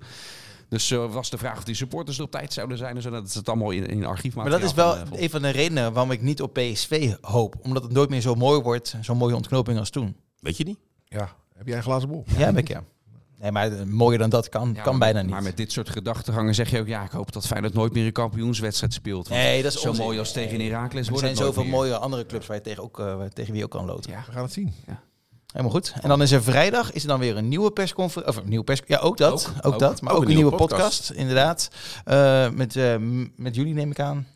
Dus 0.68 0.90
eh, 0.90 1.12
was 1.12 1.30
de 1.30 1.38
vraag 1.38 1.56
of 1.56 1.64
die 1.64 1.74
supporters 1.74 2.18
er 2.18 2.24
op 2.24 2.30
tijd 2.30 2.52
zouden 2.52 2.78
zijn. 2.78 2.96
En 2.96 3.02
zo, 3.02 3.10
dat 3.10 3.26
is 3.26 3.34
het 3.34 3.48
allemaal 3.48 3.70
in, 3.70 3.86
in 3.86 4.04
archief. 4.06 4.34
Maar 4.34 4.50
dat 4.50 4.62
is 4.62 4.74
wel 4.74 4.96
een 5.12 5.30
van 5.30 5.42
de 5.42 5.50
redenen 5.50 5.92
waarom 5.92 6.10
ik 6.12 6.22
niet 6.22 6.42
op 6.42 6.52
PSV 6.52 7.14
hoop. 7.20 7.54
Omdat 7.62 7.82
het 7.82 7.92
nooit 7.92 8.08
meer 8.10 8.20
zo 8.20 8.34
mooi 8.34 8.60
wordt, 8.60 8.94
zo'n 9.00 9.16
mooie 9.16 9.34
ontknoping 9.34 9.78
als 9.78 9.90
toen. 9.90 10.16
Weet 10.38 10.56
je 10.56 10.64
niet? 10.64 10.78
ja. 11.08 11.38
Heb 11.56 11.68
jij 11.68 11.76
een 11.76 11.82
glazen 11.82 12.08
bol? 12.08 12.24
Ja, 12.26 12.44
heb 12.44 12.56
ik 12.56 12.68
ja. 12.68 12.82
Nee, 13.40 13.52
maar 13.52 13.72
eh, 13.72 13.84
mooier 13.84 14.18
dan 14.18 14.30
dat 14.30 14.48
kan, 14.48 14.76
kan 14.82 14.98
bijna 14.98 15.20
niet. 15.20 15.30
Maar 15.30 15.42
met 15.42 15.56
dit 15.56 15.72
soort 15.72 15.90
gedachtegangen 15.90 16.54
zeg 16.54 16.70
je 16.70 16.80
ook... 16.80 16.86
ja, 16.86 17.04
ik 17.04 17.10
hoop 17.10 17.32
dat 17.32 17.46
Feyenoord 17.46 17.74
nooit 17.74 17.92
meer 17.92 18.06
een 18.06 18.12
kampioenswedstrijd 18.12 18.92
speelt. 18.92 19.28
Want 19.28 19.40
Nee, 19.40 19.62
dat 19.62 19.72
is 19.74 19.80
zo 19.80 19.88
onzin. 19.88 20.04
mooi 20.04 20.18
als 20.18 20.32
tegen 20.32 20.60
Heracles 20.60 21.06
er 21.06 21.12
wordt 21.12 21.24
zijn 21.26 21.36
zoveel 21.36 21.62
meer. 21.62 21.72
mooie 21.72 21.96
andere 21.96 22.26
clubs 22.26 22.46
waar 22.46 22.56
je 22.56 22.62
tegen, 22.62 22.82
ook, 22.82 22.98
eh, 22.98 23.22
tegen 23.22 23.50
wie 23.50 23.58
je 23.58 23.64
ook 23.64 23.70
kan 23.70 23.84
loten. 23.86 24.10
Ja. 24.10 24.22
We 24.26 24.32
gaan 24.32 24.42
het 24.42 24.52
zien. 24.52 24.74
Helemaal 25.46 25.72
goed. 25.72 25.92
En 26.00 26.08
dan 26.08 26.22
is 26.22 26.32
er 26.32 26.42
vrijdag 26.42 26.92
is 26.92 27.02
er 27.02 27.08
dan 27.08 27.18
weer 27.18 27.36
een 27.36 27.48
nieuwe 27.48 27.70
persconferentie. 27.70 28.36
Of 28.36 28.42
een 28.42 28.48
nieuwe 28.48 28.64
pers. 28.64 28.82
Ja, 28.86 28.98
ook 28.98 29.16
dat. 29.16 29.32
Ook, 29.48 29.66
Ook, 29.66 29.72
ook. 29.72 29.78
dat. 29.78 30.00
Maar 30.00 30.14
ook, 30.14 30.22
een, 30.22 30.34
nieuwe 30.34 30.56
podcast, 30.56 30.80
podcast. 30.80 31.10
inderdaad. 31.10 31.70
Eh, 32.04 32.50
met, 32.50 32.76
eh, 32.76 32.94
met 33.36 33.54
jullie 33.54 33.74
neem 33.74 33.90
ik 33.90 34.00
aan. 34.00 34.26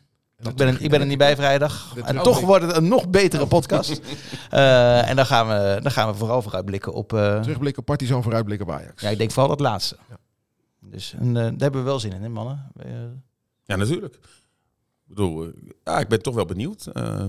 Ik 0.43 0.55
ben, 0.55 0.67
er- 0.67 0.81
ik 0.81 0.89
ben 0.89 0.99
er 1.01 1.05
niet 1.05 1.17
bij 1.17 1.35
vrijdag. 1.35 1.95
En 2.03 2.21
toch 2.21 2.39
wordt 2.39 2.65
het 2.65 2.75
een 2.75 2.87
nog 2.87 3.09
betere 3.09 3.47
podcast. 3.47 4.01
Eh, 4.49 5.09
en 5.09 5.15
dan 5.15 5.25
gaan, 5.25 5.47
we, 5.47 5.79
dan 5.81 5.91
gaan 5.91 6.07
we 6.11 6.15
vooral 6.17 6.41
vooruitblikken 6.41 6.93
op... 6.93 7.13
eh, 7.13 7.39
Terugblik 7.41 7.77
op 7.77 7.85
Partizan, 7.85 8.23
vooruitblik 8.23 8.61
op 8.61 8.71
Ajax. 8.71 9.01
ja, 9.01 9.09
ik 9.09 9.17
denk 9.17 9.31
vooral 9.31 9.49
dat 9.49 9.59
laatste. 9.59 9.97
Ja. 10.09 10.15
Dus 10.79 11.13
en, 11.19 11.27
eh, 11.27 11.33
daar 11.43 11.43
hebben 11.57 11.79
we 11.81 11.81
wel 11.87 11.99
zin 11.99 12.13
in, 12.13 12.21
hè, 12.21 12.29
mannen? 12.29 12.71
Ja, 13.63 13.75
natuurlijk. 13.75 14.19
Ik 15.09 15.15
bedoel, 15.15 15.43
eh, 15.43 15.49
ja, 15.83 15.99
ik 15.99 16.07
ben 16.07 16.21
toch 16.21 16.35
wel 16.35 16.45
benieuwd. 16.45 16.87
Uh, 16.93 17.25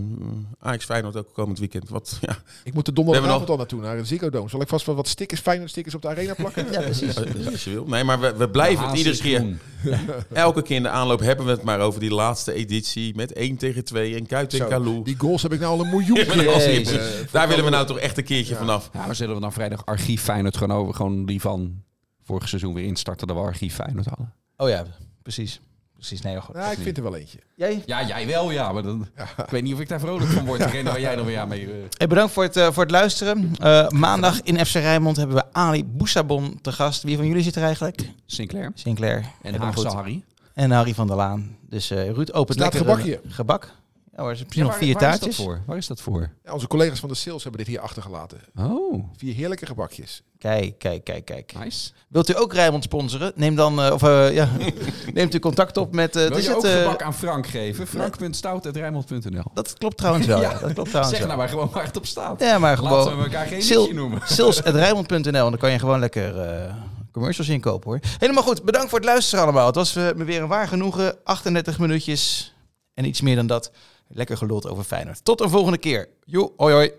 Ajax 0.59 0.85
Feyenoord 0.85 1.17
ook 1.17 1.33
komend 1.33 1.59
weekend. 1.59 1.89
Wat, 1.89 2.19
ja, 2.21 2.37
Ik 2.65 2.75
moet 2.75 2.85
de 2.87 2.93
donderdagavond 2.93 3.39
hebben 3.39 3.51
al 3.51 3.57
naartoe, 3.57 3.81
naar 3.81 3.97
de 3.97 4.05
Ziggo 4.05 4.31
Dome. 4.31 4.49
Zal 4.49 4.61
ik 4.61 4.69
vast 4.69 4.87
wel 4.87 4.95
wat 4.95 5.09
stickers, 5.09 5.41
Feyenoord 5.41 5.71
stickers 5.71 5.95
op 5.95 6.03
de 6.03 6.09
arena 6.09 6.35
plakken? 6.35 6.67
ja, 6.73 6.81
precies. 6.81 7.17
als 7.47 7.65
je 7.65 7.71
wil. 7.71 7.87
Nee, 7.87 8.05
maar 8.05 8.21
we, 8.21 8.37
we 8.37 8.49
blijven 8.51 8.89
het 8.89 8.97
iedere 8.97 9.17
keer. 9.17 9.39
groen. 9.39 9.59
Elke 10.33 10.63
keer 10.63 10.77
in 10.77 10.83
de 10.83 10.89
aanloop 10.89 11.21
hebben 11.21 11.47
we 11.47 11.51
het 11.51 11.63
maar 11.63 11.81
over 11.81 12.01
die 12.01 12.11
laatste 12.15 12.53
editie. 12.53 13.15
Met 13.15 13.33
1 13.33 13.57
tegen 13.57 13.85
2 13.85 14.15
en 14.17 14.27
Kuit 14.27 14.53
en 14.53 14.59
Zo, 14.59 14.67
Kalou. 14.67 15.03
Die 15.05 15.19
goals 15.19 15.43
heb 15.43 15.53
ik 15.53 15.61
nou 15.61 15.79
al 15.79 15.85
een 15.85 15.91
miljoen 15.91 16.15
keer. 16.15 16.45
Jezus. 16.45 16.97
Eh, 16.97 17.05
voor 17.05 17.29
Daar 17.31 17.49
willen 17.49 17.65
we 17.65 17.71
nou 17.71 17.87
toch 17.87 17.99
echt 17.99 18.19
een 18.19 18.25
keertje 18.25 18.53
Ja. 18.53 18.59
vanaf. 18.59 18.91
Ja, 18.93 19.07
maar 19.07 19.15
zullen 19.15 19.35
we 19.35 19.41
dan 19.41 19.53
vrijdag 19.53 19.87
archief 19.87 20.23
Feyenoord 20.23 20.57
gewoon 20.57 20.77
over... 20.79 20.95
gewoon 20.95 21.27
die 21.27 21.41
van 21.41 21.83
vorig 22.23 22.49
seizoen 22.49 22.75
weer 22.75 22.85
instarten... 22.85 23.27
dat 23.27 23.37
we 23.37 23.43
archief 23.43 23.75
Feyenoord 23.75 24.07
hadden? 24.07 24.33
Oh 24.57 24.69
ja, 24.69 24.85
precies. 25.23 25.61
Precies, 25.97 26.21
nee, 26.21 26.41
goed. 26.41 26.55
Ja, 26.55 26.71
ik 26.71 26.79
vind 26.79 26.97
er 26.97 27.03
wel 27.03 27.17
eentje. 27.17 27.39
Jij? 27.55 27.83
Ja, 27.87 28.07
jij 28.07 28.27
wel, 28.27 28.51
ja. 28.51 28.73
Maar 28.73 28.83
dan, 28.83 29.09
ik 29.45 29.51
weet 29.51 29.63
niet 29.63 29.75
of 29.75 29.81
ik 29.81 29.89
daar 29.89 30.01
vrolijk 30.01 30.31
van 30.31 30.45
word. 30.47 30.59
Degene 30.61 30.91
waar 30.91 31.01
jij 31.01 31.17
dan 31.17 31.25
weer 31.25 31.39
aan 31.39 31.49
mee... 31.49 31.67
eh, 31.67 31.73
Hey, 31.99 32.07
bedankt 32.07 32.33
voor 32.33 32.43
het, 32.43 32.57
eh, 32.57 32.73
voor 32.73 32.83
het 32.83 32.93
luisteren. 32.93 33.53
Eh, 33.61 33.89
maandag 33.89 34.41
in 34.43 34.67
FC 34.67 34.73
Rijnmond 34.75 35.17
hebben 35.17 35.37
we 35.37 35.45
Ali 35.53 35.85
Boussabon 35.85 36.59
te 36.63 36.73
gast. 36.73 37.03
Wie 37.03 37.17
van 37.17 37.27
jullie 37.27 37.43
zit 37.43 37.57
er 37.57 37.63
eigenlijk? 37.63 38.11
Sinclair. 38.27 38.71
Sinclair. 38.75 39.25
En 39.43 39.55
Haagse. 39.55 39.89
Harry. 39.89 40.23
En 40.55 40.71
Harry 40.71 40.95
van 40.95 41.07
der 41.07 41.17
Laan. 41.17 41.57
Dus 41.69 41.91
eh 41.91 42.11
Ruud 42.11 42.31
opent 42.33 42.59
Staat 42.59 42.73
lekker 42.75 42.91
gebakje. 42.91 43.21
een 43.25 43.33
gebak. 43.33 43.71
Hoor, 44.17 44.29
er 44.31 44.37
zijn 44.37 44.47
misschien 44.47 44.63
Ja, 44.67 44.69
nog 44.71 44.79
waar- 44.79 44.89
vier 44.89 44.97
taartjes. 44.97 45.37
dat 45.37 45.45
voor? 45.47 45.63
Waar 45.67 45.77
is 45.77 45.87
dat 45.87 46.01
voor? 46.01 46.31
Ja, 46.45 46.53
onze 46.53 46.67
collega's 46.67 47.01
van 47.01 47.09
de 47.09 47.15
sales 47.15 47.43
hebben 47.43 47.61
dit 47.65 47.71
hier 47.71 47.81
achtergelaten. 47.81 48.41
Oh, 48.57 49.05
Vier 49.17 49.35
heerlijke 49.35 49.67
gebakjes. 49.67 50.23
Kijk, 50.39 50.79
kijk, 50.79 51.05
kijk, 51.05 51.25
kijk. 51.27 51.53
nice. 51.59 51.91
Wilt 52.09 52.31
u 52.31 52.39
ook 52.39 52.53
Rijnmond 52.53 52.85
sponsoren? 52.85 53.33
Neem 53.35 53.55
dan, 53.55 53.83
eh, 53.83 53.93
of 53.93 54.03
eh, 54.03 54.35
ja, 54.35 54.49
neemt 55.15 55.35
u 55.35 55.39
contact 55.39 55.77
op 55.77 55.95
met... 55.95 56.15
het 56.15 56.29
Wil 56.29 56.39
is 56.39 56.45
je 56.45 56.49
het, 56.51 56.59
ook 56.59 56.65
eh, 56.65 56.83
gebak 56.83 57.03
aan 57.03 57.15
Frank 57.15 57.47
geven? 57.47 57.87
Frank.stout.rijmond.nl 57.87 59.43
dat 59.55 59.73
klopt 59.79 59.97
trouwens 59.97 60.27
wel. 60.27 60.41
Ja. 60.41 60.51
Dat 60.59 60.73
klopt 60.73 60.89
trouwens 60.89 61.09
Zeg 61.17 61.19
wel. 61.19 61.27
nou 61.27 61.39
maar 61.39 61.49
gewoon 61.49 61.71
waar 61.73 61.85
het 61.85 61.97
op 61.97 62.07
staat. 62.07 62.41
Ja, 62.41 62.59
maar 62.59 62.81
Laten 62.83 63.03
gewoon... 63.03 63.17
we 63.19 63.25
elkaar 63.25 63.47
geen 63.47 63.63
Sil- 63.69 63.93
noemen. 63.93 64.21
Sales.rijmond.nl. 64.37 65.17
En 65.25 65.33
dan 65.33 65.57
kan 65.59 65.71
je 65.73 65.79
gewoon 65.79 65.99
lekker 65.99 66.41
eh, 66.41 66.75
commercials 67.13 67.49
inkopen 67.51 67.91
hoor. 67.91 68.01
Helemaal 68.19 68.43
goed. 68.43 68.63
Bedankt 68.63 68.89
voor 68.89 68.99
het 68.99 69.09
luisteren 69.09 69.45
allemaal. 69.45 69.67
Het 69.67 69.75
was 69.75 69.93
me 69.95 70.25
weer 70.25 70.43
een 70.43 70.49
waar 70.49 70.69
genoegen. 70.69 71.17
38 71.25 71.79
minuutjes 71.79 72.55
en 72.95 73.05
iets 73.05 73.21
meer 73.21 73.37
dan 73.37 73.47
dat. 73.47 73.71
Lekker 74.09 74.37
geluld 74.37 74.69
over 74.69 74.85
Feyenoord. 74.85 75.25
Tot 75.25 75.41
een 75.41 75.51
volgende 75.51 75.79
keer. 75.79 76.09
Jo, 76.25 76.53
hoi 76.57 76.75
hoi. 76.75 76.93